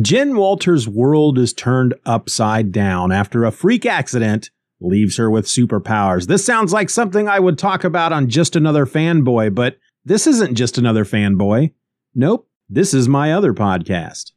Jen 0.00 0.34
Walters' 0.36 0.88
world 0.88 1.38
is 1.38 1.52
turned 1.52 1.94
upside 2.04 2.72
down 2.72 3.12
after 3.12 3.44
a 3.44 3.52
freak 3.52 3.86
accident 3.86 4.50
leaves 4.80 5.16
her 5.18 5.30
with 5.30 5.46
superpowers. 5.46 6.26
This 6.26 6.44
sounds 6.44 6.72
like 6.72 6.90
something 6.90 7.28
I 7.28 7.38
would 7.38 7.58
talk 7.58 7.84
about 7.84 8.12
on 8.12 8.28
Just 8.28 8.56
Another 8.56 8.86
Fanboy, 8.86 9.54
but 9.54 9.78
this 10.04 10.26
isn't 10.26 10.56
Just 10.56 10.78
Another 10.78 11.04
Fanboy. 11.04 11.72
Nope, 12.12 12.48
this 12.68 12.92
is 12.92 13.08
my 13.08 13.32
other 13.32 13.54
podcast. 13.54 14.32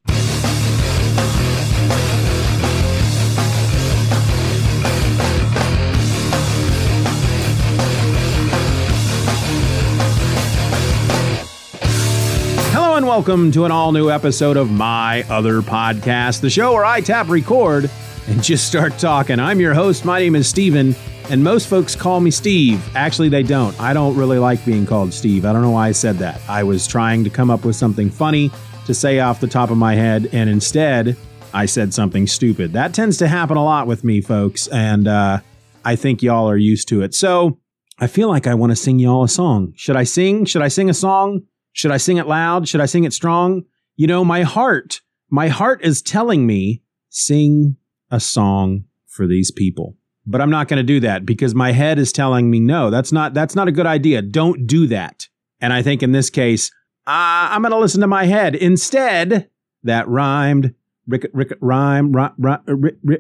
And 12.98 13.05
welcome 13.05 13.52
to 13.52 13.64
an 13.66 13.71
all 13.71 13.91
new 13.91 14.09
episode 14.09 14.57
of 14.57 14.71
My 14.71 15.21
Other 15.30 15.61
Podcast, 15.61 16.41
the 16.41 16.50
show 16.50 16.73
where 16.73 16.84
I 16.84 17.00
tap 17.00 17.30
record 17.30 17.91
and 18.26 18.44
just 18.44 18.66
start 18.66 18.98
talking. 18.98 19.39
I'm 19.39 19.59
your 19.59 19.76
host. 19.76 20.03
My 20.03 20.17
name 20.17 20.35
is 20.35 20.49
Steven, 20.49 20.95
and 21.30 21.44
most 21.44 21.67
folks 21.67 21.95
call 21.95 22.20
me 22.20 22.31
Steve. 22.31 22.84
Actually, 22.95 23.30
they 23.30 23.44
don't. 23.44 23.80
I 23.80 23.94
don't 23.94 24.17
really 24.17 24.39
like 24.39 24.66
being 24.66 24.88
called 24.88 25.13
Steve. 25.13 25.45
I 25.45 25.53
don't 25.53 25.62
know 25.62 25.70
why 25.70 25.89
I 25.89 25.91
said 25.91 26.16
that. 26.17 26.41
I 26.49 26.63
was 26.63 26.88
trying 26.88 27.23
to 27.23 27.30
come 27.30 27.52
up 27.52 27.66
with 27.66 27.75
something 27.75 28.09
funny 28.09 28.49
to 28.88 28.95
say 28.95 29.20
off 29.20 29.41
the 29.41 29.48
top 29.48 29.70
of 29.70 29.77
my 29.77 29.94
head, 29.94 30.27
and 30.34 30.50
instead, 30.50 31.16
I 31.53 31.67
said 31.67 31.94
something 31.94 32.25
stupid. 32.25 32.73
That 32.73 32.95
tends 32.95 33.20
to 33.20 33.27
happen 33.27 33.58
a 33.58 33.64
lot 33.64 33.86
with 33.86 34.03
me, 34.03 34.22
folks, 34.22 34.66
and 34.70 35.08
uh, 35.08 35.41
I 35.86 35.95
think 35.95 36.23
y'all 36.23 36.50
are 36.50 36.58
used 36.58 36.88
to 36.88 37.03
it. 37.03 37.14
So 37.14 37.59
I 38.00 38.08
feel 38.08 38.27
like 38.27 38.48
I 38.48 38.55
want 38.55 38.72
to 38.72 38.75
sing 38.75 38.98
y'all 38.98 39.23
a 39.23 39.30
song. 39.30 39.73
Should 39.75 39.98
I 39.98 40.03
sing? 40.03 40.45
Should 40.45 40.64
I 40.64 40.67
sing 40.70 40.89
a 40.89 40.95
song? 40.95 41.44
Should 41.77 41.91
I 41.91 41.98
sing 41.98 42.17
it 42.17 42.26
loud? 42.26 42.67
Should 42.67 42.81
I 42.81 42.88
sing 42.88 43.04
it 43.04 43.13
strong? 43.13 43.63
You 43.98 44.08
know, 44.08 44.26
my 44.26 44.41
heart, 44.41 45.02
my 45.30 45.48
heart 45.48 45.80
is 45.84 46.02
telling 46.02 46.48
me 46.48 46.81
sing 47.09 47.77
a 48.09 48.20
song 48.20 48.86
for 49.05 49.28
these 49.28 49.52
people. 49.52 49.95
But 50.25 50.42
I'm 50.42 50.50
not 50.50 50.70
going 50.70 50.80
to 50.80 50.83
do 50.83 51.00
that 51.02 51.23
because 51.23 51.53
my 51.53 51.73
head 51.73 52.00
is 52.00 52.11
telling 52.11 52.50
me 52.50 52.59
no, 52.59 52.89
that's 52.89 53.11
not 53.11 53.36
that's 53.36 53.53
not 53.53 53.67
a 53.67 53.72
good 53.72 53.86
idea. 53.86 54.23
Don't 54.23 54.66
do 54.66 54.88
that. 54.88 55.28
And 55.61 55.72
I 55.72 55.83
think 55.83 56.02
in 56.02 56.14
this 56.14 56.31
case, 56.31 56.72
uh, 57.05 57.53
I'm 57.53 57.61
going 57.61 57.72
to 57.72 57.78
listen 57.78 58.02
to 58.02 58.08
my 58.08 58.25
head. 58.25 58.55
Instead, 58.55 59.48
that 59.83 60.08
rhymed 60.08 60.73
rick 61.08 61.30
rick 61.31 61.53
rhyme 61.61 62.11
rhyme 62.11 62.33
rhyme 62.39 62.64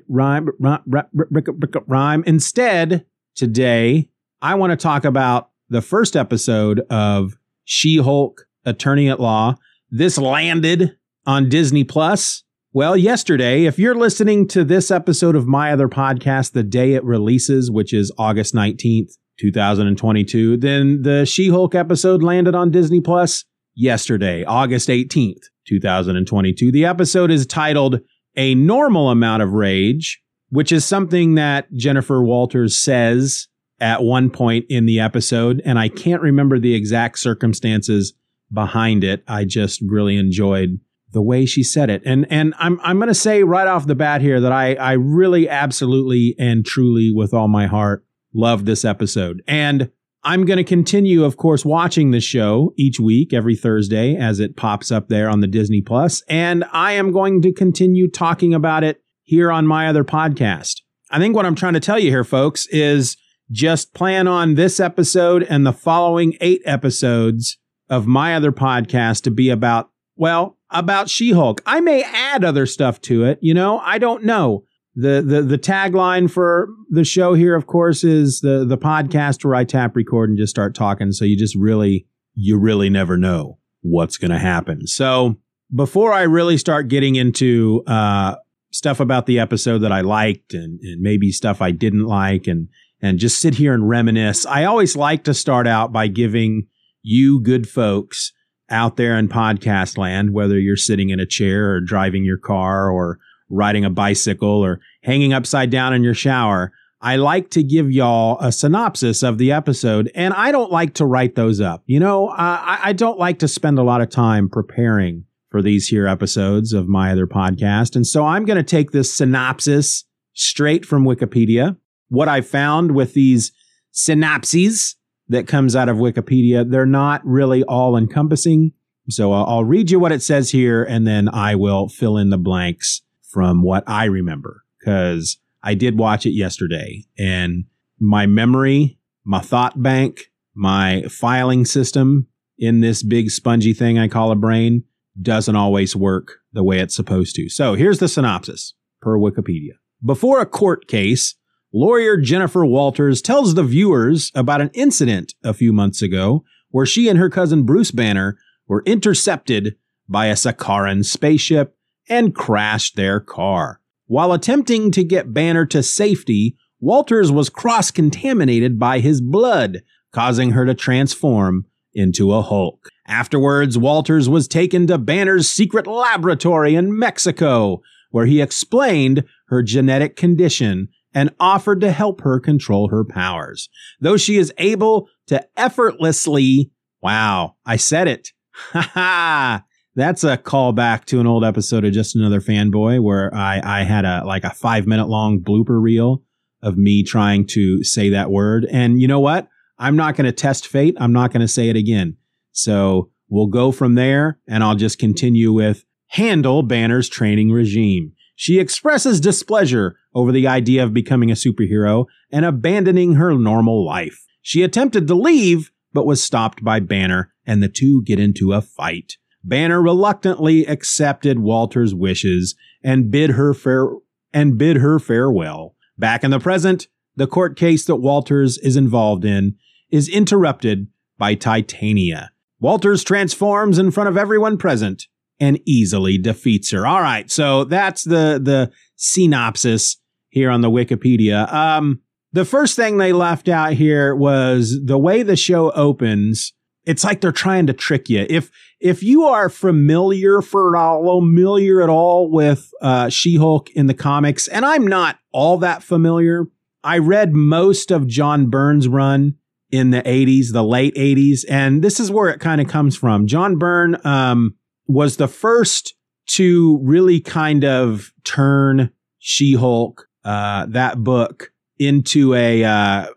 rhyme 0.07 0.49
rhyme 0.59 1.83
rhyme. 1.85 2.23
Instead, 2.25 3.05
today 3.35 4.09
I 4.41 4.55
want 4.55 4.71
to 4.71 4.77
talk 4.77 5.05
about 5.05 5.51
the 5.69 5.83
first 5.83 6.15
episode 6.15 6.79
of 6.89 7.37
She-Hulk 7.65 8.46
Attorney 8.67 9.09
at 9.09 9.19
Law. 9.19 9.55
This 9.89 10.17
landed 10.17 10.97
on 11.25 11.49
Disney 11.49 11.83
Plus. 11.83 12.43
Well, 12.73 12.95
yesterday, 12.95 13.65
if 13.65 13.79
you're 13.79 13.95
listening 13.95 14.47
to 14.49 14.63
this 14.63 14.91
episode 14.91 15.35
of 15.35 15.47
my 15.47 15.71
other 15.71 15.87
podcast 15.87 16.51
the 16.51 16.63
day 16.63 16.93
it 16.93 17.03
releases, 17.03 17.71
which 17.71 17.93
is 17.93 18.11
August 18.17 18.53
19th, 18.53 19.13
2022, 19.39 20.57
then 20.57 21.01
the 21.01 21.25
She-Hulk 21.25 21.73
episode 21.73 22.21
landed 22.21 22.53
on 22.53 22.69
Disney 22.69 23.01
Plus 23.01 23.45
yesterday, 23.73 24.43
August 24.43 24.89
18th, 24.89 25.43
2022. 25.67 26.71
The 26.71 26.85
episode 26.85 27.31
is 27.31 27.45
titled 27.45 28.01
A 28.35 28.53
Normal 28.53 29.09
Amount 29.09 29.43
of 29.43 29.53
Rage, 29.53 30.21
which 30.49 30.71
is 30.71 30.85
something 30.85 31.35
that 31.35 31.71
Jennifer 31.73 32.21
Walters 32.21 32.75
says 32.75 33.47
at 33.79 34.03
one 34.03 34.29
point 34.29 34.65
in 34.69 34.85
the 34.85 34.99
episode, 34.99 35.61
and 35.63 35.79
I 35.79 35.87
can't 35.87 36.21
remember 36.21 36.59
the 36.59 36.75
exact 36.75 37.19
circumstances 37.19 38.13
behind 38.51 39.03
it. 39.03 39.23
I 39.27 39.45
just 39.45 39.81
really 39.81 40.17
enjoyed 40.17 40.79
the 41.11 41.21
way 41.21 41.45
she 41.45 41.63
said 41.63 41.89
it. 41.89 42.01
And 42.05 42.25
and 42.29 42.53
I'm 42.57 42.79
I'm 42.83 42.97
going 42.97 43.07
to 43.07 43.15
say 43.15 43.43
right 43.43 43.67
off 43.67 43.87
the 43.87 43.95
bat 43.95 44.21
here 44.21 44.39
that 44.41 44.51
I 44.51 44.75
I 44.75 44.93
really 44.93 45.47
absolutely 45.47 46.35
and 46.37 46.65
truly 46.65 47.11
with 47.13 47.33
all 47.33 47.47
my 47.47 47.67
heart 47.67 48.05
love 48.33 48.65
this 48.65 48.83
episode. 48.83 49.41
And 49.47 49.89
I'm 50.23 50.45
going 50.45 50.57
to 50.57 50.63
continue 50.63 51.23
of 51.23 51.37
course 51.37 51.63
watching 51.63 52.11
the 52.11 52.19
show 52.19 52.73
each 52.77 52.99
week 52.99 53.33
every 53.33 53.55
Thursday 53.55 54.15
as 54.15 54.39
it 54.39 54.57
pops 54.57 54.91
up 54.91 55.07
there 55.07 55.29
on 55.29 55.39
the 55.39 55.47
Disney 55.47 55.81
Plus 55.81 56.21
and 56.27 56.65
I 56.71 56.93
am 56.93 57.11
going 57.11 57.41
to 57.43 57.53
continue 57.53 58.09
talking 58.09 58.53
about 58.53 58.83
it 58.83 59.01
here 59.23 59.51
on 59.51 59.65
my 59.65 59.87
other 59.87 60.03
podcast. 60.03 60.81
I 61.09 61.19
think 61.19 61.35
what 61.35 61.45
I'm 61.45 61.55
trying 61.55 61.73
to 61.73 61.79
tell 61.79 61.99
you 61.99 62.09
here 62.09 62.25
folks 62.25 62.67
is 62.67 63.15
just 63.49 63.93
plan 63.93 64.27
on 64.27 64.55
this 64.55 64.79
episode 64.81 65.43
and 65.43 65.65
the 65.65 65.71
following 65.71 66.35
8 66.41 66.61
episodes 66.65 67.57
of 67.89 68.07
my 68.07 68.35
other 68.35 68.51
podcast 68.51 69.23
to 69.23 69.31
be 69.31 69.49
about 69.49 69.89
well, 70.15 70.57
about 70.71 71.09
She-Hulk. 71.09 71.61
I 71.65 71.79
may 71.79 72.03
add 72.03 72.43
other 72.43 72.65
stuff 72.65 72.99
to 73.01 73.23
it, 73.23 73.37
you 73.41 73.53
know, 73.53 73.79
I 73.79 73.99
don't 73.99 74.23
know. 74.23 74.63
The, 74.95 75.21
the 75.21 75.43
the 75.43 75.59
tagline 75.59 76.29
for 76.29 76.69
the 76.89 77.03
show 77.03 77.35
here, 77.35 77.55
of 77.55 77.67
course, 77.67 78.03
is 78.03 78.41
the 78.41 78.65
the 78.65 78.79
podcast 78.79 79.45
where 79.45 79.53
I 79.53 79.63
tap 79.63 79.95
record 79.95 80.29
and 80.29 80.39
just 80.39 80.49
start 80.49 80.73
talking. 80.73 81.11
So 81.11 81.23
you 81.23 81.37
just 81.37 81.55
really 81.55 82.07
you 82.33 82.57
really 82.57 82.89
never 82.89 83.15
know 83.15 83.59
what's 83.81 84.17
going 84.17 84.31
to 84.31 84.39
happen. 84.39 84.87
So 84.87 85.35
before 85.73 86.13
I 86.13 86.23
really 86.23 86.57
start 86.57 86.87
getting 86.87 87.15
into 87.15 87.83
uh, 87.85 88.35
stuff 88.71 88.99
about 88.99 89.27
the 89.27 89.39
episode 89.39 89.79
that 89.79 89.91
I 89.91 90.01
liked 90.01 90.53
and, 90.53 90.79
and 90.81 91.01
maybe 91.01 91.31
stuff 91.31 91.61
I 91.61 91.71
didn't 91.71 92.05
like 92.05 92.47
and 92.47 92.69
and 92.99 93.19
just 93.19 93.39
sit 93.39 93.53
here 93.53 93.75
and 93.75 93.87
reminisce, 93.87 94.47
I 94.47 94.63
always 94.63 94.95
like 94.95 95.25
to 95.25 95.33
start 95.35 95.67
out 95.67 95.93
by 95.93 96.07
giving 96.07 96.67
you 97.01 97.41
good 97.41 97.67
folks 97.69 98.31
out 98.69 98.97
there 98.97 99.17
in 99.17 99.29
podcast 99.29 99.97
land, 99.97 100.33
whether 100.33 100.59
you're 100.59 100.75
sitting 100.75 101.09
in 101.09 101.19
a 101.19 101.25
chair 101.25 101.71
or 101.71 101.81
driving 101.81 102.25
your 102.25 102.37
car 102.37 102.91
or 102.91 103.19
riding 103.49 103.85
a 103.85 103.89
bicycle 103.89 104.63
or 104.63 104.79
hanging 105.03 105.33
upside 105.33 105.69
down 105.69 105.93
in 105.93 106.03
your 106.03 106.13
shower, 106.13 106.71
I 106.99 107.17
like 107.17 107.51
to 107.51 107.63
give 107.63 107.91
y'all 107.91 108.37
a 108.39 108.51
synopsis 108.51 109.23
of 109.23 109.37
the 109.37 109.51
episode, 109.51 110.11
and 110.15 110.33
I 110.33 110.51
don't 110.51 110.71
like 110.71 110.95
to 110.95 111.05
write 111.05 111.35
those 111.35 111.61
up. 111.61 111.83
You 111.85 111.99
know, 111.99 112.29
I, 112.29 112.79
I 112.85 112.93
don't 112.93 113.19
like 113.19 113.39
to 113.39 113.47
spend 113.47 113.77
a 113.79 113.83
lot 113.83 114.01
of 114.01 114.09
time 114.09 114.49
preparing 114.49 115.25
for 115.49 115.61
these 115.61 115.87
here 115.87 116.07
episodes 116.07 116.73
of 116.73 116.87
my 116.87 117.11
other 117.11 117.27
podcast. 117.27 117.95
And 117.95 118.05
so 118.05 118.25
I'm 118.25 118.45
going 118.45 118.57
to 118.57 118.63
take 118.63 118.91
this 118.91 119.13
synopsis 119.13 120.03
straight 120.33 120.85
from 120.85 121.05
Wikipedia. 121.05 121.77
What 122.09 122.27
I 122.27 122.41
found 122.41 122.91
with 122.91 123.13
these 123.13 123.53
synopses 123.91 124.96
that 125.29 125.47
comes 125.47 125.75
out 125.75 125.89
of 125.89 125.97
Wikipedia, 125.97 126.69
they're 126.69 126.85
not 126.85 127.25
really 127.25 127.63
all 127.63 127.97
encompassing. 127.97 128.71
So 129.09 129.31
I'll, 129.31 129.45
I'll 129.45 129.63
read 129.63 129.91
you 129.91 129.99
what 129.99 130.11
it 130.11 130.21
says 130.21 130.51
here 130.51 130.83
and 130.83 131.05
then 131.05 131.29
I 131.29 131.55
will 131.55 131.87
fill 131.89 132.17
in 132.17 132.29
the 132.29 132.37
blanks 132.37 133.01
from 133.29 133.61
what 133.61 133.83
I 133.87 134.05
remember 134.05 134.63
because 134.79 135.37
I 135.63 135.73
did 135.73 135.97
watch 135.97 136.25
it 136.25 136.31
yesterday 136.31 137.05
and 137.17 137.65
my 137.99 138.25
memory, 138.25 138.99
my 139.23 139.39
thought 139.39 139.81
bank, 139.81 140.31
my 140.53 141.03
filing 141.03 141.65
system 141.65 142.27
in 142.57 142.81
this 142.81 143.03
big 143.03 143.29
spongy 143.29 143.73
thing 143.73 143.99
I 143.99 144.07
call 144.07 144.31
a 144.31 144.35
brain 144.35 144.83
doesn't 145.21 145.55
always 145.55 145.95
work 145.95 146.39
the 146.53 146.63
way 146.63 146.79
it's 146.79 146.95
supposed 146.95 147.35
to. 147.35 147.49
So 147.49 147.73
here's 147.73 147.99
the 147.99 148.07
synopsis 148.07 148.73
per 149.01 149.17
Wikipedia. 149.17 149.71
Before 150.03 150.41
a 150.41 150.45
court 150.45 150.87
case, 150.87 151.35
lawyer 151.73 152.17
Jennifer 152.17 152.65
Walters 152.65 153.21
tells 153.21 153.55
the 153.55 153.63
viewers 153.63 154.31
about 154.33 154.61
an 154.61 154.71
incident 154.73 155.33
a 155.43 155.53
few 155.53 155.73
months 155.73 156.01
ago 156.01 156.43
where 156.69 156.85
she 156.85 157.07
and 157.07 157.17
her 157.17 157.29
cousin 157.29 157.63
Bruce 157.63 157.91
Banner 157.91 158.37
were 158.67 158.83
intercepted 158.85 159.75
by 160.07 160.27
a 160.27 160.33
Sakaran 160.33 161.05
spaceship 161.05 161.75
and 162.09 162.35
crashed 162.35 162.95
their 162.95 163.19
car. 163.19 163.81
While 164.05 164.31
attempting 164.31 164.91
to 164.91 165.03
get 165.03 165.33
Banner 165.33 165.65
to 165.67 165.83
safety, 165.83 166.55
Walters 166.79 167.31
was 167.31 167.49
cross 167.49 167.91
contaminated 167.91 168.79
by 168.79 168.99
his 168.99 169.19
blood, 169.19 169.81
causing 170.11 170.51
her 170.51 170.65
to 170.65 170.73
transform 170.73 171.65
into 171.93 172.31
a 172.31 172.41
Hulk. 172.41 172.89
Afterwards, 173.07 173.77
Walters 173.77 174.29
was 174.29 174.47
taken 174.47 174.87
to 174.87 174.97
Banner's 174.97 175.49
secret 175.49 175.87
laboratory 175.87 176.75
in 176.75 176.97
Mexico, 176.97 177.81
where 178.11 178.25
he 178.25 178.41
explained 178.41 179.23
her 179.47 179.63
genetic 179.63 180.15
condition 180.15 180.89
and 181.13 181.33
offered 181.39 181.81
to 181.81 181.91
help 181.91 182.21
her 182.21 182.39
control 182.39 182.89
her 182.89 183.03
powers. 183.03 183.69
Though 183.99 184.17
she 184.17 184.37
is 184.37 184.53
able 184.57 185.09
to 185.27 185.45
effortlessly, 185.57 186.71
wow, 187.01 187.55
I 187.65 187.77
said 187.77 188.07
it. 188.07 188.31
Ha 188.71 188.81
ha. 188.93 189.63
That's 189.95 190.23
a 190.23 190.37
callback 190.37 191.05
to 191.05 191.19
an 191.19 191.27
old 191.27 191.43
episode 191.43 191.83
of 191.83 191.91
Just 191.91 192.15
Another 192.15 192.41
Fanboy 192.41 193.01
where 193.01 193.33
I, 193.33 193.61
I 193.63 193.83
had 193.83 194.05
a 194.05 194.23
like 194.25 194.43
a 194.43 194.51
five 194.51 194.85
minute 194.85 195.07
long 195.07 195.39
blooper 195.39 195.81
reel 195.81 196.23
of 196.61 196.77
me 196.77 197.03
trying 197.03 197.47
to 197.47 197.83
say 197.83 198.09
that 198.09 198.29
word. 198.29 198.65
And 198.71 199.01
you 199.01 199.07
know 199.07 199.19
what? 199.19 199.47
I'm 199.79 199.95
not 199.95 200.15
going 200.15 200.25
to 200.25 200.31
test 200.31 200.67
fate. 200.67 200.95
I'm 200.99 201.13
not 201.13 201.31
going 201.31 201.41
to 201.41 201.47
say 201.47 201.69
it 201.69 201.75
again. 201.75 202.17
So 202.51 203.09
we'll 203.29 203.47
go 203.47 203.71
from 203.71 203.95
there 203.95 204.39
and 204.47 204.63
I'll 204.63 204.75
just 204.75 204.99
continue 204.99 205.51
with 205.51 205.85
handle 206.07 206.63
Banner's 206.63 207.09
training 207.09 207.51
regime. 207.51 208.13
She 208.35 208.59
expresses 208.59 209.19
displeasure 209.19 209.97
over 210.17 210.31
the 210.31 210.47
idea 210.47 210.83
of 210.83 210.95
becoming 210.95 211.29
a 211.29 211.35
superhero 211.35 212.05
and 212.31 212.43
abandoning 212.43 213.13
her 213.13 213.35
normal 213.35 213.85
life. 213.85 214.25
She 214.41 214.63
attempted 214.63 215.07
to 215.07 215.13
leave, 215.13 215.71
but 215.93 216.07
was 216.07 216.23
stopped 216.23 216.63
by 216.63 216.79
Banner, 216.79 217.31
and 217.45 217.61
the 217.61 217.69
two 217.69 218.01
get 218.01 218.19
into 218.19 218.51
a 218.51 218.61
fight. 218.63 219.17
Banner 219.43 219.79
reluctantly 219.79 220.65
accepted 220.65 221.37
Walter's 221.37 221.93
wishes 221.93 222.55
and 222.83 223.11
bid 223.11 223.31
her 223.31 223.53
fair 223.53 223.89
and 224.33 224.57
bid 224.57 224.77
her 224.77 224.97
farewell. 224.97 225.75
Back 225.99 226.23
in 226.23 226.31
the 226.31 226.39
present, 226.39 226.87
the 227.15 227.27
court 227.27 227.55
case 227.55 227.85
that 227.85 227.97
Walters 227.97 228.57
is 228.57 228.75
involved 228.75 229.23
in 229.23 229.55
is 229.91 230.09
interrupted 230.09 230.87
by 231.19 231.35
Titania. 231.35 232.31
Walters 232.59 233.03
transforms 233.03 233.77
in 233.77 233.91
front 233.91 234.09
of 234.09 234.17
everyone 234.17 234.57
present 234.57 235.05
and 235.39 235.59
easily 235.63 236.17
defeats 236.17 236.71
her. 236.71 236.87
All 236.87 237.01
right, 237.01 237.29
so 237.29 237.65
that's 237.65 238.03
the 238.03 238.41
the 238.43 238.71
synopsis 238.95 239.97
here 240.29 240.49
on 240.49 240.61
the 240.61 240.69
Wikipedia. 240.69 241.51
Um, 241.51 242.01
the 242.33 242.45
first 242.45 242.75
thing 242.75 242.97
they 242.97 243.13
left 243.13 243.47
out 243.47 243.73
here 243.73 244.15
was 244.15 244.79
the 244.83 244.97
way 244.97 245.23
the 245.23 245.35
show 245.35 245.71
opens. 245.71 246.53
It's 246.85 247.03
like 247.03 247.21
they're 247.21 247.31
trying 247.31 247.67
to 247.67 247.73
trick 247.73 248.09
you. 248.09 248.25
If 248.29 248.51
if 248.79 249.01
you 249.01 249.23
are 249.23 249.49
familiar 249.49 250.41
for 250.41 250.77
all 250.77 251.21
familiar 251.21 251.81
at 251.81 251.89
all 251.89 252.29
with 252.29 252.69
uh, 252.81 253.09
She-Hulk 253.09 253.71
in 253.71 253.87
the 253.87 253.93
comics, 253.93 254.47
and 254.47 254.65
I'm 254.65 254.85
not 254.85 255.17
all 255.31 255.57
that 255.57 255.81
familiar, 255.83 256.45
I 256.83 256.99
read 256.99 257.33
most 257.33 257.91
of 257.91 258.07
John 258.07 258.49
Byrne's 258.49 258.87
run 258.87 259.35
in 259.71 259.89
the 259.89 260.01
80s, 260.03 260.53
the 260.53 260.63
late 260.63 260.95
80s, 260.95 261.43
and 261.49 261.83
this 261.83 261.99
is 261.99 262.11
where 262.11 262.29
it 262.29 262.39
kind 262.39 262.61
of 262.61 262.67
comes 262.67 262.95
from. 262.95 263.27
John 263.27 263.57
Byrne 263.57 263.97
um, 264.05 264.55
was 264.87 265.17
the 265.17 265.27
first 265.27 265.95
to 266.27 266.79
really 266.83 267.19
kind 267.19 267.65
of 267.65 268.13
turn 268.23 268.91
She-Hulk, 269.19 270.06
uh, 270.27 270.65
that 270.65 271.03
book, 271.03 271.53
into 271.79 272.33
a 272.33 272.63
uh, 272.63 273.07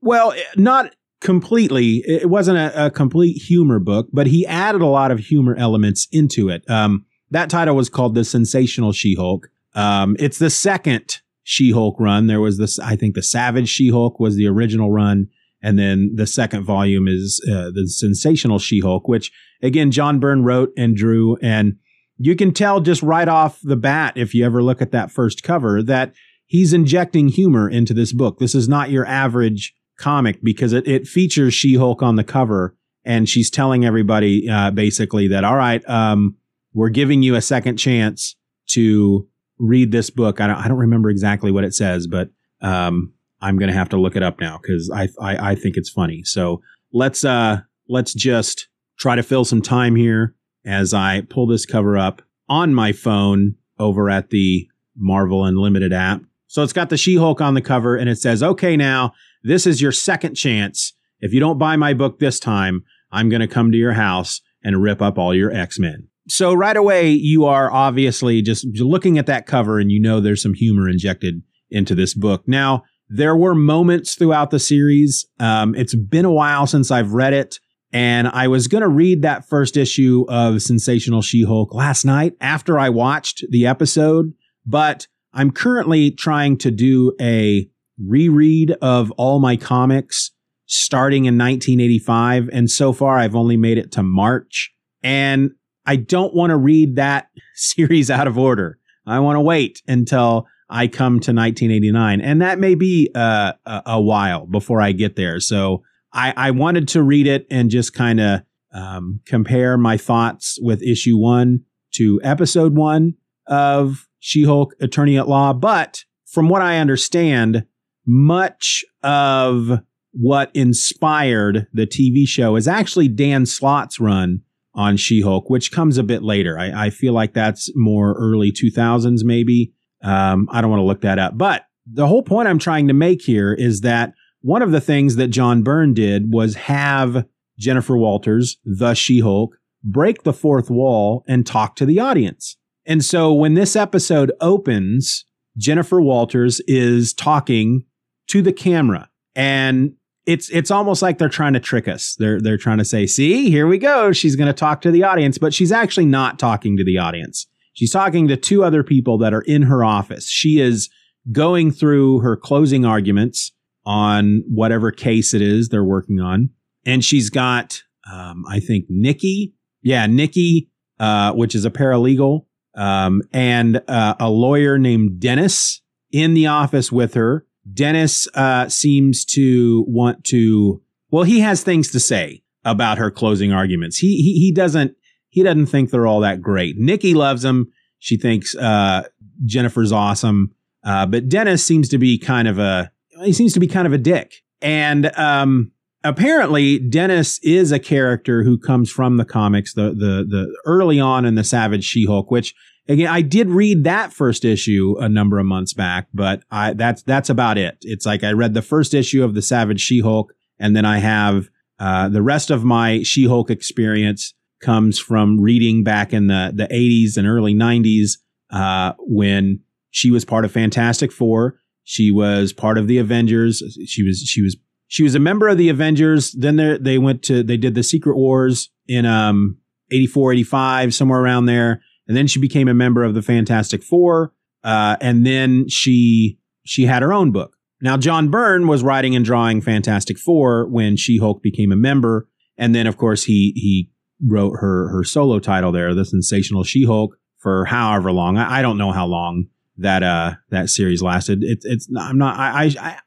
well, 0.00 0.34
not 0.56 0.94
completely. 1.20 1.98
It 2.06 2.28
wasn't 2.28 2.58
a, 2.58 2.86
a, 2.86 2.90
complete 2.90 3.40
humor 3.40 3.78
book, 3.78 4.08
but 4.12 4.26
he 4.26 4.44
added 4.46 4.80
a 4.80 4.86
lot 4.86 5.12
of 5.12 5.20
humor 5.20 5.54
elements 5.56 6.08
into 6.10 6.48
it. 6.48 6.68
Um, 6.68 7.04
that 7.30 7.50
title 7.50 7.76
was 7.76 7.88
called 7.88 8.16
The 8.16 8.24
Sensational 8.24 8.92
She-Hulk. 8.92 9.48
Um, 9.74 10.16
it's 10.18 10.38
the 10.38 10.50
second 10.50 11.20
She-Hulk 11.44 12.00
run. 12.00 12.26
There 12.26 12.40
was 12.40 12.58
this, 12.58 12.80
I 12.80 12.96
think, 12.96 13.14
the 13.14 13.22
Savage 13.22 13.68
She-Hulk 13.68 14.18
was 14.18 14.34
the 14.34 14.48
original 14.48 14.90
run, 14.90 15.28
and 15.62 15.78
then 15.78 16.12
the 16.16 16.26
second 16.26 16.64
volume 16.64 17.06
is 17.06 17.40
uh, 17.48 17.70
the 17.70 17.86
Sensational 17.86 18.58
She-Hulk, 18.58 19.06
which 19.06 19.30
again 19.62 19.92
John 19.92 20.18
Byrne 20.18 20.42
wrote 20.42 20.72
and 20.76 20.96
drew, 20.96 21.36
and 21.42 21.76
you 22.18 22.34
can 22.36 22.52
tell 22.52 22.80
just 22.80 23.02
right 23.02 23.28
off 23.28 23.60
the 23.62 23.76
bat 23.76 24.14
if 24.16 24.34
you 24.34 24.44
ever 24.44 24.62
look 24.62 24.82
at 24.82 24.92
that 24.92 25.10
first 25.10 25.42
cover 25.42 25.82
that 25.82 26.12
he's 26.46 26.72
injecting 26.72 27.28
humor 27.28 27.68
into 27.68 27.94
this 27.94 28.12
book. 28.12 28.38
This 28.38 28.54
is 28.54 28.68
not 28.68 28.90
your 28.90 29.06
average 29.06 29.74
comic 29.98 30.40
because 30.42 30.72
it, 30.72 30.86
it 30.86 31.06
features 31.06 31.54
She 31.54 31.76
Hulk 31.76 32.02
on 32.02 32.16
the 32.16 32.24
cover 32.24 32.76
and 33.04 33.28
she's 33.28 33.50
telling 33.50 33.84
everybody 33.84 34.48
uh, 34.48 34.70
basically 34.70 35.28
that, 35.28 35.44
all 35.44 35.56
right, 35.56 35.88
um, 35.88 36.36
we're 36.74 36.88
giving 36.88 37.22
you 37.22 37.36
a 37.36 37.40
second 37.40 37.76
chance 37.76 38.36
to 38.70 39.26
read 39.58 39.92
this 39.92 40.10
book. 40.10 40.40
I 40.40 40.46
don't, 40.48 40.56
I 40.56 40.68
don't 40.68 40.78
remember 40.78 41.10
exactly 41.10 41.50
what 41.50 41.64
it 41.64 41.74
says, 41.74 42.06
but 42.06 42.30
um, 42.60 43.12
I'm 43.40 43.56
going 43.56 43.70
to 43.70 43.76
have 43.76 43.88
to 43.90 44.00
look 44.00 44.16
it 44.16 44.22
up 44.22 44.40
now 44.40 44.58
because 44.60 44.90
I, 44.92 45.08
I, 45.20 45.50
I 45.50 45.54
think 45.54 45.76
it's 45.76 45.90
funny. 45.90 46.22
So 46.24 46.60
let's 46.92 47.24
uh, 47.24 47.60
let's 47.88 48.12
just 48.12 48.68
try 48.98 49.14
to 49.14 49.22
fill 49.22 49.44
some 49.44 49.62
time 49.62 49.94
here 49.94 50.34
as 50.68 50.92
I 50.92 51.22
pull 51.22 51.46
this 51.46 51.64
cover 51.64 51.96
up 51.96 52.20
on 52.48 52.74
my 52.74 52.92
phone 52.92 53.54
over 53.78 54.10
at 54.10 54.28
the 54.28 54.68
Marvel 54.94 55.44
Unlimited 55.44 55.92
app. 55.92 56.22
So 56.46 56.62
it's 56.62 56.74
got 56.74 56.90
the 56.90 56.96
She 56.96 57.16
Hulk 57.16 57.40
on 57.40 57.54
the 57.54 57.62
cover 57.62 57.96
and 57.96 58.08
it 58.08 58.18
says, 58.18 58.42
okay, 58.42 58.76
now 58.76 59.12
this 59.42 59.66
is 59.66 59.80
your 59.80 59.92
second 59.92 60.34
chance. 60.34 60.92
If 61.20 61.32
you 61.32 61.40
don't 61.40 61.58
buy 61.58 61.76
my 61.76 61.94
book 61.94 62.18
this 62.18 62.38
time, 62.38 62.84
I'm 63.10 63.30
going 63.30 63.40
to 63.40 63.48
come 63.48 63.72
to 63.72 63.78
your 63.78 63.94
house 63.94 64.40
and 64.62 64.82
rip 64.82 65.00
up 65.00 65.18
all 65.18 65.34
your 65.34 65.52
X 65.52 65.78
Men. 65.78 66.08
So 66.28 66.52
right 66.52 66.76
away, 66.76 67.10
you 67.10 67.46
are 67.46 67.72
obviously 67.72 68.42
just 68.42 68.66
looking 68.76 69.16
at 69.16 69.26
that 69.26 69.46
cover 69.46 69.78
and 69.78 69.90
you 69.90 70.00
know 70.00 70.20
there's 70.20 70.42
some 70.42 70.54
humor 70.54 70.88
injected 70.88 71.42
into 71.70 71.94
this 71.94 72.12
book. 72.12 72.46
Now, 72.46 72.84
there 73.08 73.36
were 73.36 73.54
moments 73.54 74.14
throughout 74.14 74.50
the 74.50 74.58
series. 74.58 75.24
Um, 75.40 75.74
it's 75.74 75.94
been 75.94 76.26
a 76.26 76.32
while 76.32 76.66
since 76.66 76.90
I've 76.90 77.12
read 77.12 77.32
it. 77.32 77.58
And 77.92 78.28
I 78.28 78.48
was 78.48 78.68
going 78.68 78.82
to 78.82 78.88
read 78.88 79.22
that 79.22 79.48
first 79.48 79.76
issue 79.76 80.26
of 80.28 80.60
Sensational 80.60 81.22
She 81.22 81.44
Hulk 81.44 81.72
last 81.72 82.04
night 82.04 82.34
after 82.40 82.78
I 82.78 82.90
watched 82.90 83.44
the 83.50 83.66
episode. 83.66 84.34
But 84.66 85.06
I'm 85.32 85.50
currently 85.50 86.10
trying 86.10 86.58
to 86.58 86.70
do 86.70 87.14
a 87.20 87.68
reread 87.98 88.72
of 88.82 89.10
all 89.12 89.40
my 89.40 89.56
comics 89.56 90.32
starting 90.66 91.24
in 91.24 91.38
1985. 91.38 92.50
And 92.52 92.70
so 92.70 92.92
far, 92.92 93.18
I've 93.18 93.34
only 93.34 93.56
made 93.56 93.78
it 93.78 93.90
to 93.92 94.02
March. 94.02 94.70
And 95.02 95.52
I 95.86 95.96
don't 95.96 96.34
want 96.34 96.50
to 96.50 96.56
read 96.56 96.96
that 96.96 97.28
series 97.54 98.10
out 98.10 98.26
of 98.26 98.36
order. 98.36 98.78
I 99.06 99.20
want 99.20 99.36
to 99.36 99.40
wait 99.40 99.82
until 99.88 100.46
I 100.68 100.86
come 100.86 101.14
to 101.20 101.32
1989. 101.32 102.20
And 102.20 102.42
that 102.42 102.58
may 102.58 102.74
be 102.74 103.10
uh, 103.14 103.54
a, 103.64 103.82
a, 103.86 104.00
while 104.00 104.44
before 104.44 104.82
I 104.82 104.92
get 104.92 105.16
there. 105.16 105.40
So 105.40 105.82
I, 106.12 106.32
I 106.36 106.50
wanted 106.52 106.88
to 106.88 107.02
read 107.02 107.26
it 107.26 107.46
and 107.50 107.70
just 107.70 107.94
kind 107.94 108.20
of 108.20 108.42
um, 108.72 109.20
compare 109.26 109.76
my 109.76 109.96
thoughts 109.96 110.58
with 110.60 110.82
issue 110.82 111.16
one 111.16 111.60
to 111.94 112.20
episode 112.22 112.74
one 112.74 113.14
of 113.46 114.06
She 114.18 114.44
Hulk 114.44 114.74
Attorney 114.80 115.18
at 115.18 115.28
Law. 115.28 115.52
But 115.52 116.04
from 116.26 116.48
what 116.48 116.62
I 116.62 116.78
understand, 116.78 117.64
much 118.06 118.84
of 119.02 119.80
what 120.12 120.50
inspired 120.54 121.66
the 121.72 121.86
TV 121.86 122.26
show 122.26 122.56
is 122.56 122.66
actually 122.66 123.08
Dan 123.08 123.46
Slott's 123.46 124.00
run 124.00 124.42
on 124.74 124.96
She 124.96 125.20
Hulk, 125.20 125.50
which 125.50 125.72
comes 125.72 125.98
a 125.98 126.02
bit 126.02 126.22
later. 126.22 126.58
I, 126.58 126.86
I, 126.86 126.90
feel 126.90 127.12
like 127.12 127.34
that's 127.34 127.70
more 127.74 128.14
early 128.18 128.52
2000s, 128.52 129.24
maybe. 129.24 129.72
Um, 130.02 130.48
I 130.50 130.60
don't 130.60 130.70
want 130.70 130.80
to 130.80 130.86
look 130.86 131.00
that 131.02 131.18
up. 131.18 131.36
But 131.36 131.64
the 131.90 132.06
whole 132.06 132.22
point 132.22 132.48
I'm 132.48 132.58
trying 132.58 132.88
to 132.88 132.94
make 132.94 133.22
here 133.22 133.52
is 133.52 133.80
that 133.80 134.12
one 134.40 134.62
of 134.62 134.70
the 134.70 134.80
things 134.80 135.16
that 135.16 135.28
John 135.28 135.62
Byrne 135.62 135.94
did 135.94 136.32
was 136.32 136.54
have 136.54 137.26
Jennifer 137.58 137.96
Walters, 137.96 138.58
the 138.64 138.94
She 138.94 139.20
Hulk, 139.20 139.56
break 139.82 140.22
the 140.22 140.32
fourth 140.32 140.70
wall 140.70 141.24
and 141.26 141.46
talk 141.46 141.76
to 141.76 141.86
the 141.86 142.00
audience. 142.00 142.56
And 142.86 143.04
so 143.04 143.32
when 143.32 143.54
this 143.54 143.76
episode 143.76 144.32
opens, 144.40 145.24
Jennifer 145.56 146.00
Walters 146.00 146.60
is 146.66 147.12
talking 147.12 147.84
to 148.28 148.42
the 148.42 148.52
camera. 148.52 149.08
And 149.34 149.94
it's 150.26 150.50
it's 150.50 150.70
almost 150.70 151.00
like 151.00 151.16
they're 151.18 151.28
trying 151.28 151.54
to 151.54 151.60
trick 151.60 151.88
us. 151.88 152.14
They're 152.18 152.40
they're 152.40 152.58
trying 152.58 152.78
to 152.78 152.84
say, 152.84 153.06
"See, 153.06 153.48
here 153.48 153.66
we 153.66 153.78
go. 153.78 154.12
She's 154.12 154.36
going 154.36 154.48
to 154.48 154.52
talk 154.52 154.82
to 154.82 154.90
the 154.90 155.02
audience," 155.02 155.38
but 155.38 155.54
she's 155.54 155.72
actually 155.72 156.04
not 156.04 156.38
talking 156.38 156.76
to 156.76 156.84
the 156.84 156.98
audience. 156.98 157.46
She's 157.72 157.92
talking 157.92 158.28
to 158.28 158.36
two 158.36 158.62
other 158.62 158.82
people 158.82 159.16
that 159.18 159.32
are 159.32 159.40
in 159.42 159.62
her 159.62 159.82
office. 159.82 160.28
She 160.28 160.60
is 160.60 160.90
going 161.32 161.70
through 161.70 162.20
her 162.20 162.36
closing 162.36 162.84
arguments 162.84 163.52
on 163.88 164.44
whatever 164.46 164.92
case 164.92 165.32
it 165.32 165.40
is 165.40 165.70
they're 165.70 165.82
working 165.82 166.20
on, 166.20 166.50
and 166.84 167.02
she's 167.02 167.30
got, 167.30 167.82
um, 168.10 168.44
I 168.48 168.60
think, 168.60 168.84
Nikki. 168.88 169.54
Yeah, 169.82 170.06
Nikki, 170.06 170.70
uh, 171.00 171.32
which 171.32 171.54
is 171.54 171.64
a 171.64 171.70
paralegal, 171.70 172.44
um, 172.74 173.22
and 173.32 173.80
uh, 173.88 174.14
a 174.20 174.28
lawyer 174.28 174.78
named 174.78 175.20
Dennis 175.20 175.80
in 176.12 176.34
the 176.34 176.46
office 176.46 176.92
with 176.92 177.14
her 177.14 177.46
Dennis 177.72 178.28
uh, 178.34 178.68
seems 178.68 179.24
to 179.26 179.84
want 179.88 180.24
to. 180.24 180.82
Well, 181.10 181.24
he 181.24 181.40
has 181.40 181.62
things 181.62 181.90
to 181.92 182.00
say 182.00 182.42
about 182.64 182.98
her 182.98 183.10
closing 183.10 183.52
arguments. 183.52 183.98
He 183.98 184.16
he, 184.16 184.38
he 184.38 184.52
doesn't 184.52 184.94
he 185.28 185.42
doesn't 185.42 185.66
think 185.66 185.90
they're 185.90 186.06
all 186.06 186.20
that 186.20 186.40
great. 186.40 186.76
Nikki 186.78 187.14
loves 187.14 187.44
him. 187.44 187.72
She 187.98 188.16
thinks 188.16 188.54
uh, 188.54 189.08
Jennifer's 189.44 189.92
awesome, 189.92 190.54
uh, 190.84 191.06
but 191.06 191.28
Dennis 191.28 191.64
seems 191.64 191.88
to 191.90 191.98
be 191.98 192.18
kind 192.18 192.48
of 192.48 192.58
a 192.58 192.90
he 193.22 193.32
seems 193.32 193.52
to 193.54 193.60
be 193.60 193.66
kind 193.66 193.86
of 193.86 193.92
a 193.92 193.98
dick. 193.98 194.42
And 194.60 195.16
um, 195.16 195.72
apparently, 196.04 196.78
Dennis 196.78 197.38
is 197.42 197.72
a 197.72 197.78
character 197.78 198.42
who 198.42 198.58
comes 198.58 198.90
from 198.90 199.16
the 199.16 199.24
comics, 199.24 199.74
the 199.74 199.90
the 199.90 200.26
the 200.28 200.56
early 200.64 201.00
on 201.00 201.24
in 201.24 201.34
the 201.34 201.44
Savage 201.44 201.84
She-Hulk, 201.84 202.30
which 202.30 202.54
again, 202.88 203.08
I 203.08 203.20
did 203.20 203.50
read 203.50 203.84
that 203.84 204.12
first 204.12 204.44
issue 204.44 204.96
a 204.98 205.08
number 205.08 205.38
of 205.38 205.46
months 205.46 205.74
back, 205.74 206.08
but 206.12 206.42
I, 206.50 206.72
that's, 206.72 207.02
that's 207.02 207.30
about 207.30 207.58
it. 207.58 207.76
It's 207.82 208.06
like 208.06 208.24
I 208.24 208.32
read 208.32 208.54
the 208.54 208.62
first 208.62 208.94
issue 208.94 209.22
of 209.22 209.34
the 209.34 209.42
Savage 209.42 209.80
She-Hulk 209.80 210.32
and 210.58 210.74
then 210.74 210.84
I 210.84 210.98
have, 210.98 211.48
uh, 211.78 212.08
the 212.08 212.22
rest 212.22 212.50
of 212.50 212.64
my 212.64 213.02
She-Hulk 213.02 213.50
experience 213.50 214.34
comes 214.60 214.98
from 214.98 215.40
reading 215.40 215.84
back 215.84 216.12
in 216.12 216.26
the, 216.26 216.50
the 216.52 216.66
80s 216.66 217.16
and 217.16 217.28
early 217.28 217.54
90s, 217.54 218.18
uh, 218.50 218.94
when 218.98 219.60
she 219.90 220.10
was 220.10 220.24
part 220.24 220.44
of 220.44 220.50
Fantastic 220.50 221.12
Four. 221.12 221.60
She 221.88 222.10
was 222.10 222.52
part 222.52 222.76
of 222.76 222.86
the 222.86 222.98
Avengers. 222.98 223.62
She 223.86 224.02
was, 224.02 224.20
she 224.20 224.42
was, 224.42 224.56
she 224.88 225.02
was 225.02 225.14
a 225.14 225.20
member 225.20 225.48
of 225.48 225.56
the 225.56 225.70
Avengers. 225.70 226.32
Then 226.32 226.78
they 226.82 226.98
went 226.98 227.22
to, 227.24 227.42
they 227.42 227.56
did 227.56 227.74
the 227.74 227.82
Secret 227.82 228.16
Wars 228.16 228.70
in, 228.86 229.06
um, 229.06 229.58
84, 229.90 230.34
85, 230.34 230.94
somewhere 230.94 231.20
around 231.20 231.46
there 231.46 231.80
and 232.08 232.16
then 232.16 232.26
she 232.26 232.40
became 232.40 232.66
a 232.66 232.74
member 232.74 233.04
of 233.04 233.14
the 233.14 233.22
Fantastic 233.22 233.82
Four. 233.84 234.32
Uh, 234.64 234.96
and 235.00 235.24
then 235.24 235.68
she 235.68 236.38
she 236.64 236.86
had 236.86 237.02
her 237.02 237.12
own 237.12 237.30
book. 237.30 237.54
Now 237.80 237.96
John 237.96 238.30
Byrne 238.30 238.66
was 238.66 238.82
writing 238.82 239.14
and 239.14 239.24
drawing 239.24 239.60
Fantastic 239.60 240.18
Four 240.18 240.66
when 240.66 240.96
She 240.96 241.18
Hulk 241.18 241.42
became 241.42 241.70
a 241.70 241.76
member, 241.76 242.28
and 242.56 242.74
then 242.74 242.86
of 242.86 242.96
course 242.96 243.24
he 243.24 243.52
he 243.54 243.92
wrote 244.26 244.54
her 244.58 244.88
her 244.88 245.04
solo 245.04 245.38
title 245.38 245.70
there, 245.70 245.94
the 245.94 246.04
Sensational 246.04 246.64
She-Hulk, 246.64 247.16
for 247.36 247.66
however 247.66 248.10
long. 248.10 248.36
I, 248.36 248.58
I 248.58 248.62
don't 248.62 248.78
know 248.78 248.90
how 248.90 249.06
long 249.06 249.46
that 249.78 250.02
uh 250.02 250.34
that 250.50 250.70
series 250.70 251.02
lasted. 251.02 251.40
It's 251.42 251.64
it's 251.64 251.88
I'm 251.98 252.18
not 252.18 252.38
I 252.38 252.70
I. 252.80 252.98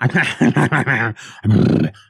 I, 0.00 1.14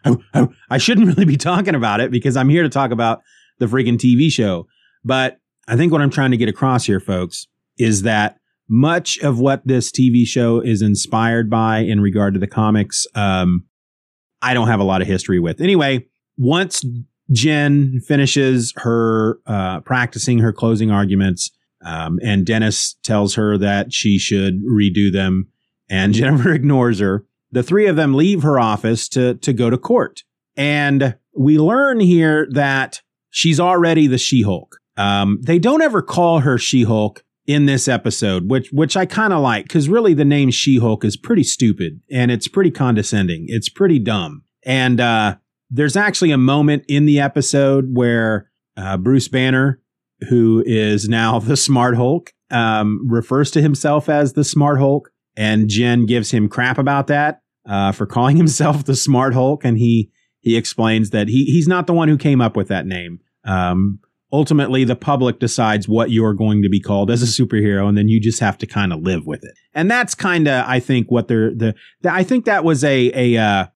I, 0.04 0.46
I 0.70 0.76
shouldn't 0.78 1.06
really 1.06 1.24
be 1.24 1.38
talking 1.38 1.74
about 1.74 2.00
it 2.00 2.10
because 2.10 2.36
I'm 2.36 2.50
here 2.50 2.62
to 2.62 2.68
talk 2.68 2.90
about 2.90 3.22
the 3.58 3.64
freaking 3.64 3.96
TV 3.96 4.30
show. 4.30 4.66
But 5.02 5.38
I 5.66 5.76
think 5.76 5.92
what 5.92 6.02
I'm 6.02 6.10
trying 6.10 6.32
to 6.32 6.36
get 6.36 6.48
across 6.50 6.84
here, 6.84 7.00
folks, 7.00 7.46
is 7.78 8.02
that 8.02 8.36
much 8.68 9.18
of 9.18 9.38
what 9.38 9.66
this 9.66 9.90
TV 9.90 10.26
show 10.26 10.60
is 10.60 10.82
inspired 10.82 11.50
by 11.50 11.78
in 11.78 12.00
regard 12.00 12.34
to 12.34 12.40
the 12.40 12.46
comics, 12.46 13.06
um, 13.14 13.64
I 14.42 14.54
don't 14.54 14.68
have 14.68 14.80
a 14.80 14.84
lot 14.84 15.02
of 15.02 15.06
history 15.06 15.38
with. 15.38 15.60
Anyway, 15.60 16.06
once 16.36 16.84
Jen 17.32 18.00
finishes 18.06 18.72
her 18.76 19.38
uh, 19.46 19.80
practicing 19.80 20.38
her 20.38 20.52
closing 20.52 20.90
arguments, 20.90 21.50
um, 21.84 22.18
and 22.22 22.46
Dennis 22.46 22.94
tells 23.02 23.34
her 23.34 23.56
that 23.58 23.92
she 23.92 24.18
should 24.18 24.62
redo 24.64 25.12
them, 25.12 25.48
and 25.88 26.14
Jennifer 26.14 26.52
ignores 26.52 26.98
her. 27.00 27.24
The 27.52 27.62
three 27.62 27.86
of 27.86 27.96
them 27.96 28.14
leave 28.14 28.42
her 28.42 28.58
office 28.58 29.08
to 29.10 29.34
to 29.34 29.52
go 29.52 29.70
to 29.70 29.78
court, 29.78 30.24
and 30.56 31.16
we 31.36 31.58
learn 31.58 32.00
here 32.00 32.48
that 32.52 33.02
she's 33.30 33.60
already 33.60 34.06
the 34.06 34.18
She-Hulk. 34.18 34.78
Um, 34.96 35.40
they 35.42 35.58
don't 35.58 35.82
ever 35.82 36.02
call 36.02 36.40
her 36.40 36.58
She-Hulk 36.58 37.24
in 37.46 37.66
this 37.66 37.88
episode, 37.88 38.48
which 38.48 38.70
which 38.72 38.96
I 38.96 39.06
kind 39.06 39.32
of 39.32 39.40
like 39.40 39.64
because 39.64 39.88
really 39.88 40.14
the 40.14 40.24
name 40.24 40.50
She-Hulk 40.50 41.04
is 41.04 41.16
pretty 41.16 41.44
stupid 41.44 42.00
and 42.10 42.30
it's 42.30 42.48
pretty 42.48 42.70
condescending. 42.70 43.46
It's 43.48 43.68
pretty 43.68 43.98
dumb. 43.98 44.44
And 44.64 45.00
uh, 45.00 45.36
there's 45.70 45.96
actually 45.96 46.30
a 46.30 46.38
moment 46.38 46.84
in 46.88 47.04
the 47.04 47.20
episode 47.20 47.94
where 47.94 48.50
uh, 48.76 48.96
Bruce 48.96 49.28
Banner 49.28 49.80
who 50.28 50.62
is 50.66 51.08
now 51.08 51.38
the 51.40 51.56
Smart 51.56 51.96
Hulk, 51.96 52.32
um, 52.50 53.06
refers 53.08 53.50
to 53.52 53.62
himself 53.62 54.08
as 54.08 54.32
the 54.32 54.44
Smart 54.44 54.78
Hulk, 54.78 55.10
and 55.36 55.68
Jen 55.68 56.06
gives 56.06 56.30
him 56.30 56.48
crap 56.48 56.78
about 56.78 57.08
that 57.08 57.42
uh, 57.66 57.92
for 57.92 58.06
calling 58.06 58.36
himself 58.44 58.84
the 58.84 58.96
Smart 58.96 59.34
Hulk, 59.34 59.64
and 59.64 59.78
he 59.78 60.10
he 60.40 60.56
explains 60.56 61.10
that 61.10 61.28
he 61.28 61.44
he's 61.44 61.68
not 61.68 61.86
the 61.86 61.94
one 61.94 62.08
who 62.08 62.18
came 62.18 62.40
up 62.40 62.56
with 62.56 62.68
that 62.68 62.86
name. 62.86 63.20
Um, 63.44 64.00
ultimately, 64.32 64.84
the 64.84 64.96
public 64.96 65.38
decides 65.38 65.88
what 65.88 66.10
you're 66.10 66.34
going 66.34 66.62
to 66.62 66.68
be 66.68 66.80
called 66.80 67.10
as 67.10 67.22
a 67.22 67.26
superhero, 67.26 67.88
and 67.88 67.96
then 67.96 68.08
you 68.08 68.20
just 68.20 68.40
have 68.40 68.58
to 68.58 68.66
kind 68.66 68.92
of 68.92 69.00
live 69.00 69.26
with 69.26 69.44
it. 69.44 69.54
And 69.74 69.90
that's 69.90 70.14
kind 70.14 70.48
of, 70.48 70.64
I 70.66 70.80
think, 70.80 71.10
what 71.10 71.28
they're 71.28 71.54
the, 71.54 71.74
the. 72.02 72.12
I 72.12 72.24
think 72.24 72.44
that 72.44 72.64
was 72.64 72.84
a 72.84 73.10
a 73.14 73.40
uh, 73.40 73.66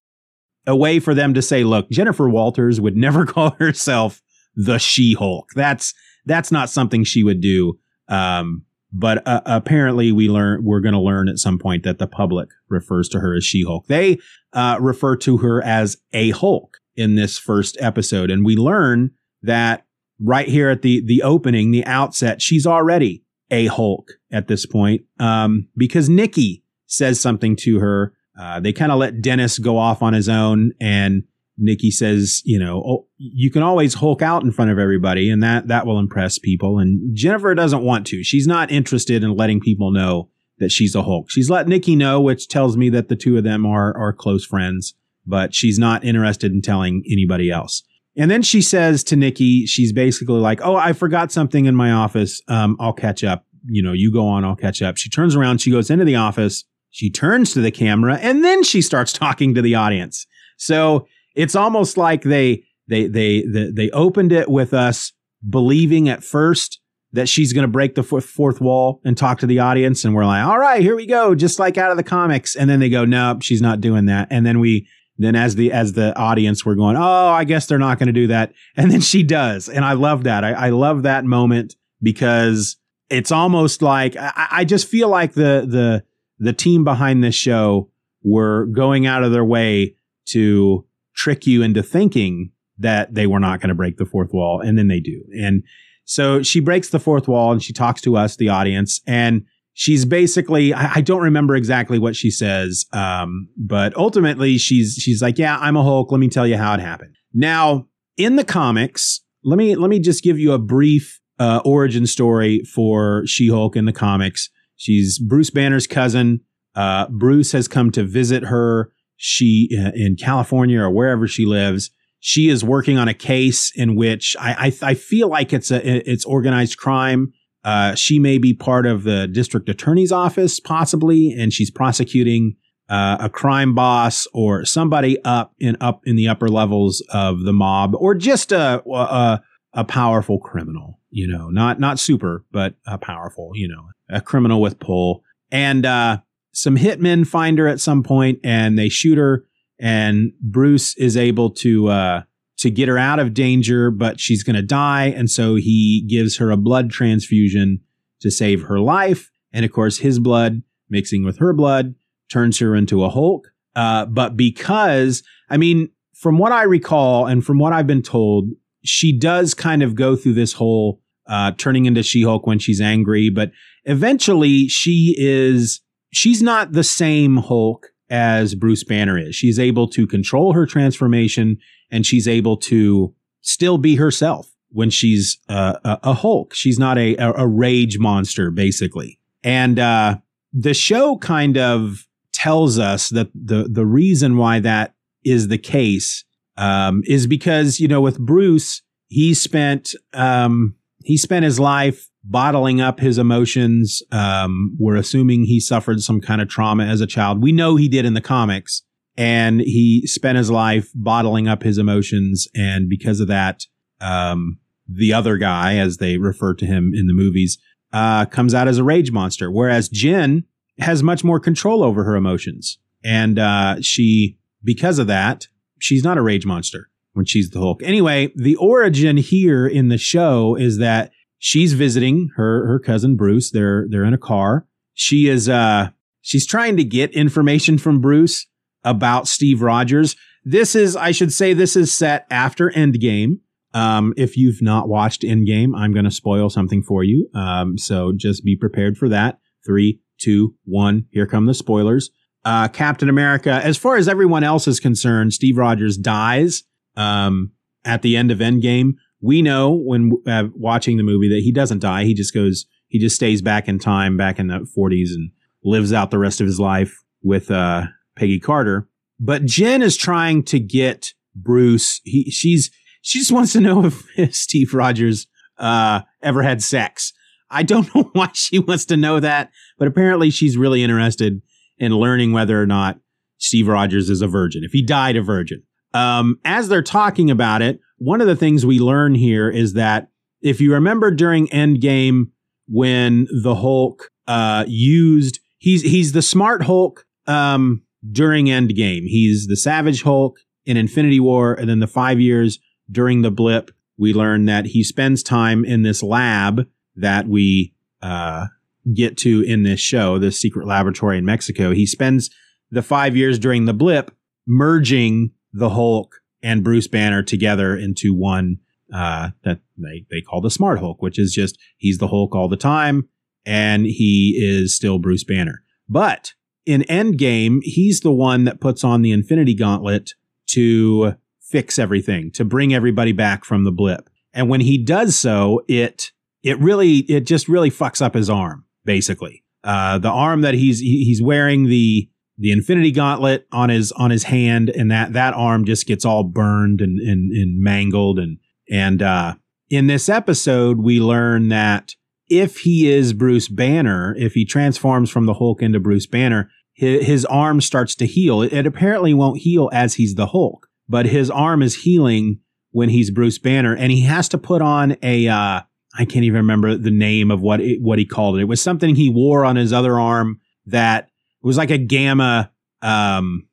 a 0.66 0.76
way 0.76 1.00
for 1.00 1.14
them 1.14 1.34
to 1.34 1.42
say, 1.42 1.64
look, 1.64 1.90
Jennifer 1.90 2.28
Walters 2.28 2.80
would 2.80 2.96
never 2.96 3.24
call 3.26 3.50
herself 3.58 4.20
the 4.54 4.78
She 4.78 5.14
Hulk. 5.14 5.50
That's 5.54 5.94
that's 6.26 6.52
not 6.52 6.70
something 6.70 7.04
she 7.04 7.24
would 7.24 7.40
do. 7.40 7.78
Um, 8.08 8.64
but 8.92 9.26
uh, 9.26 9.42
apparently, 9.44 10.12
we 10.12 10.28
learn 10.28 10.64
we're 10.64 10.80
going 10.80 10.94
to 10.94 11.00
learn 11.00 11.28
at 11.28 11.38
some 11.38 11.58
point 11.58 11.84
that 11.84 11.98
the 11.98 12.06
public 12.06 12.48
refers 12.68 13.08
to 13.10 13.20
her 13.20 13.34
as 13.34 13.44
She-Hulk. 13.44 13.86
They 13.86 14.18
uh, 14.54 14.78
refer 14.80 15.16
to 15.16 15.38
her 15.38 15.62
as 15.62 15.98
a 16.12 16.30
Hulk 16.30 16.78
in 16.96 17.14
this 17.14 17.38
first 17.38 17.76
episode, 17.80 18.30
and 18.30 18.44
we 18.44 18.56
learn 18.56 19.10
that 19.42 19.84
right 20.20 20.48
here 20.48 20.70
at 20.70 20.82
the 20.82 21.02
the 21.04 21.22
opening, 21.22 21.70
the 21.70 21.84
outset, 21.84 22.40
she's 22.42 22.66
already 22.66 23.24
a 23.50 23.66
Hulk 23.66 24.12
at 24.30 24.48
this 24.48 24.66
point 24.66 25.02
um, 25.18 25.68
because 25.76 26.08
Nikki 26.08 26.64
says 26.86 27.20
something 27.20 27.56
to 27.56 27.78
her. 27.78 28.14
Uh, 28.38 28.60
they 28.60 28.72
kind 28.72 28.92
of 28.92 28.98
let 28.98 29.20
Dennis 29.20 29.58
go 29.58 29.76
off 29.78 30.02
on 30.02 30.12
his 30.12 30.28
own, 30.28 30.72
and 30.80 31.24
Nikki 31.58 31.90
says, 31.90 32.40
you 32.44 32.58
know, 32.58 32.82
oh, 32.86 33.06
you 33.16 33.50
can 33.50 33.62
always 33.62 33.94
Hulk 33.94 34.22
out 34.22 34.44
in 34.44 34.52
front 34.52 34.70
of 34.70 34.78
everybody, 34.78 35.28
and 35.28 35.42
that 35.42 35.68
that 35.68 35.86
will 35.86 35.98
impress 35.98 36.38
people. 36.38 36.78
And 36.78 37.14
Jennifer 37.14 37.54
doesn't 37.54 37.82
want 37.82 38.06
to. 38.08 38.22
She's 38.22 38.46
not 38.46 38.70
interested 38.70 39.24
in 39.24 39.36
letting 39.36 39.60
people 39.60 39.90
know 39.90 40.30
that 40.58 40.72
she's 40.72 40.94
a 40.94 41.02
Hulk. 41.02 41.30
She's 41.30 41.50
let 41.50 41.68
Nikki 41.68 41.96
know, 41.96 42.20
which 42.20 42.48
tells 42.48 42.76
me 42.76 42.90
that 42.90 43.08
the 43.08 43.16
two 43.16 43.36
of 43.36 43.44
them 43.44 43.66
are 43.66 43.96
are 43.96 44.12
close 44.12 44.44
friends, 44.44 44.94
but 45.26 45.54
she's 45.54 45.78
not 45.78 46.04
interested 46.04 46.52
in 46.52 46.62
telling 46.62 47.02
anybody 47.10 47.50
else. 47.50 47.82
And 48.16 48.30
then 48.30 48.42
she 48.42 48.62
says 48.62 49.04
to 49.04 49.16
Nikki, 49.16 49.66
she's 49.66 49.92
basically 49.92 50.40
like, 50.40 50.60
"Oh, 50.62 50.76
I 50.76 50.92
forgot 50.92 51.32
something 51.32 51.66
in 51.66 51.74
my 51.74 51.90
office. 51.90 52.40
Um, 52.48 52.76
I'll 52.80 52.92
catch 52.92 53.24
up. 53.24 53.44
You 53.66 53.82
know, 53.82 53.92
you 53.92 54.12
go 54.12 54.26
on, 54.26 54.44
I'll 54.44 54.56
catch 54.56 54.80
up." 54.80 54.96
She 54.96 55.10
turns 55.10 55.34
around, 55.34 55.60
she 55.60 55.70
goes 55.70 55.90
into 55.90 56.04
the 56.04 56.16
office, 56.16 56.64
she 56.90 57.10
turns 57.10 57.52
to 57.52 57.60
the 57.60 57.70
camera, 57.70 58.16
and 58.16 58.44
then 58.44 58.62
she 58.62 58.80
starts 58.80 59.12
talking 59.24 59.54
to 59.54 59.62
the 59.62 59.74
audience. 59.74 60.26
So 60.56 61.06
it's 61.38 61.54
almost 61.54 61.96
like 61.96 62.22
they 62.22 62.64
they 62.88 63.06
they 63.06 63.42
they, 63.42 63.70
they 63.70 63.90
opened 63.90 64.32
it 64.32 64.50
with 64.50 64.74
us 64.74 65.12
believing 65.48 66.08
at 66.08 66.24
first 66.24 66.80
that 67.12 67.28
she's 67.28 67.54
going 67.54 67.62
to 67.62 67.68
break 67.68 67.94
the 67.94 68.02
fourth 68.02 68.60
wall 68.60 69.00
and 69.04 69.16
talk 69.16 69.38
to 69.38 69.46
the 69.46 69.60
audience 69.60 70.04
and 70.04 70.14
we're 70.14 70.26
like 70.26 70.44
all 70.44 70.58
right 70.58 70.82
here 70.82 70.96
we 70.96 71.06
go 71.06 71.34
just 71.34 71.58
like 71.58 71.78
out 71.78 71.90
of 71.90 71.96
the 71.96 72.02
comics. 72.02 72.56
And 72.56 72.68
then 72.68 72.80
they 72.80 72.90
go 72.90 73.04
nope 73.04 73.42
she's 73.42 73.62
not 73.62 73.80
doing 73.80 74.06
that. 74.06 74.28
And 74.30 74.44
then 74.44 74.58
we 74.58 74.88
then 75.16 75.36
as 75.36 75.54
the 75.54 75.72
as 75.72 75.92
the 75.92 76.16
audience 76.18 76.66
we're 76.66 76.74
going 76.74 76.96
oh 76.96 77.28
i 77.28 77.44
guess 77.44 77.66
they're 77.66 77.78
not 77.78 77.98
going 77.98 78.08
to 78.08 78.12
do 78.12 78.28
that 78.28 78.52
and 78.76 78.90
then 78.90 79.00
she 79.00 79.22
does. 79.22 79.68
And 79.68 79.84
i 79.84 79.92
love 79.92 80.24
that. 80.24 80.44
I, 80.44 80.52
I 80.52 80.70
love 80.70 81.04
that 81.04 81.24
moment 81.24 81.76
because 82.02 82.76
it's 83.10 83.30
almost 83.30 83.80
like 83.80 84.16
I, 84.16 84.48
I 84.50 84.64
just 84.64 84.88
feel 84.88 85.08
like 85.08 85.34
the 85.34 85.64
the 85.66 86.04
the 86.40 86.52
team 86.52 86.82
behind 86.82 87.22
this 87.22 87.34
show 87.34 87.90
were 88.24 88.66
going 88.66 89.06
out 89.06 89.22
of 89.22 89.32
their 89.32 89.44
way 89.44 89.94
to 90.26 90.84
trick 91.18 91.46
you 91.46 91.62
into 91.62 91.82
thinking 91.82 92.52
that 92.78 93.12
they 93.12 93.26
were 93.26 93.40
not 93.40 93.60
going 93.60 93.68
to 93.68 93.74
break 93.74 93.96
the 93.98 94.06
fourth 94.06 94.32
wall. 94.32 94.60
And 94.60 94.78
then 94.78 94.86
they 94.86 95.00
do. 95.00 95.20
And 95.38 95.64
so 96.04 96.42
she 96.42 96.60
breaks 96.60 96.90
the 96.90 97.00
fourth 97.00 97.26
wall 97.26 97.50
and 97.50 97.62
she 97.62 97.72
talks 97.72 98.00
to 98.02 98.16
us, 98.16 98.36
the 98.36 98.48
audience, 98.48 99.00
and 99.06 99.42
she's 99.74 100.04
basically, 100.04 100.72
I, 100.72 100.94
I 100.94 101.00
don't 101.00 101.20
remember 101.20 101.56
exactly 101.56 101.98
what 101.98 102.14
she 102.14 102.30
says. 102.30 102.86
Um, 102.92 103.48
but 103.56 103.96
ultimately 103.96 104.58
she's, 104.58 104.94
she's 104.94 105.20
like, 105.20 105.38
yeah, 105.38 105.58
I'm 105.58 105.76
a 105.76 105.82
Hulk. 105.82 106.12
Let 106.12 106.18
me 106.18 106.28
tell 106.28 106.46
you 106.46 106.56
how 106.56 106.72
it 106.74 106.80
happened. 106.80 107.16
Now 107.34 107.88
in 108.16 108.36
the 108.36 108.44
comics, 108.44 109.20
let 109.42 109.56
me, 109.58 109.74
let 109.74 109.90
me 109.90 109.98
just 109.98 110.22
give 110.22 110.38
you 110.38 110.52
a 110.52 110.58
brief, 110.58 111.20
uh, 111.40 111.60
origin 111.64 112.06
story 112.06 112.62
for 112.74 113.24
She-Hulk 113.26 113.76
in 113.76 113.84
the 113.84 113.92
comics. 113.92 114.50
She's 114.76 115.18
Bruce 115.18 115.50
Banner's 115.50 115.86
cousin. 115.86 116.40
Uh, 116.74 117.08
Bruce 117.08 117.52
has 117.52 117.66
come 117.66 117.90
to 117.90 118.04
visit 118.04 118.44
her 118.44 118.92
she 119.18 119.68
uh, 119.78 119.90
in 119.94 120.16
California 120.16 120.80
or 120.80 120.90
wherever 120.90 121.28
she 121.28 121.44
lives. 121.44 121.90
She 122.20 122.48
is 122.48 122.64
working 122.64 122.98
on 122.98 123.06
a 123.06 123.14
case 123.14 123.70
in 123.74 123.94
which 123.94 124.34
I 124.40 124.72
I, 124.82 124.90
I 124.90 124.94
feel 124.94 125.28
like 125.28 125.52
it's 125.52 125.70
a 125.70 126.10
it's 126.10 126.24
organized 126.24 126.78
crime. 126.78 127.32
Uh, 127.64 127.94
she 127.94 128.18
may 128.18 128.38
be 128.38 128.54
part 128.54 128.86
of 128.86 129.02
the 129.02 129.26
district 129.26 129.68
attorney's 129.68 130.12
office, 130.12 130.58
possibly, 130.58 131.32
and 131.32 131.52
she's 131.52 131.70
prosecuting 131.70 132.56
uh, 132.88 133.18
a 133.20 133.28
crime 133.28 133.74
boss 133.74 134.26
or 134.32 134.64
somebody 134.64 135.22
up 135.24 135.52
in 135.58 135.76
up 135.80 136.00
in 136.04 136.16
the 136.16 136.28
upper 136.28 136.48
levels 136.48 137.04
of 137.10 137.40
the 137.42 137.52
mob, 137.52 137.94
or 137.96 138.14
just 138.14 138.52
a 138.52 138.82
a, 138.88 139.42
a 139.74 139.84
powerful 139.84 140.38
criminal. 140.38 141.00
You 141.10 141.26
know, 141.26 141.50
not 141.50 141.80
not 141.80 141.98
super, 141.98 142.44
but 142.52 142.74
a 142.86 142.98
powerful. 142.98 143.52
You 143.54 143.68
know, 143.68 143.88
a 144.08 144.20
criminal 144.20 144.60
with 144.60 144.78
pull. 144.78 145.22
And 145.50 145.86
uh, 145.86 146.18
some 146.58 146.76
hitmen 146.76 147.26
find 147.26 147.58
her 147.58 147.68
at 147.68 147.80
some 147.80 148.02
point 148.02 148.38
and 148.42 148.78
they 148.78 148.88
shoot 148.88 149.18
her 149.18 149.44
and 149.78 150.32
Bruce 150.40 150.96
is 150.96 151.16
able 151.16 151.50
to 151.50 151.88
uh, 151.88 152.22
to 152.58 152.70
get 152.70 152.88
her 152.88 152.98
out 152.98 153.20
of 153.20 153.34
danger, 153.34 153.90
but 153.90 154.18
she's 154.18 154.42
going 154.42 154.56
to 154.56 154.62
die, 154.62 155.06
and 155.06 155.30
so 155.30 155.54
he 155.54 156.04
gives 156.08 156.38
her 156.38 156.50
a 156.50 156.56
blood 156.56 156.90
transfusion 156.90 157.80
to 158.20 158.30
save 158.30 158.62
her 158.62 158.80
life. 158.80 159.30
And 159.52 159.64
of 159.64 159.72
course, 159.72 159.98
his 159.98 160.18
blood 160.18 160.62
mixing 160.90 161.24
with 161.24 161.38
her 161.38 161.52
blood 161.52 161.94
turns 162.30 162.58
her 162.58 162.74
into 162.74 163.04
a 163.04 163.08
Hulk. 163.08 163.48
Uh, 163.76 164.06
but 164.06 164.36
because, 164.36 165.22
I 165.48 165.56
mean, 165.56 165.90
from 166.14 166.38
what 166.38 166.50
I 166.50 166.64
recall 166.64 167.26
and 167.26 167.44
from 167.44 167.58
what 167.58 167.72
I've 167.72 167.86
been 167.86 168.02
told, 168.02 168.50
she 168.84 169.16
does 169.16 169.54
kind 169.54 169.82
of 169.82 169.94
go 169.94 170.16
through 170.16 170.34
this 170.34 170.54
whole 170.54 171.00
uh, 171.28 171.52
turning 171.58 171.86
into 171.86 172.02
She 172.02 172.22
Hulk 172.22 172.46
when 172.46 172.58
she's 172.58 172.80
angry, 172.80 173.30
but 173.30 173.52
eventually 173.84 174.66
she 174.66 175.14
is 175.16 175.80
she's 176.10 176.42
not 176.42 176.72
the 176.72 176.84
same 176.84 177.36
Hulk 177.36 177.92
as 178.10 178.54
Bruce 178.54 178.84
Banner 178.84 179.18
is. 179.18 179.34
She's 179.36 179.58
able 179.58 179.88
to 179.88 180.06
control 180.06 180.52
her 180.52 180.66
transformation 180.66 181.58
and 181.90 182.06
she's 182.06 182.26
able 182.26 182.56
to 182.56 183.14
still 183.40 183.78
be 183.78 183.96
herself 183.96 184.50
when 184.70 184.90
she's 184.90 185.38
uh, 185.48 185.78
a, 185.84 185.98
a, 186.04 186.14
Hulk. 186.14 186.54
She's 186.54 186.78
not 186.78 186.98
a, 186.98 187.16
a, 187.16 187.32
a 187.32 187.46
rage 187.46 187.98
monster, 187.98 188.50
basically. 188.50 189.18
And 189.42 189.78
uh, 189.78 190.18
the 190.52 190.74
show 190.74 191.16
kind 191.18 191.56
of 191.56 192.06
tells 192.32 192.78
us 192.78 193.08
that 193.10 193.30
the 193.34 193.68
the 193.68 193.86
reason 193.86 194.36
why 194.36 194.60
that 194.60 194.94
is 195.24 195.48
the 195.48 195.58
case 195.58 196.24
um, 196.56 197.02
is 197.06 197.26
because 197.26 197.80
you 197.80 197.88
know 197.88 198.00
with 198.00 198.18
Bruce 198.18 198.82
he 199.08 199.34
spent 199.34 199.94
um, 200.12 200.76
he 201.04 201.16
spent 201.16 201.44
his 201.44 201.58
life 201.58 202.07
bottling 202.24 202.80
up 202.80 203.00
his 203.00 203.18
emotions. 203.18 204.02
Um, 204.12 204.76
we're 204.78 204.96
assuming 204.96 205.44
he 205.44 205.60
suffered 205.60 206.00
some 206.00 206.20
kind 206.20 206.40
of 206.40 206.48
trauma 206.48 206.84
as 206.84 207.00
a 207.00 207.06
child. 207.06 207.42
We 207.42 207.52
know 207.52 207.76
he 207.76 207.88
did 207.88 208.04
in 208.04 208.14
the 208.14 208.20
comics, 208.20 208.82
and 209.16 209.60
he 209.60 210.06
spent 210.06 210.38
his 210.38 210.50
life 210.50 210.90
bottling 210.94 211.48
up 211.48 211.62
his 211.62 211.78
emotions, 211.78 212.48
and 212.54 212.88
because 212.88 213.20
of 213.20 213.28
that, 213.28 213.64
um, 214.00 214.58
the 214.88 215.12
other 215.12 215.36
guy, 215.36 215.76
as 215.76 215.98
they 215.98 216.16
refer 216.16 216.54
to 216.54 216.66
him 216.66 216.92
in 216.94 217.06
the 217.06 217.14
movies, 217.14 217.58
uh, 217.92 218.26
comes 218.26 218.54
out 218.54 218.68
as 218.68 218.78
a 218.78 218.84
rage 218.84 219.12
monster. 219.12 219.50
Whereas 219.50 219.88
Jen 219.88 220.44
has 220.78 221.02
much 221.02 221.24
more 221.24 221.40
control 221.40 221.82
over 221.82 222.04
her 222.04 222.16
emotions. 222.16 222.78
And 223.04 223.38
uh, 223.38 223.80
she, 223.80 224.38
because 224.62 224.98
of 224.98 225.06
that, 225.08 225.46
she's 225.78 226.04
not 226.04 226.18
a 226.18 226.22
rage 226.22 226.46
monster 226.46 226.88
when 227.12 227.24
she's 227.24 227.50
the 227.50 227.58
Hulk. 227.58 227.82
Anyway, 227.82 228.32
the 228.36 228.56
origin 228.56 229.16
here 229.16 229.66
in 229.66 229.88
the 229.88 229.98
show 229.98 230.54
is 230.54 230.78
that 230.78 231.10
she's 231.38 231.72
visiting 231.72 232.30
her 232.36 232.66
her 232.66 232.78
cousin 232.78 233.16
Bruce. 233.16 233.50
They're 233.50 233.86
they're 233.88 234.04
in 234.04 234.14
a 234.14 234.18
car. 234.18 234.66
She 234.94 235.28
is 235.28 235.48
uh 235.48 235.90
she's 236.20 236.46
trying 236.46 236.76
to 236.76 236.84
get 236.84 237.12
information 237.12 237.78
from 237.78 238.00
Bruce 238.00 238.46
about 238.84 239.28
Steve 239.28 239.62
Rogers. 239.62 240.16
This 240.44 240.74
is 240.74 240.96
I 240.96 241.12
should 241.12 241.32
say 241.32 241.52
this 241.52 241.76
is 241.76 241.96
set 241.96 242.26
after 242.30 242.70
Endgame. 242.70 243.40
Um, 243.74 244.14
if 244.16 244.36
you've 244.36 244.62
not 244.62 244.88
watched 244.88 245.22
Endgame, 245.22 245.76
I'm 245.76 245.92
going 245.92 246.06
to 246.06 246.10
spoil 246.10 246.48
something 246.48 246.82
for 246.82 247.04
you. 247.04 247.28
Um, 247.34 247.76
so 247.76 248.12
just 248.16 248.42
be 248.42 248.56
prepared 248.56 248.96
for 248.96 249.10
that. 249.10 249.38
Three, 249.64 250.00
two, 250.18 250.54
one. 250.64 251.04
Here 251.10 251.26
come 251.26 251.44
the 251.44 251.54
spoilers. 251.54 252.10
Uh, 252.44 252.68
Captain 252.68 253.10
America, 253.10 253.60
as 253.62 253.76
far 253.76 253.96
as 253.96 254.08
everyone 254.08 254.42
else 254.42 254.66
is 254.66 254.80
concerned, 254.80 255.34
Steve 255.34 255.58
Rogers 255.58 255.98
dies 255.98 256.62
um, 256.96 257.52
at 257.84 258.00
the 258.00 258.16
end 258.16 258.30
of 258.30 258.38
Endgame. 258.38 258.92
We 259.20 259.42
know 259.42 259.72
when 259.72 260.12
uh, 260.26 260.44
watching 260.54 260.96
the 260.96 261.02
movie 261.02 261.28
that 261.28 261.42
he 261.42 261.52
doesn't 261.52 261.80
die. 261.80 262.04
He 262.04 262.14
just 262.14 262.32
goes, 262.32 262.66
he 262.86 262.98
just 262.98 263.16
stays 263.16 263.42
back 263.42 263.68
in 263.68 263.78
time, 263.78 264.16
back 264.16 264.38
in 264.38 264.46
the 264.46 264.66
40s, 264.76 265.10
and 265.14 265.30
lives 265.64 265.92
out 265.92 266.10
the 266.10 266.18
rest 266.18 266.40
of 266.40 266.46
his 266.46 266.60
life 266.60 266.96
with 267.22 267.50
uh, 267.50 267.86
Peggy 268.16 268.38
Carter. 268.38 268.88
But 269.18 269.44
Jen 269.44 269.82
is 269.82 269.96
trying 269.96 270.44
to 270.44 270.60
get 270.60 271.12
Bruce. 271.34 272.00
He, 272.04 272.30
she's 272.30 272.70
she 273.02 273.18
just 273.18 273.32
wants 273.32 273.52
to 273.52 273.60
know 273.60 273.90
if, 274.16 274.34
Steve 274.34 274.74
Rogers 274.74 275.26
uh, 275.58 276.02
ever 276.22 276.42
had 276.42 276.62
sex. 276.62 277.12
I 277.50 277.62
don't 277.62 277.92
know 277.94 278.10
why 278.12 278.30
she 278.34 278.58
wants 278.58 278.84
to 278.86 278.96
know 278.96 279.20
that, 279.20 279.50
but 279.78 279.88
apparently 279.88 280.30
she's 280.30 280.56
really 280.56 280.82
interested 280.82 281.40
in 281.78 281.92
learning 281.92 282.32
whether 282.32 282.60
or 282.60 282.66
not 282.66 282.98
Steve 283.38 283.68
Rogers 283.68 284.10
is 284.10 284.20
a 284.20 284.26
virgin, 284.26 284.64
if 284.64 284.72
he 284.72 284.82
died 284.82 285.16
a 285.16 285.22
virgin. 285.22 285.62
Um, 285.94 286.38
as 286.44 286.68
they're 286.68 286.82
talking 286.82 287.30
about 287.30 287.62
it, 287.62 287.80
one 287.98 288.20
of 288.20 288.26
the 288.26 288.36
things 288.36 288.64
we 288.64 288.78
learn 288.78 289.14
here 289.14 289.50
is 289.50 289.74
that 289.74 290.08
if 290.40 290.60
you 290.60 290.72
remember 290.72 291.10
during 291.10 291.48
Endgame 291.48 292.30
when 292.68 293.26
the 293.30 293.56
Hulk 293.56 294.10
uh, 294.26 294.64
used 294.66 295.40
he's 295.58 295.82
he's 295.82 296.12
the 296.12 296.22
smart 296.22 296.62
Hulk 296.62 297.04
um, 297.26 297.82
during 298.10 298.46
Endgame. 298.46 299.06
He's 299.06 299.46
the 299.46 299.56
Savage 299.56 300.02
Hulk 300.02 300.38
in 300.64 300.76
Infinity 300.76 301.20
War, 301.20 301.54
and 301.54 301.68
then 301.68 301.80
the 301.80 301.86
five 301.86 302.20
years 302.20 302.58
during 302.90 303.22
the 303.22 303.30
blip, 303.30 303.70
we 303.96 304.14
learn 304.14 304.46
that 304.46 304.66
he 304.66 304.84
spends 304.84 305.22
time 305.22 305.64
in 305.64 305.82
this 305.82 306.02
lab 306.02 306.66
that 306.96 307.26
we 307.26 307.74
uh, 308.02 308.46
get 308.94 309.16
to 309.18 309.42
in 309.42 309.62
this 309.62 309.80
show, 309.80 310.18
this 310.18 310.40
secret 310.40 310.66
laboratory 310.66 311.18
in 311.18 311.24
Mexico. 311.24 311.72
He 311.72 311.86
spends 311.86 312.30
the 312.70 312.82
five 312.82 313.16
years 313.16 313.38
during 313.38 313.64
the 313.64 313.74
blip 313.74 314.14
merging 314.46 315.32
the 315.52 315.70
Hulk 315.70 316.20
and 316.42 316.64
Bruce 316.64 316.86
Banner 316.86 317.22
together 317.22 317.76
into 317.76 318.14
one 318.14 318.58
uh, 318.92 319.30
that 319.44 319.60
they, 319.76 320.06
they 320.10 320.20
call 320.20 320.40
the 320.40 320.50
Smart 320.50 320.78
Hulk, 320.78 321.02
which 321.02 321.18
is 321.18 321.32
just 321.32 321.58
he's 321.76 321.98
the 321.98 322.08
Hulk 322.08 322.34
all 322.34 322.48
the 322.48 322.56
time 322.56 323.08
and 323.44 323.86
he 323.86 324.38
is 324.38 324.76
still 324.76 324.98
Bruce 324.98 325.24
Banner. 325.24 325.62
But 325.88 326.34
in 326.66 326.82
Endgame, 326.82 327.60
he's 327.62 328.00
the 328.00 328.12
one 328.12 328.44
that 328.44 328.60
puts 328.60 328.84
on 328.84 329.00
the 329.00 329.10
Infinity 329.10 329.54
Gauntlet 329.54 330.12
to 330.48 331.14
fix 331.40 331.78
everything, 331.78 332.30
to 332.32 332.44
bring 332.44 332.74
everybody 332.74 333.12
back 333.12 333.44
from 333.44 333.64
the 333.64 333.72
blip. 333.72 334.10
And 334.34 334.50
when 334.50 334.60
he 334.60 334.76
does 334.76 335.16
so, 335.16 335.62
it 335.66 336.12
it 336.42 336.58
really 336.60 336.98
it 336.98 337.20
just 337.20 337.48
really 337.48 337.70
fucks 337.70 338.02
up 338.02 338.14
his 338.14 338.28
arm, 338.28 338.66
basically. 338.84 339.44
Uh, 339.64 339.98
the 339.98 340.10
arm 340.10 340.42
that 340.42 340.54
he's 340.54 340.80
he's 340.80 341.22
wearing 341.22 341.64
the 341.64 342.08
the 342.38 342.52
Infinity 342.52 342.92
Gauntlet 342.92 343.46
on 343.52 343.68
his 343.68 343.92
on 343.92 344.10
his 344.10 344.24
hand, 344.24 344.70
and 344.70 344.90
that 344.90 345.12
that 345.12 345.34
arm 345.34 345.64
just 345.64 345.86
gets 345.86 346.04
all 346.04 346.24
burned 346.24 346.80
and 346.80 346.98
and, 346.98 347.32
and 347.32 347.60
mangled. 347.60 348.18
And 348.18 348.38
and 348.70 349.02
uh, 349.02 349.34
in 349.68 349.86
this 349.86 350.08
episode, 350.08 350.78
we 350.78 351.00
learn 351.00 351.48
that 351.48 351.94
if 352.28 352.58
he 352.58 352.90
is 352.90 353.12
Bruce 353.12 353.48
Banner, 353.48 354.14
if 354.18 354.34
he 354.34 354.44
transforms 354.44 355.10
from 355.10 355.26
the 355.26 355.34
Hulk 355.34 355.62
into 355.62 355.80
Bruce 355.80 356.06
Banner, 356.06 356.50
his, 356.74 357.06
his 357.06 357.24
arm 357.26 357.60
starts 357.60 357.94
to 357.96 358.06
heal. 358.06 358.42
It, 358.42 358.52
it 358.52 358.66
apparently 358.66 359.14
won't 359.14 359.40
heal 359.40 359.70
as 359.72 359.94
he's 359.94 360.14
the 360.14 360.26
Hulk 360.26 360.68
but 360.88 361.06
his 361.06 361.30
arm 361.30 361.62
is 361.62 361.82
healing 361.82 362.40
when 362.70 362.88
he's 362.88 363.10
Bruce 363.10 363.38
Banner, 363.38 363.74
and 363.74 363.92
he 363.92 364.02
has 364.02 364.28
to 364.30 364.38
put 364.38 364.62
on 364.62 364.96
a 365.02 365.28
uh, 365.28 365.60
I 365.98 366.04
can't 366.04 366.24
even 366.24 366.38
remember 366.38 366.76
the 366.76 366.90
name 366.90 367.30
of 367.30 367.40
what 367.40 367.60
it, 367.60 367.80
what 367.82 367.98
he 367.98 368.06
called 368.06 368.38
it. 368.38 368.42
It 368.42 368.48
was 368.48 368.60
something 368.60 368.94
he 368.94 369.10
wore 369.10 369.44
on 369.44 369.56
his 369.56 369.72
other 369.72 369.98
arm 369.98 370.40
that 370.66 371.07
was 371.42 371.56
like 371.56 371.70
a 371.70 371.78
gamma. 371.78 372.50
Um, 372.82 373.48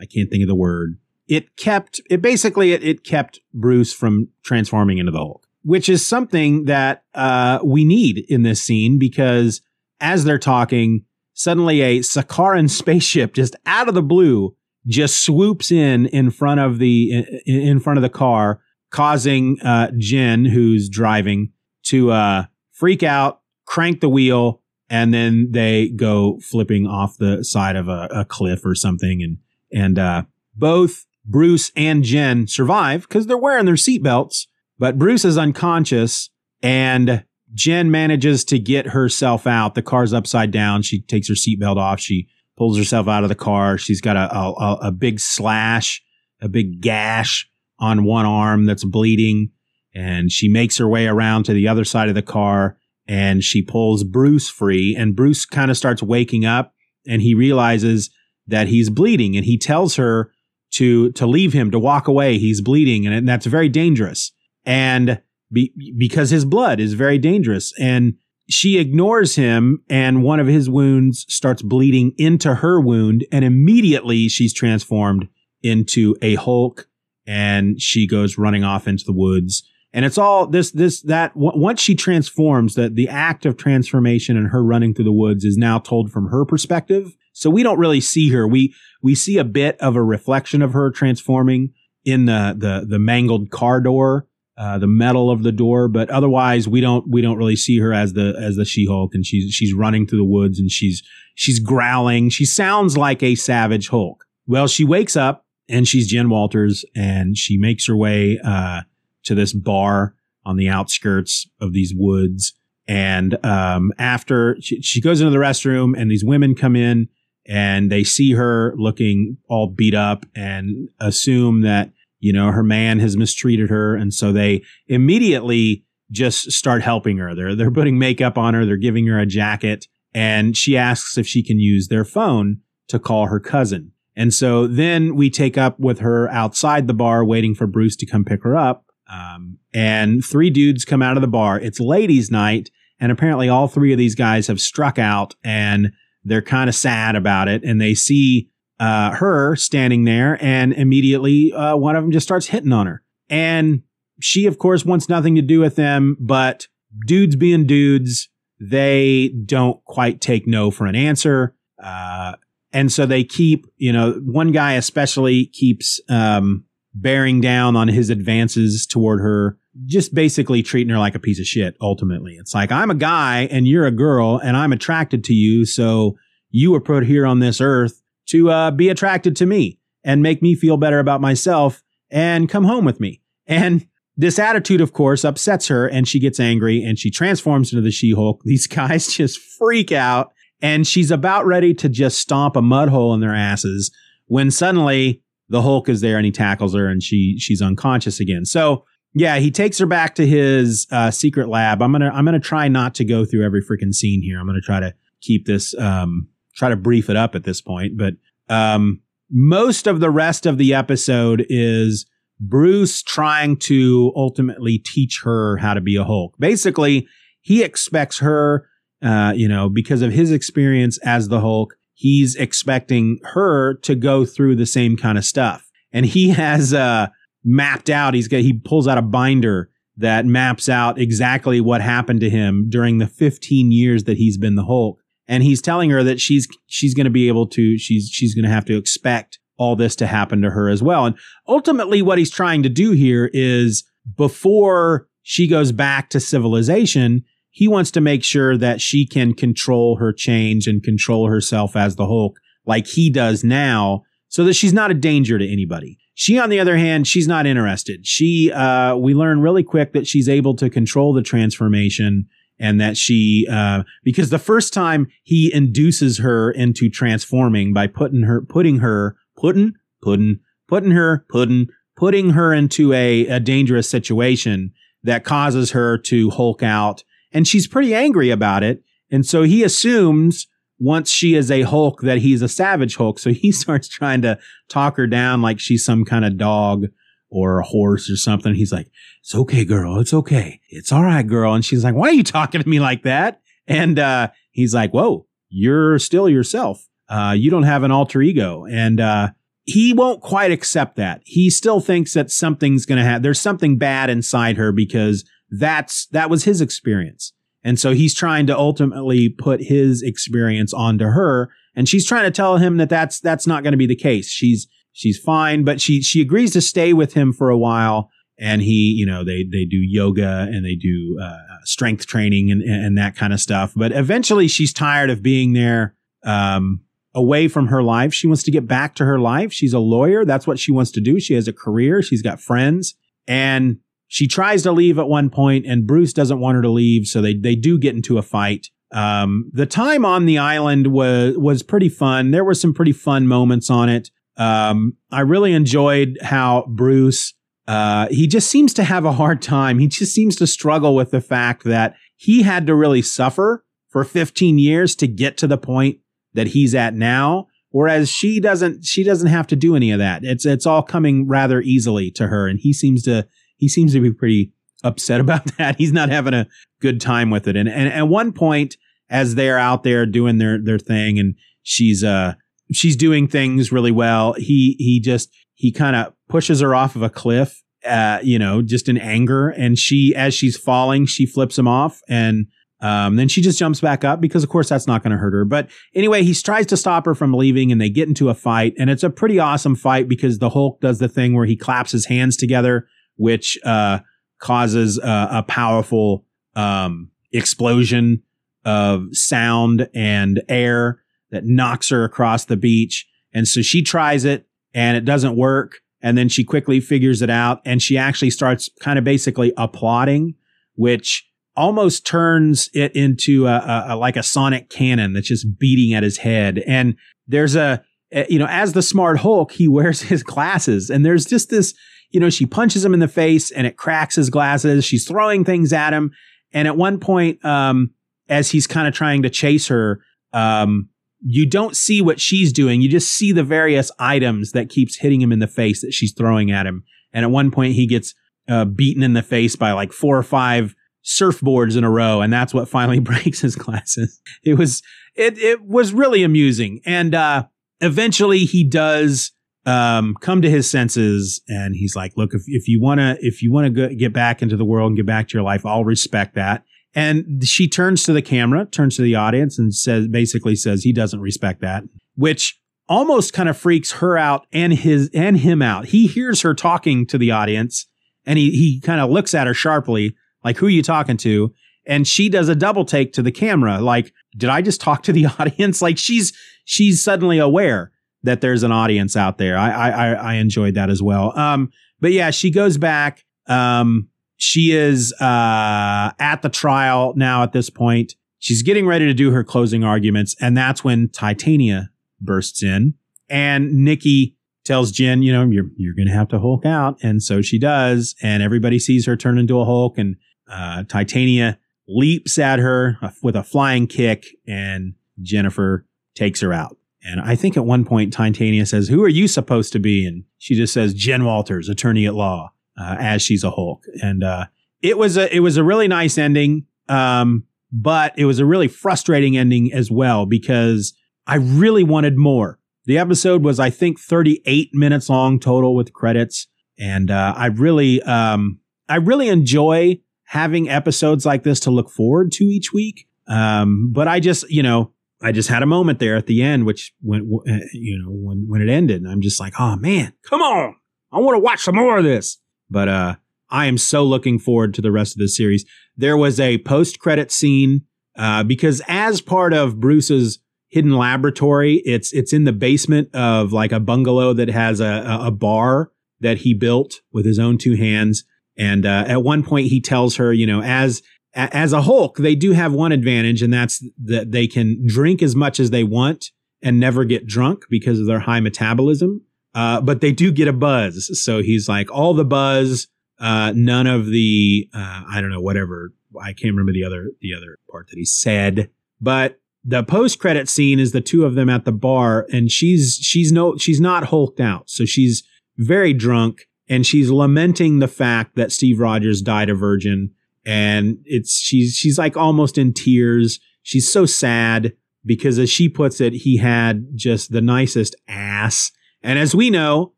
I 0.00 0.06
can't 0.06 0.30
think 0.30 0.42
of 0.42 0.48
the 0.48 0.54
word. 0.54 0.98
It 1.26 1.56
kept 1.56 2.00
it 2.10 2.20
basically 2.20 2.72
it, 2.72 2.84
it 2.84 3.04
kept 3.04 3.40
Bruce 3.52 3.92
from 3.92 4.28
transforming 4.42 4.98
into 4.98 5.12
the 5.12 5.18
Hulk, 5.18 5.46
which 5.62 5.88
is 5.88 6.06
something 6.06 6.66
that 6.66 7.04
uh, 7.14 7.60
we 7.64 7.84
need 7.84 8.24
in 8.28 8.42
this 8.42 8.62
scene 8.62 8.98
because 8.98 9.62
as 10.00 10.24
they're 10.24 10.38
talking, 10.38 11.04
suddenly 11.32 11.80
a 11.80 12.00
Sakaran 12.00 12.68
spaceship 12.70 13.32
just 13.32 13.56
out 13.66 13.88
of 13.88 13.94
the 13.94 14.02
blue 14.02 14.54
just 14.86 15.24
swoops 15.24 15.72
in 15.72 16.06
in 16.06 16.30
front 16.30 16.60
of 16.60 16.78
the 16.78 17.24
in 17.46 17.80
front 17.80 17.98
of 17.98 18.02
the 18.02 18.10
car, 18.10 18.60
causing 18.90 19.60
uh, 19.62 19.90
Jen, 19.96 20.44
who's 20.44 20.88
driving, 20.88 21.52
to 21.84 22.10
uh, 22.10 22.44
freak 22.72 23.02
out, 23.02 23.40
crank 23.64 24.00
the 24.00 24.08
wheel, 24.08 24.62
and 24.94 25.12
then 25.12 25.48
they 25.50 25.88
go 25.88 26.38
flipping 26.38 26.86
off 26.86 27.18
the 27.18 27.42
side 27.42 27.74
of 27.74 27.88
a, 27.88 28.06
a 28.12 28.24
cliff 28.24 28.64
or 28.64 28.76
something, 28.76 29.24
and 29.24 29.38
and 29.72 29.98
uh, 29.98 30.22
both 30.54 31.04
Bruce 31.24 31.72
and 31.74 32.04
Jen 32.04 32.46
survive 32.46 33.02
because 33.02 33.26
they're 33.26 33.36
wearing 33.36 33.64
their 33.66 33.74
seatbelts, 33.74 34.46
but 34.78 34.96
Bruce 34.96 35.24
is 35.24 35.36
unconscious 35.36 36.30
and. 36.62 37.24
Jen 37.56 37.88
manages 37.88 38.44
to 38.46 38.58
get 38.58 38.88
herself 38.88 39.46
out. 39.46 39.76
The 39.76 39.82
car's 39.82 40.12
upside 40.12 40.50
down. 40.50 40.82
She 40.82 41.02
takes 41.02 41.28
her 41.28 41.34
seatbelt 41.34 41.76
off. 41.76 42.00
She 42.00 42.26
pulls 42.56 42.76
herself 42.76 43.06
out 43.06 43.22
of 43.22 43.28
the 43.28 43.36
car. 43.36 43.78
She's 43.78 44.00
got 44.00 44.16
a, 44.16 44.34
a, 44.34 44.78
a 44.88 44.90
big 44.90 45.20
slash, 45.20 46.02
a 46.40 46.48
big 46.48 46.80
gash 46.80 47.48
on 47.78 48.02
one 48.02 48.26
arm 48.26 48.64
that's 48.64 48.82
bleeding. 48.82 49.50
And 49.94 50.32
she 50.32 50.48
makes 50.48 50.78
her 50.78 50.88
way 50.88 51.06
around 51.06 51.44
to 51.44 51.52
the 51.52 51.68
other 51.68 51.84
side 51.84 52.08
of 52.08 52.16
the 52.16 52.22
car 52.22 52.76
and 53.06 53.42
she 53.42 53.62
pulls 53.62 54.04
Bruce 54.04 54.48
free. 54.48 54.94
And 54.96 55.16
Bruce 55.16 55.44
kind 55.44 55.70
of 55.70 55.76
starts 55.76 56.02
waking 56.02 56.44
up 56.44 56.74
and 57.06 57.22
he 57.22 57.34
realizes 57.34 58.10
that 58.46 58.68
he's 58.68 58.90
bleeding 58.90 59.36
and 59.36 59.44
he 59.44 59.58
tells 59.58 59.96
her 59.96 60.32
to, 60.72 61.12
to 61.12 61.26
leave 61.26 61.52
him, 61.52 61.70
to 61.70 61.78
walk 61.78 62.08
away. 62.08 62.38
He's 62.38 62.60
bleeding 62.60 63.06
and 63.06 63.28
that's 63.28 63.46
very 63.46 63.68
dangerous. 63.68 64.32
And 64.64 65.20
be, 65.52 65.72
because 65.98 66.30
his 66.30 66.44
blood 66.44 66.80
is 66.80 66.94
very 66.94 67.18
dangerous. 67.18 67.72
And 67.78 68.14
she 68.48 68.78
ignores 68.78 69.36
him 69.36 69.82
and 69.88 70.22
one 70.22 70.40
of 70.40 70.46
his 70.46 70.68
wounds 70.68 71.24
starts 71.28 71.62
bleeding 71.62 72.12
into 72.18 72.56
her 72.56 72.80
wound 72.80 73.24
and 73.32 73.44
immediately 73.44 74.28
she's 74.28 74.52
transformed 74.52 75.28
into 75.62 76.14
a 76.20 76.34
hulk 76.34 76.86
and 77.26 77.80
she 77.80 78.06
goes 78.06 78.36
running 78.36 78.62
off 78.62 78.86
into 78.86 79.04
the 79.04 79.12
woods 79.12 79.62
and 79.94 80.04
it's 80.04 80.18
all 80.18 80.46
this 80.46 80.72
this 80.72 81.00
that 81.02 81.32
w- 81.32 81.52
once 81.54 81.80
she 81.80 81.94
transforms 81.94 82.74
that 82.74 82.96
the 82.96 83.08
act 83.08 83.46
of 83.46 83.56
transformation 83.56 84.36
and 84.36 84.48
her 84.48 84.62
running 84.62 84.92
through 84.92 85.06
the 85.06 85.12
woods 85.12 85.44
is 85.44 85.56
now 85.56 85.78
told 85.78 86.10
from 86.10 86.28
her 86.28 86.44
perspective 86.44 87.16
so 87.32 87.48
we 87.48 87.62
don't 87.62 87.78
really 87.78 88.00
see 88.00 88.30
her 88.30 88.46
we 88.46 88.74
we 89.02 89.14
see 89.14 89.38
a 89.38 89.44
bit 89.44 89.80
of 89.80 89.96
a 89.96 90.02
reflection 90.02 90.60
of 90.60 90.74
her 90.74 90.90
transforming 90.90 91.72
in 92.04 92.26
the 92.26 92.54
the 92.58 92.86
the 92.86 92.98
mangled 92.98 93.50
car 93.50 93.80
door 93.80 94.26
uh, 94.56 94.78
the 94.78 94.86
metal 94.86 95.30
of 95.30 95.42
the 95.42 95.50
door, 95.50 95.88
but 95.88 96.08
otherwise 96.10 96.68
we 96.68 96.80
don't 96.80 97.10
we 97.10 97.20
don't 97.20 97.38
really 97.38 97.56
see 97.56 97.78
her 97.80 97.92
as 97.92 98.12
the 98.12 98.36
as 98.40 98.54
the 98.54 98.64
She 98.64 98.86
Hulk, 98.86 99.12
and 99.12 99.26
she's 99.26 99.52
she's 99.52 99.74
running 99.74 100.06
through 100.06 100.18
the 100.18 100.24
woods 100.24 100.60
and 100.60 100.70
she's 100.70 101.02
she's 101.34 101.58
growling. 101.58 102.28
She 102.28 102.44
sounds 102.44 102.96
like 102.96 103.20
a 103.22 103.34
savage 103.34 103.88
Hulk. 103.88 104.24
Well, 104.46 104.68
she 104.68 104.84
wakes 104.84 105.16
up 105.16 105.44
and 105.68 105.88
she's 105.88 106.06
Jen 106.06 106.28
Walters, 106.28 106.84
and 106.94 107.36
she 107.36 107.58
makes 107.58 107.88
her 107.88 107.96
way 107.96 108.38
uh, 108.44 108.82
to 109.24 109.34
this 109.34 109.52
bar 109.52 110.14
on 110.44 110.56
the 110.56 110.68
outskirts 110.68 111.48
of 111.60 111.72
these 111.72 111.92
woods. 111.96 112.54
And 112.86 113.44
um, 113.44 113.92
after 113.98 114.56
she, 114.60 114.82
she 114.82 115.00
goes 115.00 115.20
into 115.20 115.30
the 115.30 115.38
restroom, 115.38 115.94
and 115.96 116.10
these 116.10 116.24
women 116.24 116.54
come 116.54 116.76
in 116.76 117.08
and 117.46 117.90
they 117.90 118.04
see 118.04 118.32
her 118.32 118.74
looking 118.76 119.38
all 119.48 119.68
beat 119.68 119.94
up 119.94 120.26
and 120.34 120.88
assume 121.00 121.62
that 121.62 121.92
you 122.24 122.32
know, 122.32 122.50
her 122.52 122.62
man 122.62 123.00
has 123.00 123.18
mistreated 123.18 123.68
her. 123.68 123.94
And 123.94 124.14
so 124.14 124.32
they 124.32 124.62
immediately 124.86 125.84
just 126.10 126.52
start 126.52 126.80
helping 126.80 127.18
her. 127.18 127.34
They're, 127.34 127.54
they're 127.54 127.70
putting 127.70 127.98
makeup 127.98 128.38
on 128.38 128.54
her. 128.54 128.64
They're 128.64 128.78
giving 128.78 129.06
her 129.08 129.18
a 129.18 129.26
jacket 129.26 129.88
and 130.14 130.56
she 130.56 130.74
asks 130.74 131.18
if 131.18 131.26
she 131.26 131.42
can 131.42 131.58
use 131.58 131.88
their 131.88 132.04
phone 132.04 132.60
to 132.88 132.98
call 132.98 133.26
her 133.26 133.40
cousin. 133.40 133.92
And 134.16 134.32
so 134.32 134.66
then 134.66 135.16
we 135.16 135.28
take 135.28 135.58
up 135.58 135.78
with 135.78 135.98
her 135.98 136.30
outside 136.30 136.86
the 136.86 136.94
bar 136.94 137.26
waiting 137.26 137.54
for 137.54 137.66
Bruce 137.66 137.96
to 137.96 138.06
come 138.06 138.24
pick 138.24 138.42
her 138.42 138.56
up. 138.56 138.86
Um, 139.10 139.58
and 139.72 140.24
three 140.24 140.50
dudes 140.50 140.84
come 140.84 141.02
out 141.02 141.16
of 141.16 141.20
the 141.20 141.28
bar. 141.28 141.60
It's 141.60 141.80
ladies' 141.80 142.30
night, 142.30 142.70
and 142.98 143.12
apparently 143.12 143.48
all 143.48 143.68
three 143.68 143.92
of 143.92 143.98
these 143.98 144.14
guys 144.14 144.46
have 144.46 144.60
struck 144.60 144.98
out, 144.98 145.34
and 145.44 145.92
they're 146.24 146.42
kind 146.42 146.68
of 146.68 146.74
sad 146.74 147.16
about 147.16 147.48
it. 147.48 147.62
And 147.64 147.80
they 147.80 147.94
see 147.94 148.50
uh, 148.80 149.12
her 149.12 149.56
standing 149.56 150.04
there, 150.04 150.38
and 150.40 150.72
immediately 150.72 151.52
uh, 151.52 151.76
one 151.76 151.96
of 151.96 152.02
them 152.02 152.12
just 152.12 152.26
starts 152.26 152.46
hitting 152.46 152.72
on 152.72 152.86
her. 152.86 153.02
And 153.28 153.82
she, 154.20 154.46
of 154.46 154.58
course, 154.58 154.84
wants 154.84 155.08
nothing 155.08 155.34
to 155.34 155.42
do 155.42 155.60
with 155.60 155.76
them, 155.76 156.16
but 156.20 156.68
dudes 157.06 157.36
being 157.36 157.66
dudes, 157.66 158.28
they 158.60 159.34
don't 159.44 159.84
quite 159.84 160.20
take 160.20 160.46
no 160.46 160.70
for 160.70 160.86
an 160.86 160.94
answer. 160.94 161.54
Uh, 161.82 162.34
and 162.72 162.90
so 162.92 163.06
they 163.06 163.24
keep, 163.24 163.66
you 163.76 163.92
know, 163.92 164.20
one 164.24 164.52
guy 164.52 164.74
especially 164.74 165.46
keeps 165.46 166.00
um, 166.08 166.64
bearing 166.94 167.40
down 167.40 167.76
on 167.76 167.88
his 167.88 168.10
advances 168.10 168.86
toward 168.86 169.20
her, 169.20 169.58
just 169.86 170.14
basically 170.14 170.62
treating 170.62 170.92
her 170.92 170.98
like 170.98 171.14
a 171.14 171.20
piece 171.20 171.40
of 171.40 171.46
shit, 171.46 171.76
ultimately. 171.80 172.34
It's 172.34 172.54
like, 172.54 172.70
I'm 172.70 172.90
a 172.90 172.94
guy 172.94 173.48
and 173.50 173.66
you're 173.66 173.86
a 173.86 173.90
girl 173.90 174.38
and 174.38 174.56
I'm 174.56 174.72
attracted 174.72 175.24
to 175.24 175.34
you. 175.34 175.66
So 175.66 176.16
you 176.50 176.70
were 176.70 176.80
put 176.80 177.04
here 177.04 177.26
on 177.26 177.40
this 177.40 177.60
earth 177.60 178.00
to 178.26 178.50
uh, 178.50 178.70
be 178.70 178.88
attracted 178.88 179.34
to 179.36 179.46
me 179.46 179.80
and 180.04 180.22
make 180.22 180.40
me 180.40 180.54
feel 180.54 180.76
better 180.76 181.00
about 181.00 181.20
myself 181.20 181.82
and 182.10 182.48
come 182.48 182.64
home 182.64 182.84
with 182.84 183.00
me. 183.00 183.20
And 183.46 183.86
this 184.16 184.38
attitude, 184.38 184.80
of 184.80 184.92
course, 184.92 185.24
upsets 185.24 185.66
her 185.66 185.88
and 185.88 186.06
she 186.06 186.20
gets 186.20 186.38
angry 186.38 186.82
and 186.82 186.98
she 186.98 187.10
transforms 187.10 187.72
into 187.72 187.82
the 187.82 187.90
She 187.90 188.12
Hulk. 188.12 188.42
These 188.44 188.68
guys 188.68 189.12
just 189.12 189.38
freak 189.38 189.90
out 189.90 190.32
and 190.62 190.86
she's 190.86 191.10
about 191.10 191.44
ready 191.44 191.74
to 191.74 191.88
just 191.88 192.18
stomp 192.18 192.54
a 192.54 192.62
mud 192.62 192.88
hole 192.88 193.12
in 193.14 193.20
their 193.20 193.34
asses 193.34 193.90
when 194.26 194.50
suddenly 194.50 195.23
the 195.48 195.62
Hulk 195.62 195.88
is 195.88 196.00
there 196.00 196.16
and 196.16 196.24
he 196.24 196.32
tackles 196.32 196.74
her 196.74 196.88
and 196.88 197.02
she 197.02 197.38
she's 197.38 197.62
unconscious 197.62 198.20
again. 198.20 198.44
So 198.44 198.84
yeah, 199.14 199.38
he 199.38 199.50
takes 199.50 199.78
her 199.78 199.86
back 199.86 200.16
to 200.16 200.26
his 200.26 200.86
uh, 200.90 201.10
secret 201.10 201.48
lab. 201.48 201.82
I'm 201.82 201.92
gonna 201.92 202.10
I'm 202.12 202.24
gonna 202.24 202.40
try 202.40 202.68
not 202.68 202.94
to 202.96 203.04
go 203.04 203.24
through 203.24 203.44
every 203.44 203.62
freaking 203.62 203.94
scene 203.94 204.22
here. 204.22 204.40
I'm 204.40 204.46
gonna 204.46 204.60
try 204.60 204.80
to 204.80 204.94
keep 205.20 205.46
this 205.46 205.74
um, 205.78 206.28
try 206.56 206.68
to 206.68 206.76
brief 206.76 207.08
it 207.08 207.16
up 207.16 207.34
at 207.34 207.44
this 207.44 207.60
point. 207.60 207.96
But 207.96 208.14
um, 208.48 209.00
most 209.30 209.86
of 209.86 210.00
the 210.00 210.10
rest 210.10 210.46
of 210.46 210.58
the 210.58 210.74
episode 210.74 211.46
is 211.48 212.06
Bruce 212.40 213.02
trying 213.02 213.56
to 213.56 214.12
ultimately 214.16 214.78
teach 214.78 215.20
her 215.24 215.56
how 215.58 215.74
to 215.74 215.80
be 215.80 215.96
a 215.96 216.04
Hulk. 216.04 216.34
Basically, 216.38 217.06
he 217.40 217.62
expects 217.62 218.18
her, 218.18 218.68
uh, 219.02 219.32
you 219.36 219.48
know, 219.48 219.68
because 219.68 220.02
of 220.02 220.12
his 220.12 220.32
experience 220.32 220.98
as 220.98 221.28
the 221.28 221.40
Hulk, 221.40 221.74
he's 221.94 222.36
expecting 222.36 223.18
her 223.22 223.74
to 223.82 223.94
go 223.94 224.24
through 224.24 224.56
the 224.56 224.66
same 224.66 224.96
kind 224.96 225.16
of 225.16 225.24
stuff. 225.24 225.70
And 225.92 226.04
he 226.04 226.28
has 226.30 226.74
uh, 226.74 227.08
mapped 227.44 227.90
out. 227.90 228.14
He's 228.14 228.28
got 228.28 228.38
he 228.38 228.52
pulls 228.52 228.86
out 228.86 228.98
a 228.98 229.02
binder 229.02 229.70
that 229.96 230.26
maps 230.26 230.68
out 230.68 230.98
exactly 230.98 231.60
what 231.60 231.80
happened 231.80 232.20
to 232.20 232.30
him 232.30 232.66
during 232.68 232.98
the 232.98 233.06
15 233.06 233.70
years 233.70 234.04
that 234.04 234.16
he's 234.16 234.36
been 234.36 234.56
the 234.56 234.64
Hulk. 234.64 234.98
And 235.28 235.42
he's 235.42 235.62
telling 235.62 235.90
her 235.90 236.02
that 236.02 236.20
she's 236.20 236.46
she's 236.66 236.94
going 236.94 237.04
to 237.04 237.10
be 237.10 237.28
able 237.28 237.46
to 237.48 237.78
she's 237.78 238.10
she's 238.12 238.34
going 238.34 238.44
to 238.44 238.50
have 238.50 238.66
to 238.66 238.76
expect 238.76 239.38
all 239.56 239.76
this 239.76 239.96
to 239.96 240.06
happen 240.06 240.42
to 240.42 240.50
her 240.50 240.68
as 240.68 240.82
well. 240.82 241.06
And 241.06 241.16
ultimately, 241.48 242.02
what 242.02 242.18
he's 242.18 242.30
trying 242.30 242.62
to 242.64 242.68
do 242.68 242.90
here 242.90 243.30
is 243.32 243.84
before 244.16 245.08
she 245.22 245.46
goes 245.46 245.72
back 245.72 246.10
to 246.10 246.20
civilization, 246.20 247.24
he 247.54 247.68
wants 247.68 247.92
to 247.92 248.00
make 248.00 248.24
sure 248.24 248.56
that 248.56 248.80
she 248.80 249.06
can 249.06 249.32
control 249.32 249.96
her 249.98 250.12
change 250.12 250.66
and 250.66 250.82
control 250.82 251.28
herself 251.28 251.76
as 251.76 251.94
the 251.94 252.06
Hulk 252.06 252.40
like 252.66 252.88
he 252.88 253.10
does 253.10 253.44
now 253.44 254.02
so 254.28 254.42
that 254.42 254.54
she's 254.54 254.72
not 254.72 254.90
a 254.90 254.94
danger 254.94 255.38
to 255.38 255.48
anybody. 255.48 255.96
She, 256.14 256.36
on 256.36 256.50
the 256.50 256.58
other 256.58 256.76
hand, 256.76 257.06
she's 257.06 257.28
not 257.28 257.46
interested. 257.46 258.04
She, 258.08 258.50
uh, 258.50 258.96
we 258.96 259.14
learn 259.14 259.40
really 259.40 259.62
quick 259.62 259.92
that 259.92 260.08
she's 260.08 260.28
able 260.28 260.56
to 260.56 260.68
control 260.68 261.12
the 261.12 261.22
transformation 261.22 262.26
and 262.58 262.80
that 262.80 262.96
she, 262.96 263.46
uh, 263.48 263.84
because 264.02 264.30
the 264.30 264.38
first 264.40 264.72
time 264.72 265.06
he 265.22 265.54
induces 265.54 266.18
her 266.18 266.50
into 266.50 266.90
transforming 266.90 267.72
by 267.72 267.86
putting 267.86 268.22
her, 268.22 268.42
putting 268.42 268.78
her 268.78 269.16
putting, 269.36 269.74
putting, 270.02 270.40
putting 270.66 270.90
her, 270.90 271.24
putting, 271.28 271.68
putting 271.96 272.30
her 272.30 272.52
into 272.52 272.92
a, 272.92 273.28
a 273.28 273.38
dangerous 273.38 273.88
situation 273.88 274.72
that 275.04 275.22
causes 275.22 275.70
her 275.70 275.98
to 275.98 276.30
hulk 276.30 276.64
out. 276.64 277.04
And 277.34 277.46
she's 277.46 277.66
pretty 277.66 277.94
angry 277.94 278.30
about 278.30 278.62
it. 278.62 278.82
And 279.10 279.26
so 279.26 279.42
he 279.42 279.62
assumes 279.62 280.46
once 280.78 281.10
she 281.10 281.34
is 281.34 281.50
a 281.50 281.62
Hulk 281.62 282.00
that 282.02 282.18
he's 282.18 282.42
a 282.42 282.48
savage 282.48 282.96
Hulk. 282.96 283.18
So 283.18 283.30
he 283.30 283.52
starts 283.52 283.88
trying 283.88 284.22
to 284.22 284.38
talk 284.68 284.96
her 284.96 285.06
down 285.06 285.42
like 285.42 285.60
she's 285.60 285.84
some 285.84 286.04
kind 286.04 286.24
of 286.24 286.38
dog 286.38 286.86
or 287.30 287.58
a 287.58 287.64
horse 287.64 288.08
or 288.08 288.16
something. 288.16 288.54
He's 288.54 288.72
like, 288.72 288.88
it's 289.20 289.34
okay, 289.34 289.64
girl. 289.64 289.98
It's 289.98 290.14
okay. 290.14 290.60
It's 290.68 290.92
all 290.92 291.02
right, 291.02 291.26
girl. 291.26 291.52
And 291.52 291.64
she's 291.64 291.82
like, 291.82 291.94
why 291.94 292.08
are 292.08 292.14
you 292.14 292.22
talking 292.22 292.62
to 292.62 292.68
me 292.68 292.78
like 292.78 293.02
that? 293.02 293.40
And, 293.66 293.98
uh, 293.98 294.28
he's 294.52 294.74
like, 294.74 294.92
whoa, 294.92 295.26
you're 295.48 295.98
still 295.98 296.28
yourself. 296.28 296.86
Uh, 297.08 297.34
you 297.36 297.50
don't 297.50 297.64
have 297.64 297.82
an 297.82 297.90
alter 297.90 298.22
ego. 298.22 298.66
And, 298.70 299.00
uh, 299.00 299.30
he 299.64 299.94
won't 299.94 300.20
quite 300.20 300.52
accept 300.52 300.96
that. 300.96 301.22
He 301.24 301.48
still 301.48 301.80
thinks 301.80 302.12
that 302.12 302.30
something's 302.30 302.84
going 302.84 302.98
to 302.98 303.04
have, 303.04 303.22
there's 303.22 303.40
something 303.40 303.78
bad 303.78 304.10
inside 304.10 304.58
her 304.58 304.72
because 304.72 305.24
that's, 305.58 306.06
that 306.08 306.30
was 306.30 306.44
his 306.44 306.60
experience. 306.60 307.32
And 307.62 307.80
so 307.80 307.92
he's 307.92 308.14
trying 308.14 308.46
to 308.46 308.56
ultimately 308.56 309.28
put 309.28 309.60
his 309.62 310.02
experience 310.02 310.74
onto 310.74 311.06
her. 311.06 311.50
And 311.74 311.88
she's 311.88 312.06
trying 312.06 312.24
to 312.24 312.30
tell 312.30 312.58
him 312.58 312.76
that 312.76 312.88
that's, 312.88 313.20
that's 313.20 313.46
not 313.46 313.62
going 313.62 313.72
to 313.72 313.78
be 313.78 313.86
the 313.86 313.96
case. 313.96 314.28
She's, 314.28 314.68
she's 314.92 315.18
fine, 315.18 315.64
but 315.64 315.80
she, 315.80 316.02
she 316.02 316.20
agrees 316.20 316.52
to 316.52 316.60
stay 316.60 316.92
with 316.92 317.14
him 317.14 317.32
for 317.32 317.50
a 317.50 317.58
while. 317.58 318.10
And 318.38 318.62
he, 318.62 318.94
you 318.96 319.06
know, 319.06 319.24
they, 319.24 319.44
they 319.44 319.64
do 319.64 319.78
yoga 319.78 320.48
and 320.50 320.64
they 320.64 320.74
do, 320.74 321.18
uh, 321.22 321.38
strength 321.64 322.06
training 322.06 322.50
and, 322.50 322.62
and 322.62 322.98
that 322.98 323.16
kind 323.16 323.32
of 323.32 323.40
stuff. 323.40 323.72
But 323.74 323.92
eventually 323.92 324.48
she's 324.48 324.72
tired 324.72 325.10
of 325.10 325.22
being 325.22 325.52
there. 325.52 325.94
Um, 326.24 326.80
away 327.14 327.46
from 327.46 327.68
her 327.68 327.82
life. 327.82 328.12
She 328.12 328.26
wants 328.26 328.42
to 328.42 328.50
get 328.50 328.66
back 328.66 328.96
to 328.96 329.04
her 329.04 329.20
life. 329.20 329.52
She's 329.52 329.72
a 329.72 329.78
lawyer. 329.78 330.24
That's 330.24 330.46
what 330.46 330.58
she 330.58 330.72
wants 330.72 330.90
to 330.92 331.00
do. 331.00 331.20
She 331.20 331.34
has 331.34 331.46
a 331.46 331.52
career. 331.52 332.02
She's 332.02 332.22
got 332.22 332.40
friends 332.40 332.94
and 333.26 333.78
she 334.14 334.28
tries 334.28 334.62
to 334.62 334.70
leave 334.70 334.96
at 334.96 335.08
one 335.08 335.28
point 335.28 335.66
and 335.66 335.88
Bruce 335.88 336.12
doesn't 336.12 336.38
want 336.38 336.54
her 336.54 336.62
to 336.62 336.70
leave. 336.70 337.08
So 337.08 337.20
they, 337.20 337.34
they 337.34 337.56
do 337.56 337.80
get 337.80 337.96
into 337.96 338.16
a 338.16 338.22
fight. 338.22 338.68
Um, 338.92 339.50
the 339.52 339.66
time 339.66 340.04
on 340.04 340.24
the 340.24 340.38
island 340.38 340.86
was, 340.86 341.36
was 341.36 341.64
pretty 341.64 341.88
fun. 341.88 342.30
There 342.30 342.44
were 342.44 342.54
some 342.54 342.72
pretty 342.72 342.92
fun 342.92 343.26
moments 343.26 343.70
on 343.70 343.88
it. 343.88 344.12
Um, 344.36 344.96
I 345.10 345.22
really 345.22 345.52
enjoyed 345.52 346.16
how 346.22 346.64
Bruce, 346.68 347.34
uh, 347.66 348.06
he 348.08 348.28
just 348.28 348.48
seems 348.48 348.72
to 348.74 348.84
have 348.84 349.04
a 349.04 349.10
hard 349.10 349.42
time. 349.42 349.80
He 349.80 349.88
just 349.88 350.14
seems 350.14 350.36
to 350.36 350.46
struggle 350.46 350.94
with 350.94 351.10
the 351.10 351.20
fact 351.20 351.64
that 351.64 351.96
he 352.14 352.42
had 352.42 352.68
to 352.68 352.76
really 352.76 353.02
suffer 353.02 353.64
for 353.88 354.04
15 354.04 354.60
years 354.60 354.94
to 354.94 355.08
get 355.08 355.36
to 355.38 355.48
the 355.48 355.58
point 355.58 355.98
that 356.34 356.46
he's 356.46 356.72
at 356.72 356.94
now. 356.94 357.48
Whereas 357.70 358.08
she 358.08 358.38
doesn't, 358.38 358.84
she 358.84 359.02
doesn't 359.02 359.26
have 359.26 359.48
to 359.48 359.56
do 359.56 359.74
any 359.74 359.90
of 359.90 359.98
that. 359.98 360.22
It's, 360.22 360.46
it's 360.46 360.66
all 360.66 360.84
coming 360.84 361.26
rather 361.26 361.60
easily 361.60 362.12
to 362.12 362.28
her. 362.28 362.46
And 362.46 362.60
he 362.60 362.72
seems 362.72 363.02
to, 363.02 363.26
he 363.56 363.68
seems 363.68 363.92
to 363.92 364.00
be 364.00 364.12
pretty 364.12 364.52
upset 364.82 365.20
about 365.20 365.44
that. 365.56 365.76
He's 365.76 365.92
not 365.92 366.10
having 366.10 366.34
a 366.34 366.46
good 366.80 367.00
time 367.00 367.30
with 367.30 367.48
it. 367.48 367.56
And, 367.56 367.68
and 367.68 367.92
at 367.92 368.08
one 368.08 368.32
point, 368.32 368.76
as 369.10 369.34
they're 369.34 369.58
out 369.58 369.82
there 369.82 370.06
doing 370.06 370.38
their, 370.38 370.58
their 370.62 370.78
thing 370.78 371.18
and 371.18 371.34
she's, 371.62 372.02
uh, 372.02 372.34
she's 372.72 372.96
doing 372.96 373.28
things 373.28 373.70
really 373.70 373.92
well, 373.92 374.32
he, 374.34 374.76
he 374.78 375.00
just, 375.00 375.30
he 375.54 375.70
kind 375.72 375.94
of 375.94 376.12
pushes 376.28 376.60
her 376.60 376.74
off 376.74 376.96
of 376.96 377.02
a 377.02 377.10
cliff, 377.10 377.62
uh, 377.84 378.18
you 378.22 378.38
know, 378.38 378.62
just 378.62 378.88
in 378.88 378.98
anger. 378.98 379.48
And 379.50 379.78
she, 379.78 380.14
as 380.16 380.34
she's 380.34 380.56
falling, 380.56 381.06
she 381.06 381.26
flips 381.26 381.58
him 381.58 381.68
off 381.68 382.00
and, 382.08 382.46
um, 382.84 383.16
then 383.16 383.28
she 383.28 383.40
just 383.40 383.58
jumps 383.58 383.80
back 383.80 384.04
up 384.04 384.20
because, 384.20 384.42
of 384.42 384.50
course, 384.50 384.68
that's 384.68 384.86
not 384.86 385.02
going 385.02 385.12
to 385.12 385.16
hurt 385.16 385.32
her. 385.32 385.46
But 385.46 385.70
anyway, 385.94 386.22
he 386.22 386.34
tries 386.34 386.66
to 386.66 386.76
stop 386.76 387.06
her 387.06 387.14
from 387.14 387.32
leaving 387.32 387.72
and 387.72 387.80
they 387.80 387.88
get 387.88 388.08
into 388.08 388.28
a 388.28 388.34
fight. 388.34 388.74
And 388.78 388.90
it's 388.90 389.02
a 389.02 389.08
pretty 389.08 389.38
awesome 389.38 389.74
fight 389.74 390.06
because 390.06 390.38
the 390.38 390.50
Hulk 390.50 390.82
does 390.82 390.98
the 390.98 391.08
thing 391.08 391.34
where 391.34 391.46
he 391.46 391.56
claps 391.56 391.92
his 391.92 392.04
hands 392.06 392.36
together, 392.36 392.86
which 393.16 393.58
uh, 393.64 394.00
causes 394.38 394.98
a 395.02 395.44
powerful 395.46 396.24
um, 396.54 397.10
explosion 397.32 398.22
of 398.64 399.06
sound 399.12 399.88
and 399.94 400.42
air 400.48 401.00
that 401.30 401.44
knocks 401.44 401.90
her 401.90 402.04
across 402.04 402.44
the 402.44 402.56
beach. 402.56 403.06
And 403.32 403.46
so 403.46 403.62
she 403.62 403.82
tries 403.82 404.24
it 404.24 404.46
and 404.72 404.96
it 404.96 405.04
doesn't 405.04 405.36
work. 405.36 405.80
And 406.00 406.16
then 406.16 406.28
she 406.28 406.44
quickly 406.44 406.80
figures 406.80 407.22
it 407.22 407.30
out 407.30 407.60
and 407.64 407.82
she 407.82 407.96
actually 407.98 408.30
starts 408.30 408.70
kind 408.80 408.98
of 408.98 409.04
basically 409.04 409.52
applauding, 409.56 410.34
which 410.74 411.28
almost 411.56 412.06
turns 412.06 412.68
it 412.74 412.94
into 412.94 413.46
a, 413.46 413.56
a, 413.56 413.84
a, 413.90 413.96
like 413.96 414.16
a 414.16 414.22
sonic 414.22 414.70
cannon 414.70 415.12
that's 415.12 415.28
just 415.28 415.58
beating 415.58 415.94
at 415.94 416.02
his 416.02 416.18
head. 416.18 416.62
And 416.66 416.96
there's 417.26 417.56
a, 417.56 417.82
you 418.28 418.38
know, 418.38 418.46
as 418.48 418.72
the 418.72 418.82
smart 418.82 419.18
Hulk, 419.18 419.52
he 419.52 419.68
wears 419.68 420.02
his 420.12 420.22
glasses 420.22 420.90
and 420.90 421.04
there's 421.04 421.24
just 421.24 421.50
this, 421.50 421.74
you 422.10 422.20
know, 422.20 422.30
she 422.30 422.46
punches 422.46 422.84
him 422.84 422.94
in 422.94 423.00
the 423.00 423.08
face 423.08 423.50
and 423.50 423.66
it 423.66 423.76
cracks 423.76 424.14
his 424.14 424.30
glasses. 424.30 424.84
She's 424.84 425.06
throwing 425.06 425.44
things 425.44 425.72
at 425.72 425.92
him. 425.92 426.12
And 426.52 426.68
at 426.68 426.76
one 426.76 427.00
point, 427.00 427.44
um, 427.44 427.90
as 428.28 428.50
he's 428.50 428.66
kind 428.66 428.86
of 428.86 428.94
trying 428.94 429.22
to 429.22 429.30
chase 429.30 429.66
her, 429.68 430.00
um, 430.32 430.88
you 431.26 431.46
don't 431.46 431.76
see 431.76 432.00
what 432.02 432.20
she's 432.20 432.52
doing. 432.52 432.80
You 432.80 432.88
just 432.88 433.10
see 433.10 433.32
the 433.32 433.42
various 433.42 433.90
items 433.98 434.52
that 434.52 434.68
keeps 434.68 434.96
hitting 434.96 435.20
him 435.20 435.32
in 435.32 435.38
the 435.38 435.46
face 435.46 435.80
that 435.80 435.92
she's 435.92 436.12
throwing 436.12 436.50
at 436.50 436.66
him. 436.66 436.84
And 437.12 437.24
at 437.24 437.30
one 437.30 437.50
point 437.50 437.74
he 437.74 437.86
gets 437.86 438.14
uh, 438.48 438.64
beaten 438.66 439.02
in 439.02 439.14
the 439.14 439.22
face 439.22 439.56
by 439.56 439.72
like 439.72 439.92
four 439.92 440.16
or 440.16 440.22
five 440.22 440.74
surfboards 441.04 441.76
in 441.76 441.84
a 441.84 441.90
row, 441.90 442.20
and 442.20 442.32
that's 442.32 442.54
what 442.54 442.68
finally 442.68 442.98
breaks 443.00 443.40
his 443.40 443.56
glasses. 443.56 444.20
It 444.42 444.54
was 444.54 444.82
it 445.14 445.38
it 445.38 445.62
was 445.62 445.92
really 445.92 446.22
amusing, 446.22 446.80
and 446.84 447.14
uh, 447.14 447.44
eventually 447.80 448.40
he 448.40 448.64
does 448.64 449.32
um, 449.66 450.14
come 450.20 450.42
to 450.42 450.50
his 450.50 450.70
senses, 450.70 451.40
and 451.48 451.74
he's 451.74 451.96
like, 451.96 452.12
"Look, 452.16 452.34
if 452.34 452.42
if 452.46 452.68
you 452.68 452.80
wanna 452.80 453.16
if 453.20 453.42
you 453.42 453.52
wanna 453.52 453.70
get 453.94 454.12
back 454.12 454.42
into 454.42 454.56
the 454.56 454.64
world 454.64 454.90
and 454.90 454.96
get 454.96 455.06
back 455.06 455.28
to 455.28 455.34
your 455.34 455.44
life, 455.44 455.64
I'll 455.64 455.84
respect 455.84 456.34
that." 456.34 456.64
And 456.94 457.42
she 457.44 457.68
turns 457.68 458.04
to 458.04 458.12
the 458.12 458.22
camera, 458.22 458.66
turns 458.66 458.96
to 458.96 459.02
the 459.02 459.14
audience, 459.14 459.58
and 459.58 459.74
says 459.74 460.08
basically 460.08 460.54
says 460.54 460.82
he 460.82 460.92
doesn't 460.92 461.20
respect 461.20 461.60
that, 461.62 461.84
which 462.14 462.60
almost 462.88 463.32
kind 463.32 463.48
of 463.48 463.56
freaks 463.56 463.92
her 463.92 464.18
out 464.18 464.46
and 464.52 464.74
his 464.74 465.10
and 465.14 465.38
him 465.38 465.62
out. 465.62 465.86
He 465.86 466.06
hears 466.06 466.42
her 466.42 466.54
talking 466.54 467.06
to 467.06 467.18
the 467.18 467.30
audience 467.30 467.86
and 468.26 468.38
he 468.38 468.50
he 468.50 468.80
kind 468.80 469.00
of 469.00 469.10
looks 469.10 469.34
at 469.34 469.46
her 469.46 469.54
sharply, 469.54 470.14
like, 470.42 470.56
who 470.56 470.66
are 470.66 470.70
you 470.70 470.82
talking 470.82 471.16
to? 471.18 471.52
And 471.86 472.06
she 472.06 472.28
does 472.28 472.48
a 472.48 472.54
double 472.54 472.84
take 472.84 473.12
to 473.14 473.22
the 473.22 473.32
camera, 473.32 473.80
like, 473.80 474.12
did 474.36 474.50
I 474.50 474.62
just 474.62 474.80
talk 474.80 475.02
to 475.04 475.12
the 475.12 475.26
audience? 475.38 475.82
Like 475.82 475.98
she's 475.98 476.32
she's 476.64 477.02
suddenly 477.02 477.38
aware 477.38 477.92
that 478.22 478.40
there's 478.40 478.62
an 478.62 478.72
audience 478.72 479.16
out 479.16 479.38
there. 479.38 479.56
I 479.56 479.90
I 479.90 480.12
I 480.12 480.34
enjoyed 480.34 480.74
that 480.74 480.90
as 480.90 481.02
well. 481.02 481.36
Um, 481.38 481.70
but 482.00 482.12
yeah, 482.12 482.30
she 482.30 482.50
goes 482.50 482.76
back. 482.76 483.24
Um, 483.46 484.08
she 484.36 484.72
is 484.72 485.12
uh 485.20 486.10
at 486.18 486.42
the 486.42 486.48
trial 486.48 487.14
now 487.16 487.42
at 487.42 487.52
this 487.52 487.70
point. 487.70 488.14
She's 488.38 488.62
getting 488.62 488.86
ready 488.86 489.06
to 489.06 489.14
do 489.14 489.30
her 489.30 489.44
closing 489.44 489.84
arguments, 489.84 490.36
and 490.40 490.56
that's 490.56 490.84
when 490.84 491.08
Titania 491.08 491.90
bursts 492.20 492.62
in, 492.62 492.94
and 493.28 493.72
Nikki 493.72 494.36
tells 494.64 494.90
Jen, 494.90 495.22
you 495.22 495.32
know, 495.32 495.44
you're 495.50 495.70
you're 495.76 495.94
gonna 495.94 496.12
have 496.12 496.28
to 496.28 496.38
Hulk 496.38 496.66
out, 496.66 496.98
and 497.02 497.22
so 497.22 497.40
she 497.40 497.58
does, 497.58 498.14
and 498.22 498.42
everybody 498.42 498.78
sees 498.78 499.06
her 499.06 499.16
turn 499.16 499.38
into 499.38 499.60
a 499.60 499.64
Hulk, 499.64 499.96
and 499.96 500.16
uh, 500.48 500.84
Titania 500.84 501.58
leaps 501.88 502.38
at 502.38 502.58
her 502.58 502.98
with 503.22 503.36
a 503.36 503.42
flying 503.42 503.86
kick, 503.86 504.26
and 504.46 504.94
Jennifer 505.20 505.86
takes 506.14 506.40
her 506.40 506.52
out. 506.52 506.76
And 507.02 507.20
I 507.20 507.36
think 507.36 507.56
at 507.56 507.66
one 507.66 507.84
point 507.84 508.12
Titania 508.12 508.66
says, 508.66 508.88
"Who 508.88 509.02
are 509.02 509.08
you 509.08 509.28
supposed 509.28 509.72
to 509.74 509.78
be?" 509.78 510.06
And 510.06 510.24
she 510.38 510.54
just 510.54 510.72
says, 510.72 510.94
"Jen 510.94 511.24
Walters, 511.24 511.68
attorney 511.68 512.06
at 512.06 512.14
law," 512.14 512.52
uh, 512.78 512.96
as 512.98 513.22
she's 513.22 513.44
a 513.44 513.50
Hulk. 513.50 513.84
And 514.02 514.24
uh, 514.24 514.46
it 514.80 514.96
was 514.96 515.16
a 515.16 515.34
it 515.34 515.40
was 515.40 515.56
a 515.56 515.64
really 515.64 515.88
nice 515.88 516.16
ending, 516.16 516.66
um, 516.88 517.44
but 517.70 518.14
it 518.16 518.24
was 518.24 518.38
a 518.38 518.46
really 518.46 518.68
frustrating 518.68 519.36
ending 519.36 519.72
as 519.72 519.90
well 519.90 520.24
because 520.24 520.94
I 521.26 521.36
really 521.36 521.84
wanted 521.84 522.16
more. 522.16 522.58
The 522.86 522.98
episode 522.98 523.42
was, 523.42 523.58
I 523.58 523.70
think, 523.70 523.98
38 523.98 524.74
minutes 524.74 525.08
long 525.08 525.40
total 525.40 525.74
with 525.74 525.92
credits. 525.92 526.46
And 526.78 527.10
uh, 527.10 527.34
I 527.36 527.46
really, 527.46 528.02
um, 528.02 528.60
I 528.88 528.96
really 528.96 529.28
enjoy 529.28 530.00
having 530.34 530.68
episodes 530.68 531.24
like 531.24 531.44
this 531.44 531.60
to 531.60 531.70
look 531.70 531.88
forward 531.88 532.32
to 532.32 532.44
each 532.44 532.72
week. 532.72 533.08
Um, 533.26 533.92
but 533.92 534.06
I 534.08 534.20
just, 534.20 534.50
you 534.50 534.62
know, 534.62 534.92
I 535.22 535.32
just 535.32 535.48
had 535.48 535.62
a 535.62 535.66
moment 535.66 536.00
there 536.00 536.16
at 536.16 536.26
the 536.26 536.42
end, 536.42 536.66
which 536.66 536.92
when, 537.00 537.22
uh, 537.48 537.52
you 537.72 537.98
know, 537.98 538.10
when, 538.10 538.44
when 538.46 538.60
it 538.60 538.68
ended, 538.68 539.00
and 539.00 539.10
I'm 539.10 539.22
just 539.22 539.40
like, 539.40 539.54
oh 539.58 539.76
man, 539.76 540.12
come 540.28 540.42
on. 540.42 540.76
I 541.10 541.20
want 541.20 541.36
to 541.36 541.40
watch 541.40 541.60
some 541.60 541.76
more 541.76 541.96
of 541.96 542.04
this. 542.04 542.38
But, 542.68 542.88
uh, 542.88 543.14
I 543.48 543.66
am 543.66 543.78
so 543.78 544.02
looking 544.02 544.38
forward 544.38 544.74
to 544.74 544.82
the 544.82 544.90
rest 544.90 545.14
of 545.14 545.20
the 545.20 545.28
series. 545.28 545.64
There 545.96 546.16
was 546.16 546.40
a 546.40 546.58
post 546.58 546.98
credit 546.98 547.30
scene, 547.30 547.82
uh, 548.18 548.42
because 548.42 548.82
as 548.88 549.20
part 549.20 549.54
of 549.54 549.80
Bruce's 549.80 550.40
hidden 550.74 550.96
laboratory. 550.96 551.74
It's 551.84 552.12
it's 552.12 552.32
in 552.32 552.42
the 552.42 552.52
basement 552.52 553.14
of 553.14 553.52
like 553.52 553.70
a 553.70 553.78
bungalow 553.78 554.32
that 554.32 554.48
has 554.48 554.80
a, 554.80 555.04
a 555.20 555.30
bar 555.30 555.92
that 556.18 556.38
he 556.38 556.52
built 556.52 557.00
with 557.12 557.24
his 557.24 557.38
own 557.38 557.58
two 557.58 557.76
hands. 557.76 558.24
And 558.56 558.86
uh, 558.86 559.04
at 559.06 559.22
one 559.22 559.42
point, 559.42 559.68
he 559.68 559.80
tells 559.80 560.16
her, 560.16 560.32
you 560.32 560.46
know, 560.46 560.62
as 560.62 561.02
as 561.34 561.72
a 561.72 561.82
Hulk, 561.82 562.18
they 562.18 562.36
do 562.36 562.52
have 562.52 562.72
one 562.72 562.92
advantage, 562.92 563.42
and 563.42 563.52
that's 563.52 563.84
that 564.04 564.30
they 564.30 564.46
can 564.46 564.86
drink 564.86 565.22
as 565.22 565.34
much 565.34 565.58
as 565.58 565.70
they 565.70 565.82
want 565.82 566.30
and 566.62 566.78
never 566.78 567.04
get 567.04 567.26
drunk 567.26 567.64
because 567.68 567.98
of 567.98 568.06
their 568.06 568.20
high 568.20 568.40
metabolism. 568.40 569.22
Uh, 569.54 569.80
but 569.80 570.00
they 570.00 570.12
do 570.12 570.32
get 570.32 570.48
a 570.48 570.52
buzz. 570.52 571.10
So 571.22 571.42
he's 571.42 571.68
like, 571.68 571.90
all 571.90 572.14
the 572.14 572.24
buzz, 572.24 572.88
uh, 573.20 573.52
none 573.54 573.86
of 573.86 574.06
the, 574.06 574.68
uh, 574.74 575.02
I 575.08 575.20
don't 575.20 575.30
know, 575.30 575.40
whatever. 575.40 575.92
I 576.20 576.32
can't 576.32 576.52
remember 576.52 576.72
the 576.72 576.84
other 576.84 577.10
the 577.20 577.34
other 577.36 577.58
part 577.70 577.88
that 577.88 577.96
he 577.96 578.04
said, 578.04 578.70
but 579.00 579.40
the 579.64 579.82
post 579.82 580.18
credit 580.18 580.48
scene 580.48 580.78
is 580.78 580.92
the 580.92 581.00
two 581.00 581.24
of 581.24 581.34
them 581.34 581.48
at 581.48 581.64
the 581.64 581.72
bar 581.72 582.26
and 582.32 582.50
she's 582.50 582.98
she's 583.00 583.32
no 583.32 583.56
she's 583.56 583.80
not 583.80 584.04
hulked 584.04 584.38
out 584.38 584.68
so 584.68 584.84
she's 584.84 585.24
very 585.56 585.92
drunk 585.92 586.46
and 586.68 586.86
she's 586.86 587.10
lamenting 587.10 587.78
the 587.78 587.88
fact 587.88 588.36
that 588.36 588.52
Steve 588.52 588.80
Rogers 588.80 589.22
died 589.22 589.50
a 589.50 589.54
virgin. 589.54 590.10
And 590.46 590.98
it's 591.04 591.36
she's 591.36 591.74
she's 591.74 591.98
like 591.98 592.16
almost 592.16 592.58
in 592.58 592.72
tears. 592.72 593.40
She's 593.62 593.90
so 593.90 594.06
sad 594.06 594.74
because 595.06 595.38
as 595.38 595.50
she 595.50 595.68
puts 595.68 596.00
it 596.00 596.12
he 596.12 596.36
had 596.36 596.88
just 596.94 597.32
the 597.32 597.40
nicest 597.40 597.94
ass. 598.08 598.70
And 599.02 599.18
as 599.18 599.34
we 599.34 599.50
know 599.50 599.94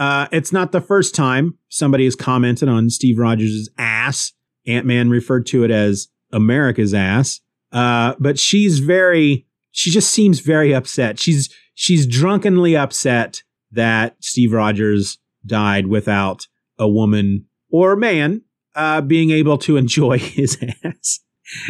uh, 0.00 0.26
it's 0.32 0.50
not 0.50 0.72
the 0.72 0.80
first 0.80 1.14
time 1.14 1.58
somebody 1.68 2.04
has 2.04 2.16
commented 2.16 2.70
on 2.70 2.88
Steve 2.88 3.18
Rogers' 3.18 3.68
ass. 3.76 4.32
Ant-Man 4.66 5.10
referred 5.10 5.44
to 5.46 5.62
it 5.62 5.70
as 5.70 6.08
America's 6.32 6.94
ass. 6.94 7.40
Uh, 7.70 8.14
but 8.18 8.38
she's 8.38 8.78
very, 8.78 9.46
she 9.72 9.90
just 9.90 10.10
seems 10.10 10.40
very 10.40 10.74
upset. 10.74 11.18
She's, 11.18 11.54
she's 11.74 12.06
drunkenly 12.06 12.74
upset 12.74 13.42
that 13.72 14.16
Steve 14.20 14.54
Rogers 14.54 15.18
died 15.44 15.86
without 15.86 16.46
a 16.78 16.88
woman 16.88 17.46
or 17.70 17.92
a 17.92 17.96
man, 17.96 18.42
uh, 18.74 19.00
being 19.00 19.30
able 19.30 19.58
to 19.58 19.76
enjoy 19.76 20.18
his 20.18 20.58
ass. 20.84 21.20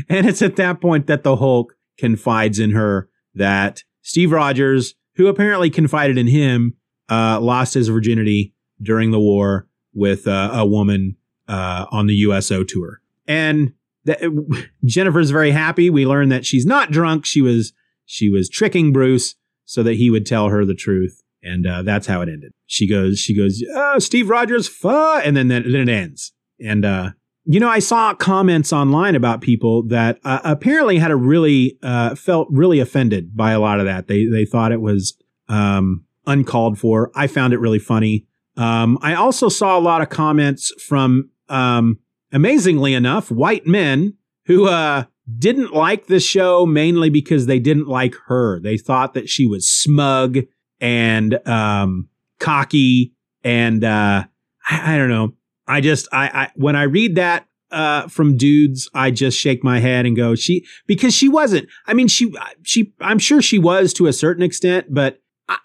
And 0.08 0.26
it's 0.26 0.42
at 0.42 0.56
that 0.56 0.80
point 0.80 1.06
that 1.06 1.24
the 1.24 1.36
Hulk 1.36 1.74
confides 1.98 2.58
in 2.58 2.72
her 2.72 3.08
that 3.34 3.82
Steve 4.02 4.32
Rogers, 4.32 4.94
who 5.14 5.28
apparently 5.28 5.70
confided 5.70 6.18
in 6.18 6.26
him, 6.26 6.74
uh, 7.10 7.40
lost 7.40 7.74
his 7.74 7.88
virginity 7.88 8.54
during 8.82 9.10
the 9.10 9.20
war 9.20 9.68
with 9.92 10.26
uh, 10.26 10.50
a 10.52 10.66
woman 10.66 11.16
uh, 11.48 11.86
on 11.90 12.06
the 12.06 12.14
USO 12.14 12.64
tour. 12.64 13.02
And 13.26 13.72
that 14.04 14.20
Jennifer's 14.84 15.30
very 15.30 15.50
happy. 15.50 15.90
We 15.90 16.06
learn 16.06 16.28
that 16.30 16.46
she's 16.46 16.66
not 16.66 16.90
drunk. 16.90 17.26
She 17.26 17.42
was 17.42 17.72
she 18.06 18.28
was 18.28 18.48
tricking 18.48 18.92
Bruce 18.92 19.36
so 19.64 19.82
that 19.82 19.94
he 19.94 20.10
would 20.10 20.26
tell 20.26 20.48
her 20.48 20.64
the 20.64 20.74
truth, 20.74 21.22
and 21.42 21.66
uh, 21.66 21.82
that's 21.82 22.06
how 22.06 22.20
it 22.20 22.28
ended. 22.28 22.52
She 22.66 22.88
goes 22.88 23.18
she 23.18 23.36
goes 23.36 23.62
oh, 23.74 23.98
Steve 23.98 24.28
Rogers, 24.28 24.68
fuh, 24.68 25.20
and 25.24 25.36
then 25.36 25.48
then, 25.48 25.70
then 25.70 25.88
it 25.88 25.92
ends. 25.92 26.32
And 26.62 26.84
uh, 26.84 27.10
you 27.44 27.58
know, 27.58 27.68
I 27.68 27.78
saw 27.78 28.14
comments 28.14 28.72
online 28.72 29.14
about 29.14 29.40
people 29.40 29.82
that 29.88 30.18
uh, 30.24 30.40
apparently 30.44 30.98
had 30.98 31.10
a 31.10 31.16
really 31.16 31.78
uh, 31.82 32.14
felt 32.14 32.48
really 32.50 32.80
offended 32.80 33.36
by 33.36 33.52
a 33.52 33.60
lot 33.60 33.80
of 33.80 33.86
that. 33.86 34.06
They 34.06 34.26
they 34.26 34.44
thought 34.44 34.72
it 34.72 34.80
was 34.80 35.16
um, 35.48 36.04
uncalled 36.26 36.78
for. 36.78 37.10
I 37.14 37.26
found 37.26 37.52
it 37.52 37.58
really 37.58 37.78
funny. 37.78 38.26
Um, 38.56 38.98
I 39.00 39.14
also 39.14 39.48
saw 39.48 39.78
a 39.78 39.80
lot 39.80 40.02
of 40.02 40.10
comments 40.10 40.72
from 40.86 41.30
um, 41.48 41.98
amazingly 42.32 42.94
enough, 42.94 43.30
white 43.30 43.66
men 43.66 44.14
who 44.44 44.68
uh, 44.68 45.04
didn't 45.38 45.72
like 45.72 46.06
the 46.06 46.20
show 46.20 46.66
mainly 46.66 47.10
because 47.10 47.46
they 47.46 47.58
didn't 47.58 47.88
like 47.88 48.14
her. 48.26 48.60
They 48.60 48.76
thought 48.76 49.14
that 49.14 49.28
she 49.28 49.46
was 49.46 49.68
smug 49.68 50.38
and 50.80 51.46
um, 51.46 52.08
cocky, 52.38 53.14
and 53.44 53.84
uh, 53.84 54.24
I, 54.68 54.94
I, 54.94 54.98
don't 54.98 55.08
know. 55.08 55.34
I 55.66 55.80
just 55.80 56.08
I, 56.12 56.26
I 56.26 56.50
when 56.54 56.76
I 56.76 56.84
read 56.84 57.16
that 57.16 57.46
uh, 57.70 58.08
from 58.08 58.36
dudes, 58.36 58.88
I 58.94 59.10
just 59.10 59.38
shake 59.38 59.62
my 59.62 59.78
head 59.78 60.06
and 60.06 60.16
go, 60.16 60.34
she 60.34 60.64
because 60.86 61.14
she 61.14 61.28
wasn't. 61.28 61.68
I 61.86 61.94
mean, 61.94 62.08
she 62.08 62.34
she 62.62 62.92
I'm 63.00 63.18
sure 63.18 63.42
she 63.42 63.58
was 63.58 63.92
to 63.94 64.06
a 64.06 64.12
certain 64.12 64.42
extent, 64.42 64.86
but 64.90 65.20
I, 65.48 65.58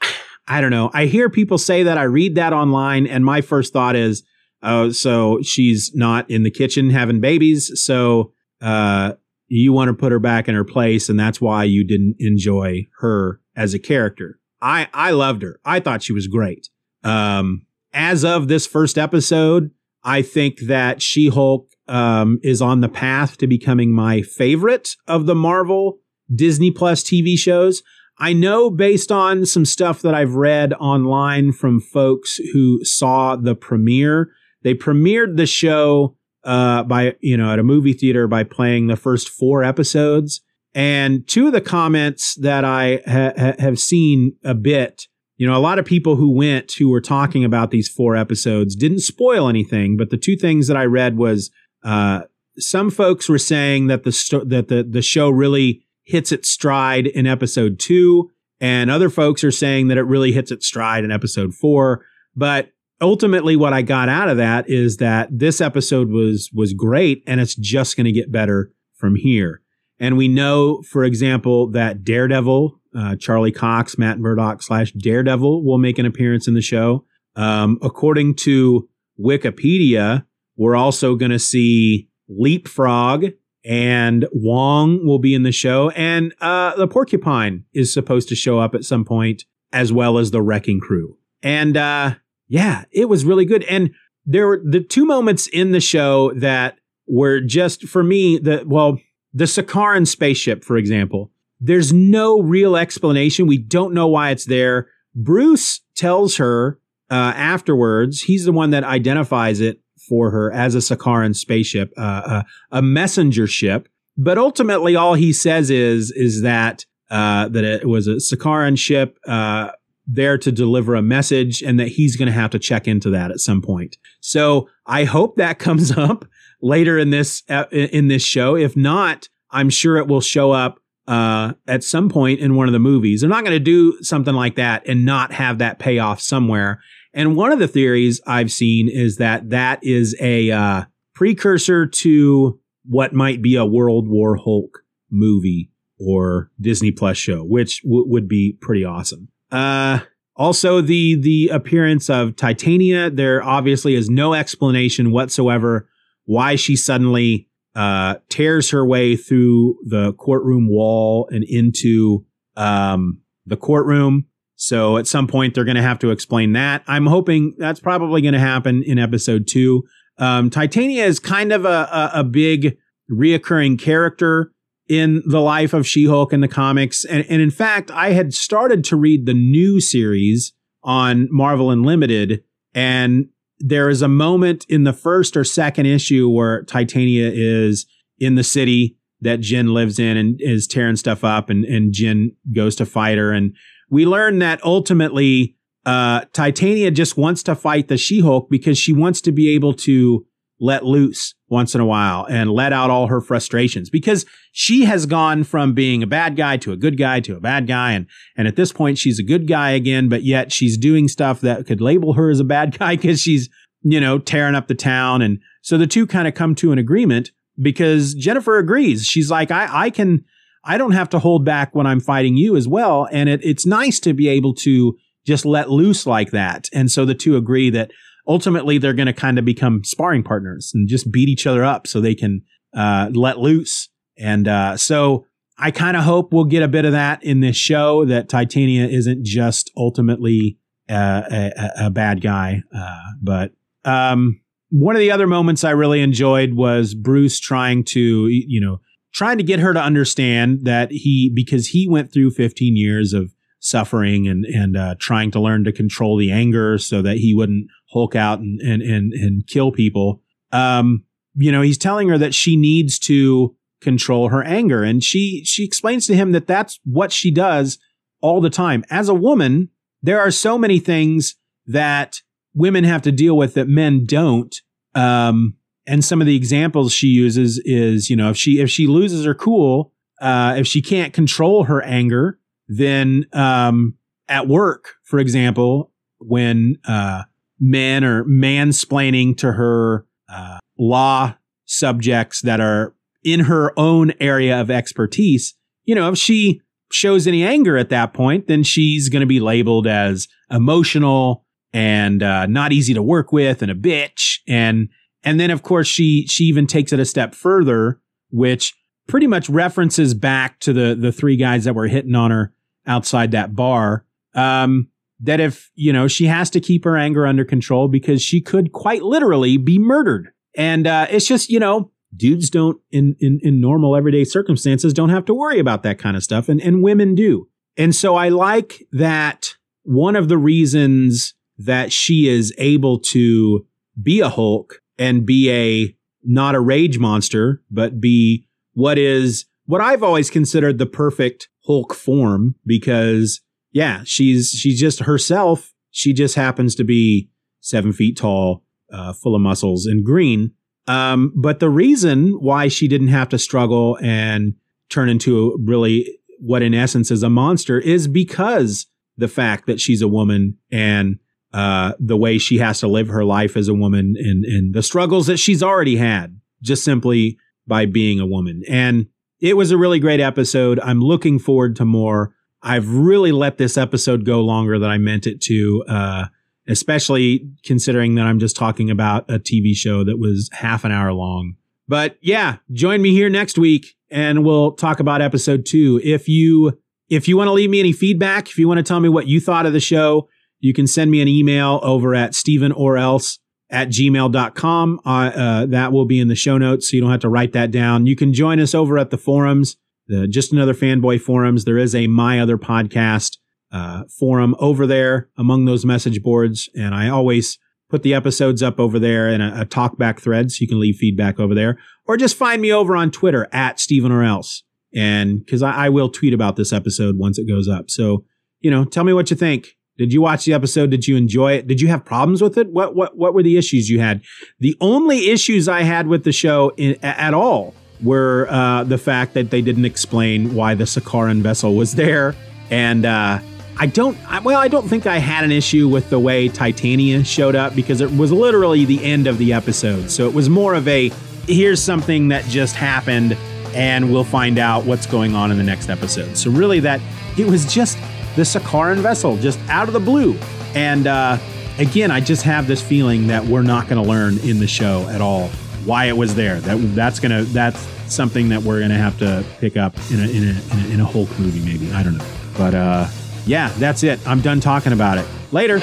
I 0.48 0.62
don't 0.62 0.72
know. 0.72 0.92
I 0.94 1.06
hear 1.06 1.30
people 1.30 1.58
say 1.58 1.84
that. 1.84 1.98
I 1.98 2.04
read 2.04 2.36
that 2.36 2.54
online, 2.54 3.08
and 3.08 3.26
my 3.26 3.42
first 3.42 3.74
thought 3.74 3.96
is 3.96 4.24
Oh, 4.66 4.90
so 4.90 5.42
she's 5.44 5.94
not 5.94 6.30
in 6.30 6.42
the 6.42 6.50
kitchen 6.50 6.90
having 6.90 7.20
babies. 7.20 7.72
So 7.84 8.34
uh, 8.62 9.14
you 9.48 9.72
want 9.72 9.90
to 9.90 9.94
put 9.94 10.12
her 10.12 10.20
back 10.20 10.48
in 10.48 10.56
her 10.56 10.64
place, 10.64 11.08
and 11.08 11.20
that's 11.20 11.40
why 11.40 11.66
you 11.66 11.86
didn't 11.86 12.16
enjoy 12.18 12.88
her 13.00 13.40
as 13.56 13.76
a 13.76 13.80
character. 13.80 14.40
I 14.66 14.88
I 14.94 15.12
loved 15.12 15.44
her. 15.44 15.60
I 15.64 15.80
thought 15.80 16.02
she 16.04 16.12
was 16.12 16.28
great. 16.28 16.70
Um, 17.04 17.68
as 17.94 18.26
of 18.26 18.48
this 18.48 18.66
first 18.66 18.98
episode, 18.98 19.70
I 20.04 20.24
think 20.24 20.62
that 20.62 21.02
She 21.02 21.30
Hulk 21.30 21.70
um, 21.88 22.40
is 22.42 22.62
on 22.62 22.82
the 22.82 22.90
path 22.90 23.38
to 23.38 23.48
becoming 23.48 23.92
my 23.92 24.24
favorite 24.24 24.96
of 25.08 25.28
the 25.28 25.36
Marvel 25.36 26.00
Disney 26.34 26.72
Plus 26.72 27.04
TV 27.04 27.38
shows. 27.38 27.84
I 28.18 28.34
know 28.34 28.70
based 28.70 29.12
on 29.12 29.46
some 29.46 29.66
stuff 29.66 30.02
that 30.02 30.16
I've 30.16 30.34
read 30.34 30.74
online 30.74 31.52
from 31.52 31.80
folks 31.80 32.38
who 32.54 32.84
saw 32.84 33.36
the 33.36 33.56
premiere 33.56 34.32
they 34.66 34.74
premiered 34.74 35.38
the 35.38 35.46
show 35.46 36.18
uh, 36.44 36.84
by 36.84 37.16
you 37.22 37.38
know 37.38 37.54
at 37.54 37.60
a 37.60 37.64
movie 37.64 37.94
theater 37.94 38.28
by 38.28 38.44
playing 38.44 38.88
the 38.88 38.96
first 38.98 39.30
four 39.30 39.64
episodes. 39.64 40.42
And 40.76 41.28
two 41.28 41.48
of 41.48 41.54
the 41.54 41.62
comments 41.62 42.36
that 42.36 42.64
I 42.64 43.02
ha- 43.08 43.56
have 43.58 43.80
seen 43.80 44.36
a 44.44 44.54
bit 44.54 45.08
you 45.38 45.46
know, 45.46 45.58
a 45.58 45.60
lot 45.60 45.80
of 45.80 45.86
people 45.86 46.16
who 46.16 46.32
went 46.32 46.72
who 46.74 46.90
were 46.90 47.02
talking 47.02 47.44
about 47.44 47.72
these 47.72 47.90
four 47.90 48.16
episodes 48.16 48.76
didn't 48.76 49.00
spoil 49.00 49.50
anything, 49.50 49.98
but 49.98 50.10
the 50.10 50.18
two 50.18 50.38
things 50.38 50.68
that 50.68 50.78
I 50.78 50.86
read 50.86 51.18
was 51.18 51.52
uh, 51.84 52.22
some 52.58 52.90
folks 52.90 53.28
were 53.28 53.38
saying 53.38 53.88
that 53.88 54.04
the 54.04 54.12
sto- 54.12 54.46
that 54.46 54.70
the 54.70 54.84
the 54.84 55.02
show 55.02 55.30
really 55.30 55.84
hits 56.04 56.32
its 56.32 56.50
stride 56.50 57.08
in 57.08 57.28
episode 57.28 57.80
two, 57.80 58.32
and 58.62 58.90
other 58.90 59.10
folks 59.10 59.44
are 59.44 59.52
saying 59.52 59.90
that 59.90 59.98
it 59.98 60.04
really 60.04 60.32
hits 60.32 60.52
its 60.52 60.68
stride 60.68 61.04
in 61.04 61.12
episode 61.12 61.54
four. 61.54 62.06
But 62.34 62.70
ultimately, 63.02 63.58
what 63.58 63.74
I 63.74 63.82
got 63.82 64.08
out 64.08 64.30
of 64.30 64.38
that 64.38 64.70
is 64.70 64.98
that 64.98 65.28
this 65.38 65.60
episode 65.60 66.10
was 66.10 66.50
was 66.54 66.74
great, 66.74 67.24
and 67.28 67.42
it's 67.42 67.56
just 67.56 67.98
going 67.98 68.06
to 68.06 68.14
get 68.14 68.32
better 68.32 68.72
from 68.94 69.18
here. 69.18 69.62
And 70.00 70.18
we 70.18 70.28
know, 70.28 70.82
for 70.82 71.04
example, 71.04 71.68
that 71.72 72.04
Daredevil, 72.04 72.80
uh, 72.96 73.16
Charlie 73.18 73.52
Cox, 73.52 73.98
Matt 73.98 74.20
Murdock 74.20 74.62
slash 74.62 74.92
Daredevil 74.92 75.64
will 75.64 75.78
make 75.78 75.98
an 75.98 76.06
appearance 76.06 76.48
in 76.48 76.54
the 76.54 76.62
show. 76.62 77.06
Um, 77.36 77.80
according 77.82 78.36
to 78.36 78.90
Wikipedia, 79.20 80.26
we're 80.58 80.76
also 80.76 81.16
going 81.16 81.32
to 81.32 81.40
see 81.40 82.10
Leapfrog 82.28 83.26
and 83.64 84.26
Wong 84.32 85.06
will 85.06 85.20
be 85.20 85.34
in 85.34 85.44
the 85.44 85.52
show, 85.52 85.90
and 85.92 86.34
uh, 86.40 86.76
the 86.76 86.88
Porcupine 86.88 87.66
is 87.74 87.92
supposed 87.92 88.30
to 88.30 88.36
show 88.36 88.60
up 88.60 88.76
at 88.76 88.84
some 88.84 89.04
point, 89.04 89.44
as 89.74 89.92
well 89.92 90.20
as 90.20 90.30
the 90.30 90.42
Wrecking 90.42 90.80
Crew. 90.80 91.18
And 91.42 91.76
uh, 91.76 92.16
yeah, 92.48 92.86
it 92.92 93.10
was 93.10 93.26
really 93.26 93.46
good. 93.46 93.64
And 93.64 93.92
there 94.26 94.48
were 94.48 94.62
the 94.64 94.82
two 94.82 95.06
moments 95.06 95.48
in 95.48 95.72
the 95.72 95.80
show 95.80 96.32
that 96.34 96.78
were 97.08 97.40
just 97.40 97.88
for 97.88 98.04
me 98.04 98.38
the 98.38 98.64
well 98.66 99.00
the 99.36 99.44
Sakaran 99.44 100.08
spaceship, 100.08 100.64
for 100.64 100.78
example. 100.78 101.30
There's 101.60 101.92
no 101.94 102.42
real 102.42 102.76
explanation. 102.76 103.48
We 103.48 103.58
don't 103.58 103.94
know 103.94 104.08
why 104.08 104.32
it's 104.32 104.46
there. 104.46 104.88
Bruce 105.14 105.82
tells 105.96 106.38
her 106.38 106.80
uh, 107.12 107.34
afterwards. 107.36 108.22
He's 108.22 108.46
the 108.46 108.52
one 108.54 108.72
that 108.72 108.84
identifies 108.84 109.60
it 109.60 109.82
for 110.08 110.32
her 110.32 110.52
as 110.54 110.74
a 110.74 110.80
Sakaran 110.80 111.36
spaceship, 111.36 111.94
uh, 111.98 112.02
uh, 112.26 112.44
a 112.72 112.82
messenger 112.82 113.46
ship. 113.46 113.90
But 114.18 114.38
ultimately, 114.38 114.96
all 114.96 115.16
he 115.16 115.34
says 115.34 115.70
is 115.70 116.12
is 116.12 116.42
that 116.42 116.86
uh, 117.12 117.50
that 117.50 117.64
it 117.66 117.88
was 117.88 118.08
a 118.08 118.16
Sakaran 118.16 118.78
ship 118.80 119.20
uh, 119.28 119.72
there 120.08 120.38
to 120.38 120.52
deliver 120.52 120.96
a 120.96 121.02
message, 121.02 121.62
and 121.62 121.78
that 121.80 121.90
he's 121.90 122.16
going 122.16 122.28
to 122.28 122.32
have 122.32 122.52
to 122.52 122.60
check 122.60 122.88
into 122.88 123.10
that 123.10 123.32
at 123.32 123.40
some 123.40 123.62
point. 123.62 123.98
So 124.22 124.70
I 124.86 125.04
hope 125.04 125.36
that 125.36 125.60
comes 125.60 125.92
up 125.92 126.26
later 126.66 126.98
in 126.98 127.12
this 127.12 127.44
uh, 127.48 127.66
in 127.72 128.08
this 128.08 128.24
show. 128.24 128.56
If 128.56 128.76
not, 128.76 129.30
I'm 129.52 129.70
sure 129.70 129.98
it 129.98 130.08
will 130.08 130.20
show 130.20 130.52
up 130.52 130.80
uh, 131.08 131.54
at 131.68 131.84
some 131.84 132.10
point 132.10 132.40
in 132.40 132.56
one 132.56 132.68
of 132.68 132.74
the 132.74 132.80
movies. 132.80 133.22
They're 133.22 133.30
not 133.30 133.46
going 133.46 133.56
to 133.56 133.60
do 133.60 134.02
something 134.02 134.34
like 134.34 134.56
that 134.56 134.88
and 134.88 135.06
not 135.06 135.32
have 135.32 135.60
that 135.60 135.78
payoff 135.78 136.20
somewhere. 136.20 136.82
And 137.14 137.38
one 137.38 137.52
of 137.52 137.60
the 137.60 137.68
theories 137.68 138.20
I've 138.26 138.52
seen 138.52 138.90
is 138.90 139.18
that 139.18 139.52
that 139.52 139.80
is 139.84 140.18
a 140.20 140.52
uh, 140.52 140.84
precursor 141.14 141.86
to 141.86 142.60
what 142.84 143.14
might 143.14 143.42
be 143.42 143.56
a 143.56 143.66
World 143.66 144.10
War 144.10 144.36
Hulk 144.36 144.80
movie 145.12 145.72
or 146.00 146.52
Disney 146.60 146.92
Plus 146.92 147.16
show, 147.16 147.44
which 147.44 147.82
w- 147.84 148.06
would 148.08 148.28
be 148.28 148.58
pretty 148.60 148.84
awesome. 148.84 149.30
Uh, 149.52 150.00
also, 150.36 150.82
the 150.82 151.16
the 151.16 151.50
appearance 151.50 152.10
of 152.10 152.36
Titania. 152.36 153.10
There 153.12 153.42
obviously 153.42 153.94
is 153.94 154.10
no 154.10 154.34
explanation 154.34 155.12
whatsoever 155.12 155.88
why 156.26 156.56
she 156.56 156.76
suddenly 156.76 157.48
uh, 157.76 158.16
tears 158.30 158.70
her 158.72 158.86
way 158.86 159.16
through 159.16 159.78
the 159.86 160.14
courtroom 160.14 160.70
wall 160.70 161.28
and 161.32 161.44
into 161.44 162.26
um, 162.56 163.22
the 163.46 163.58
courtroom. 163.58 164.26
So 164.56 164.98
at 164.98 165.08
some 165.08 165.28
point 165.28 165.54
they're 165.54 165.66
going 165.66 165.76
to 165.76 165.82
have 165.82 166.00
to 166.00 166.12
explain 166.12 166.54
that. 166.54 166.84
I'm 166.88 167.06
hoping 167.06 167.56
that's 167.58 167.80
probably 167.80 168.22
going 168.22 168.34
to 168.34 168.40
happen 168.40 168.84
in 168.84 168.98
episode 168.98 169.48
two. 169.48 169.84
Um, 170.18 170.50
Titania 170.50 171.06
is 171.06 171.20
kind 171.20 171.52
of 171.52 171.66
a, 171.66 171.68
a, 171.92 172.12
a, 172.20 172.24
big 172.24 172.78
reoccurring 173.12 173.78
character 173.78 174.54
in 174.88 175.22
the 175.26 175.42
life 175.42 175.74
of 175.74 175.86
She-Hulk 175.86 176.32
in 176.32 176.40
the 176.40 176.48
comics. 176.48 177.04
And, 177.04 177.26
and 177.30 177.42
in 177.42 177.52
fact, 177.52 177.92
I 177.92 178.12
had 178.12 178.34
started 178.34 178.86
to 178.86 178.96
read 178.96 179.26
the 179.26 179.34
new 179.34 179.82
series 179.82 180.54
on 180.84 181.28
Marvel 181.32 181.70
Unlimited 181.70 182.44
and 182.74 183.28
there 183.60 183.90
is 183.90 184.02
a 184.02 184.08
moment 184.08 184.66
in 184.68 184.84
the 184.84 184.94
first 184.94 185.38
or 185.38 185.44
second 185.44 185.86
issue 185.86 186.30
where 186.30 186.64
Titania 186.64 187.32
is 187.34 187.86
in 188.20 188.36
the 188.36 188.44
city 188.44 188.98
that 189.22 189.40
Jen 189.40 189.74
lives 189.74 190.00
in 190.00 190.18
and 190.18 190.40
is 190.40 190.68
tearing 190.68 190.96
stuff 190.96 191.24
up 191.24 191.50
and, 191.50 191.64
and 191.66 191.94
Jen 191.94 192.36
goes 192.54 192.76
to 192.78 192.86
fight 192.86 193.18
her. 193.18 193.32
And 193.32 193.56
we 193.90 194.06
learn 194.06 194.40
that 194.40 194.64
ultimately, 194.64 195.56
uh, 195.86 196.26
Titania 196.34 196.92
just 196.92 197.18
wants 197.18 197.44
to 197.44 197.56
fight 197.56 197.88
the 197.88 197.98
She-Hulk 197.98 198.50
because 198.50 198.78
she 198.78 198.92
wants 198.92 199.22
to 199.22 199.32
be 199.32 199.50
able 199.50 199.74
to 199.74 200.26
let 200.60 200.84
loose 200.84 201.35
once 201.48 201.76
in 201.76 201.82
a 201.82 201.86
while 201.86 202.26
and 202.30 202.50
let 202.50 202.74
out 202.74 202.90
all 202.90 203.08
her 203.08 203.22
frustrations 203.22 203.90
because 203.90 204.26
she 204.52 204.86
has 204.86 205.06
gone 205.06 205.44
from 205.44 205.74
being 205.74 206.02
a 206.02 206.08
bad 206.08 206.36
guy 206.36 206.58
to 206.58 206.72
a 206.72 206.78
good 206.78 206.98
guy 206.98 207.20
to 207.20 207.36
a 207.36 207.40
bad 207.40 207.68
guy. 207.68 207.92
And 207.92 208.08
and 208.36 208.48
at 208.48 208.56
this 208.56 208.72
point 208.72 208.98
she's 208.98 209.20
a 209.20 209.24
good 209.24 209.48
guy 209.48 209.72
again 209.72 210.10
but 210.10 210.24
yet 210.24 210.52
she's 210.52 210.78
doing 210.78 211.08
stuff 211.08 211.42
that 211.42 211.68
could 211.68 211.82
label 211.82 212.14
her 212.14 212.30
as 212.30 212.40
a 212.40 212.46
bad 212.46 212.78
guy 212.80 212.96
because 212.96 213.22
she's 213.22 213.50
you 213.82 214.00
know 214.00 214.18
tearing 214.18 214.56
up 214.56 214.68
the 214.68 214.76
town. 214.76 215.22
And 215.22 215.40
so 215.62 215.78
the 215.78 215.88
two 215.88 216.08
kind 216.08 216.28
of 216.28 216.34
come 216.34 216.56
to 216.56 216.72
an 216.72 216.80
agreement 216.80 217.32
because 217.62 218.14
Jennifer 218.16 218.58
agrees. 218.58 219.06
She's 219.06 219.30
like 219.30 219.52
I 219.52 219.68
I 219.72 219.90
can 219.90 220.26
I 220.64 220.80
don't 220.80 220.94
have 220.94 221.10
to 221.10 221.20
hold 221.20 221.46
back 221.46 221.76
when 221.76 221.86
I'm 221.86 222.00
fighting 222.00 222.38
you 222.38 222.56
as 222.56 222.68
well. 222.68 223.08
And 223.12 223.30
it, 223.30 223.40
it's 223.44 223.68
nice 223.68 224.00
to 224.00 224.14
be 224.14 224.28
able 224.28 224.56
to 224.56 224.98
just 225.26 225.46
let 225.46 225.70
loose 225.70 226.08
like 226.08 226.32
that. 226.32 226.70
And 226.74 226.92
so 226.92 227.06
the 227.06 227.14
two 227.14 227.38
agree 227.38 227.70
that 227.70 227.92
ultimately 228.28 228.78
they're 228.78 228.94
going 228.94 229.08
to 229.08 229.14
kind 229.14 229.38
of 229.38 229.46
become 229.46 229.84
sparring 229.84 230.24
partners 230.24 230.72
and 230.74 230.88
just 230.88 231.12
beat 231.12 231.30
each 231.30 231.46
other 231.48 231.64
up 231.64 231.88
so 231.88 232.00
they 232.02 232.16
can 232.16 232.42
uh, 232.76 233.10
let 233.14 233.40
loose. 233.40 233.90
And 234.18 234.48
uh, 234.48 234.78
so 234.78 235.26
I 235.58 235.72
kind 235.72 235.96
of 235.96 236.04
hope 236.04 236.34
we'll 236.34 236.46
get 236.46 236.64
a 236.64 236.68
bit 236.68 236.86
of 236.86 236.92
that 236.94 237.24
in 237.24 237.40
this 237.40 237.56
show 237.56 238.06
that 238.06 238.30
Titania 238.30 238.88
isn't 238.88 239.24
just 239.26 239.72
ultimately 239.78 240.58
a, 240.90 241.72
a, 241.78 241.90
bad 241.90 242.22
guy. 242.22 242.62
Uh, 242.76 243.00
but 243.22 243.52
um, 243.86 244.42
one 244.70 244.96
of 244.96 245.00
the 245.00 245.12
other 245.12 245.28
moments 245.28 245.64
I 245.64 245.72
really 245.72 246.02
enjoyed 246.02 246.54
was 246.54 246.94
Bruce 246.94 247.40
trying 247.40 247.84
to, 247.86 248.28
you 248.28 248.62
know, 248.62 248.82
trying 249.14 249.38
to 249.38 249.44
get 249.44 249.60
her 249.60 249.74
to 249.74 249.82
understand 249.82 250.60
that 250.64 250.92
he, 250.92 251.32
because 251.34 251.68
he 251.68 251.88
went 251.88 252.12
through 252.12 252.32
15 252.32 252.76
years 252.76 253.14
of 253.14 253.32
suffering 253.66 254.28
and 254.28 254.46
and 254.46 254.78
uh, 254.78 254.94
trying 255.00 255.32
to 255.32 255.40
learn 255.40 255.64
to 255.64 255.72
control 255.72 256.18
the 256.18 256.32
anger 256.32 256.78
so 256.78 257.02
that 257.02 257.18
he 257.18 257.34
wouldn't 257.34 257.68
Hulk 257.96 258.16
out 258.16 258.40
and 258.40 258.60
and 258.60 258.82
and, 258.82 259.14
and 259.14 259.48
kill 259.48 259.72
people. 259.72 260.22
Um, 260.52 261.06
you 261.34 261.52
know, 261.52 261.62
he's 261.62 261.78
telling 261.78 262.10
her 262.10 262.18
that 262.18 262.36
she 262.36 262.58
needs 262.58 263.00
to 263.00 263.56
control 263.82 264.30
her 264.30 264.44
anger, 264.44 264.84
and 264.84 265.02
she 265.02 265.44
she 265.46 265.64
explains 265.64 266.06
to 266.08 266.16
him 266.16 266.34
that 266.34 266.46
that's 266.46 266.80
what 266.84 267.14
she 267.14 267.32
does 267.32 267.80
all 268.22 268.42
the 268.42 268.50
time. 268.50 268.84
As 268.90 269.08
a 269.08 269.14
woman, 269.14 269.70
there 270.02 270.20
are 270.20 270.32
so 270.32 270.58
many 270.58 270.80
things 270.80 271.36
that 271.68 272.22
women 272.54 272.84
have 272.84 273.02
to 273.04 273.12
deal 273.12 273.38
with 273.38 273.54
that 273.54 273.70
men 273.70 274.06
don't. 274.06 274.62
Um, 274.94 275.56
and 275.88 276.04
some 276.04 276.20
of 276.20 276.28
the 276.28 276.36
examples 276.36 276.92
she 276.92 277.08
uses 277.08 277.62
is, 277.64 278.10
you 278.10 278.16
know, 278.16 278.30
if 278.30 278.38
she 278.38 278.60
if 278.60 278.70
she 278.70 278.88
loses 278.88 279.26
her 279.26 279.36
cool, 279.36 279.94
uh, 280.20 280.56
if 280.58 280.68
she 280.68 280.82
can't 280.82 281.14
control 281.14 281.66
her 281.66 281.82
anger, 281.84 282.40
then 282.68 283.26
um, 283.34 283.96
at 284.28 284.48
work, 284.48 284.96
for 285.04 285.20
example, 285.20 285.92
when 286.20 286.78
uh, 286.88 287.24
men 287.60 288.04
are 288.04 288.24
mansplaining 288.26 289.38
to 289.38 289.54
her 289.54 290.06
uh, 290.30 290.60
law 290.78 291.36
subjects 291.66 292.42
that 292.42 292.60
are 292.60 292.96
in 293.24 293.42
her 293.42 293.78
own 293.78 294.14
area 294.20 294.62
of 294.62 294.70
expertise, 294.70 295.56
you 295.84 295.96
know, 295.96 296.12
if 296.12 296.18
she 296.18 296.62
shows 296.92 297.28
any 297.28 297.44
anger 297.44 297.76
at 297.78 297.90
that 297.90 298.14
point, 298.14 298.48
then 298.48 298.64
she's 298.64 299.10
going 299.10 299.22
to 299.22 299.26
be 299.26 299.40
labeled 299.40 299.88
as 299.88 300.28
emotional 300.52 301.44
and 301.74 302.24
uh, 302.24 302.46
not 302.46 302.72
easy 302.72 302.94
to 302.94 303.02
work 303.02 303.32
with 303.32 303.62
and 303.62 303.72
a 303.72 303.76
bitch. 303.76 304.40
And 304.48 304.90
and 305.24 305.40
then 305.40 305.50
of 305.50 305.64
course 305.64 305.88
she 305.88 306.28
she 306.28 306.46
even 306.46 306.68
takes 306.68 306.94
it 306.94 307.00
a 307.00 307.06
step 307.06 307.34
further, 307.34 308.00
which 308.30 308.74
pretty 309.08 309.28
much 309.28 309.50
references 309.50 310.14
back 310.14 310.60
to 310.62 310.72
the 310.72 310.96
the 310.96 311.12
three 311.12 311.36
guys 311.36 311.66
that 311.66 311.76
were 311.76 311.88
hitting 311.88 312.16
on 312.16 312.32
her 312.32 312.54
outside 312.88 313.32
that 313.32 313.56
bar. 313.56 314.06
Um, 314.36 314.90
that 315.20 315.40
if, 315.40 315.72
you 315.76 315.94
know, 315.94 316.08
she 316.08 316.26
has 316.26 316.50
to 316.52 316.60
keep 316.60 316.84
her 316.84 316.98
anger 316.98 317.26
under 317.26 317.46
control 317.46 317.88
because 317.88 318.22
she 318.22 318.42
could 318.42 318.72
quite 318.72 319.02
literally 319.02 319.58
be 319.58 319.80
murdered. 319.80 320.30
And 320.58 320.88
uh, 320.88 321.08
it's 321.10 321.28
just, 321.28 321.50
you 321.50 321.60
know, 321.60 321.92
dudes 322.16 322.50
don't 322.50 322.80
in, 322.92 323.16
in 323.20 323.40
in 323.42 323.60
normal 323.60 323.96
everyday 323.96 324.24
circumstances 324.24 324.94
don't 324.94 325.10
have 325.10 325.26
to 325.26 325.34
worry 325.34 325.60
about 325.60 325.84
that 325.84 326.00
kind 326.00 326.16
of 326.16 326.24
stuff 326.24 326.48
and, 326.48 326.62
and 326.62 326.82
women 326.82 327.16
do. 327.16 327.50
And 327.78 327.94
so 327.94 328.16
I 328.16 328.30
like 328.30 328.84
that 328.94 329.56
one 329.84 330.16
of 330.16 330.30
the 330.30 330.38
reasons 330.38 331.34
that 331.58 331.92
she 331.92 332.28
is 332.28 332.54
able 332.58 333.00
to 333.00 333.66
be 334.02 334.20
a 334.22 334.30
Hulk 334.30 334.82
and 334.98 335.26
be 335.26 335.52
a 335.52 335.96
not 336.24 336.56
a 336.56 336.60
rage 336.60 337.00
monster, 337.00 337.62
but 337.70 338.00
be 338.00 338.48
what 338.74 338.98
is 338.98 339.46
what 339.66 339.82
I've 339.82 340.04
always 340.04 340.30
considered 340.30 340.78
the 340.78 340.86
perfect 340.86 341.50
Hulk 341.66 341.94
form 341.94 342.56
because 342.66 343.42
yeah, 343.76 344.04
she's 344.06 344.52
she's 344.52 344.80
just 344.80 345.02
herself. 345.02 345.74
She 345.92 346.14
just 346.14 346.36
happens 346.36 346.76
to 346.76 346.86
be 346.86 347.30
seven 347.60 347.92
feet 347.92 348.16
tall, 348.16 348.64
uh, 348.92 349.12
full 349.12 349.36
of 349.36 349.42
muscles, 349.42 349.86
and 349.86 350.04
green. 350.04 350.54
Um, 350.88 351.34
but 351.36 351.60
the 351.60 351.70
reason 351.70 352.40
why 352.40 352.70
she 352.70 352.88
didn't 352.88 353.10
have 353.10 353.28
to 353.30 353.38
struggle 353.38 353.98
and 354.02 354.54
turn 354.90 355.10
into 355.10 355.60
really 355.62 356.20
what 356.40 356.62
in 356.62 356.74
essence 356.74 357.12
is 357.12 357.22
a 357.22 357.30
monster 357.30 357.78
is 357.78 358.08
because 358.08 358.88
the 359.18 359.28
fact 359.28 359.68
that 359.68 359.82
she's 359.82 360.02
a 360.02 360.08
woman 360.08 360.58
and 360.72 361.20
uh, 361.52 361.94
the 362.00 362.18
way 362.18 362.38
she 362.38 362.60
has 362.60 362.80
to 362.80 362.88
live 362.88 363.10
her 363.10 363.26
life 363.26 363.58
as 363.58 363.68
a 363.68 363.74
woman 363.74 364.16
and, 364.18 364.46
and 364.46 364.74
the 364.74 364.84
struggles 364.84 365.28
that 365.28 365.38
she's 365.38 365.62
already 365.62 365.98
had 365.98 366.40
just 366.62 366.86
simply 366.86 367.38
by 367.68 367.86
being 367.86 368.22
a 368.22 368.26
woman. 368.26 368.64
And 368.70 369.08
it 369.42 369.58
was 369.58 369.72
a 369.72 369.78
really 369.78 370.00
great 370.00 370.22
episode. 370.22 370.80
I'm 370.80 371.02
looking 371.02 371.40
forward 371.40 371.76
to 371.78 371.86
more. 371.86 372.35
I've 372.66 372.90
really 372.90 373.32
let 373.32 373.58
this 373.58 373.78
episode 373.78 374.26
go 374.26 374.42
longer 374.42 374.80
than 374.80 374.90
I 374.90 374.98
meant 374.98 375.28
it 375.28 375.40
to, 375.42 375.84
uh, 375.88 376.26
especially 376.68 377.48
considering 377.64 378.16
that 378.16 378.26
I'm 378.26 378.40
just 378.40 378.56
talking 378.56 378.90
about 378.90 379.30
a 379.30 379.38
TV 379.38 379.76
show 379.76 380.04
that 380.04 380.18
was 380.18 380.50
half 380.52 380.84
an 380.84 380.92
hour 380.92 381.14
long. 381.14 381.56
But 381.88 382.18
yeah, 382.22 382.58
join 382.72 383.04
me 383.04 383.12
here 383.12 383.30
next 383.30 383.60
week 383.60 383.96
and 384.10 384.44
we'll 384.44 384.72
talk 384.72 385.00
about 385.00 385.22
episode 385.22 385.66
two. 385.66 386.02
If 386.04 386.28
you 386.28 386.80
if 387.08 387.28
you 387.28 387.38
want 387.38 387.50
to 387.50 387.52
leave 387.52 387.70
me 387.70 387.80
any 387.80 387.92
feedback, 387.92 388.50
if 388.50 388.58
you 388.58 388.68
want 388.68 388.80
to 388.80 388.84
tell 388.84 389.00
me 389.00 389.10
what 389.10 389.28
you 389.28 389.40
thought 389.40 389.68
of 389.68 389.74
the 389.74 389.80
show, 389.80 390.28
you 390.60 390.74
can 390.74 390.88
send 390.88 391.12
me 391.12 391.22
an 391.22 391.28
email 391.28 391.80
over 391.84 392.16
at 392.16 392.34
Stephen 392.34 392.72
or 392.72 392.98
else 392.98 393.38
at 393.70 393.90
gmail.com. 393.90 395.00
Uh, 395.06 395.10
uh, 395.10 395.66
that 395.68 395.92
will 395.92 396.06
be 396.06 396.20
in 396.20 396.30
the 396.30 396.36
show 396.36 396.58
notes, 396.58 396.90
so 396.90 396.96
you 396.96 397.02
don't 397.02 397.12
have 397.12 397.20
to 397.20 397.30
write 397.30 397.54
that 397.54 397.70
down. 397.70 398.08
You 398.08 398.16
can 398.16 398.34
join 398.34 398.60
us 398.60 398.74
over 398.74 398.98
at 398.98 399.12
the 399.12 399.20
forums, 399.20 399.78
the 400.08 400.28
Just 400.28 400.54
Another 400.54 400.74
Fanboy 400.74 401.22
forums. 401.22 401.66
There 401.66 401.78
is 401.78 401.96
a 401.96 402.08
My 402.08 402.40
Other 402.40 402.58
Podcast 402.58 403.38
uh, 403.72 404.04
forum 404.20 404.56
over 404.60 404.86
there 404.86 405.30
among 405.38 405.66
those 405.66 405.86
message 405.86 406.22
boards, 406.22 406.70
and 406.76 406.94
I 406.94 407.10
always 407.10 407.58
put 407.90 408.04
the 408.04 408.14
episodes 408.14 408.64
up 408.64 408.80
over 408.80 409.00
there 409.00 409.30
in 409.30 409.42
a, 409.42 409.62
a 409.62 409.66
talkback 409.66 410.20
thread, 410.20 410.52
so 410.52 410.62
you 410.62 410.68
can 410.68 410.80
leave 410.80 410.96
feedback 410.96 411.40
over 411.40 411.54
there, 411.56 411.78
or 412.06 412.18
just 412.18 412.38
find 412.38 412.62
me 412.62 412.72
over 412.72 412.96
on 412.96 413.12
Twitter 413.12 413.48
at 413.52 413.80
Stephen 413.80 414.12
or 414.12 414.24
else, 414.24 414.64
and 414.94 415.44
because 415.44 415.62
I, 415.62 415.86
I 415.86 415.90
will 415.90 416.10
tweet 416.10 416.34
about 416.34 416.56
this 416.56 416.72
episode 416.72 417.16
once 417.18 417.38
it 417.38 417.48
goes 417.48 417.68
up. 417.68 417.90
So 417.90 418.26
you 418.62 418.72
know, 418.72 418.86
tell 418.86 419.04
me 419.04 419.14
what 419.14 419.30
you 419.30 419.36
think. 419.36 419.76
Did 419.98 420.12
you 420.12 420.22
watch 420.22 420.44
the 420.44 420.54
episode? 420.54 420.90
Did 420.90 421.08
you 421.08 421.16
enjoy 421.16 421.54
it? 421.54 421.68
Did 421.68 421.80
you 421.80 421.88
have 421.88 422.04
problems 422.04 422.42
with 422.42 422.58
it? 422.58 422.70
What 422.72 422.96
what 422.96 423.18
what 423.18 423.34
were 423.34 423.44
the 423.44 423.58
issues 423.58 423.90
you 423.90 424.00
had? 424.00 424.22
The 424.60 424.76
only 424.82 425.30
issues 425.30 425.68
I 425.68 425.84
had 425.84 426.08
with 426.08 426.24
the 426.24 426.32
show 426.32 426.72
in, 426.78 426.98
at 427.04 427.34
all 427.34 427.74
were 428.04 428.48
uh, 428.50 428.84
the 428.84 428.98
fact 428.98 429.34
that 429.34 429.50
they 429.50 429.62
didn't 429.62 429.86
explain 429.86 430.54
why 430.56 430.76
the 430.76 430.84
Sakaran 430.84 431.42
vessel 431.42 431.76
was 431.76 431.96
there, 431.96 432.36
and 432.70 433.06
uh, 433.06 433.40
I 433.78 433.88
don't. 433.88 434.18
Well, 434.44 434.60
I 434.60 434.68
don't 434.68 434.88
think 434.88 435.06
I 435.06 435.18
had 435.18 435.44
an 435.44 435.52
issue 435.52 435.88
with 435.88 436.10
the 436.10 436.20
way 436.20 436.48
Titania 436.48 437.24
showed 437.24 437.56
up 437.56 437.76
because 437.76 438.02
it 438.02 438.12
was 438.16 438.32
literally 438.32 438.86
the 438.86 439.04
end 439.04 439.28
of 439.28 439.38
the 439.38 439.54
episode. 439.54 440.10
So 440.10 440.28
it 440.28 440.34
was 440.34 440.50
more 440.50 440.74
of 440.74 440.88
a 440.88 441.10
here's 441.48 441.82
something 441.82 442.30
that 442.30 442.46
just 442.46 442.76
happened, 442.76 443.34
and 443.74 444.12
we'll 444.12 444.24
find 444.24 444.60
out 444.60 444.86
what's 444.86 445.06
going 445.06 445.36
on 445.36 445.52
in 445.52 445.58
the 445.58 445.64
next 445.64 445.90
episode. 445.90 446.38
So 446.38 446.52
really, 446.52 446.80
that 446.82 447.02
it 447.38 447.48
was 447.48 447.72
just 447.72 447.98
the 448.36 448.44
Sakaran 448.44 448.98
vessel 448.98 449.38
just 449.38 449.60
out 449.70 449.88
of 449.88 449.94
the 449.94 450.00
blue. 450.00 450.38
And 450.74 451.08
uh, 451.08 451.38
again, 451.78 452.12
I 452.12 452.20
just 452.20 452.44
have 452.44 452.68
this 452.68 452.82
feeling 452.82 453.28
that 453.28 453.46
we're 453.46 453.62
not 453.62 453.88
going 453.88 454.02
to 454.02 454.10
learn 454.10 454.38
in 454.40 454.60
the 454.60 454.68
show 454.68 455.08
at 455.10 455.22
all 455.22 455.50
why 455.86 456.06
it 456.06 456.18
was 456.18 456.36
there. 456.36 456.60
That 456.62 456.78
that's 456.96 457.20
gonna 457.20 457.44
that's 457.44 457.80
something 458.08 458.50
that 458.50 458.62
we're 458.62 458.82
gonna 458.82 458.98
have 458.98 459.18
to 459.20 459.46
pick 459.60 459.78
up 459.78 459.96
in 460.12 460.20
a 460.20 460.28
in 460.28 460.44
a 460.44 460.74
in 460.74 460.86
a, 460.86 460.94
in 460.94 461.00
a 461.02 461.06
Hulk 461.06 461.30
movie 461.40 461.62
maybe. 461.62 461.92
I 461.94 462.04
don't 462.04 462.18
know. 462.18 462.26
But 462.58 462.74
uh, 462.74 463.08
yeah, 463.46 463.70
that's 463.78 464.04
it. 464.04 464.26
I'm 464.28 464.42
done 464.42 464.60
talking 464.60 464.94
about 464.94 465.18
it. 465.18 465.26
Later. 465.52 465.82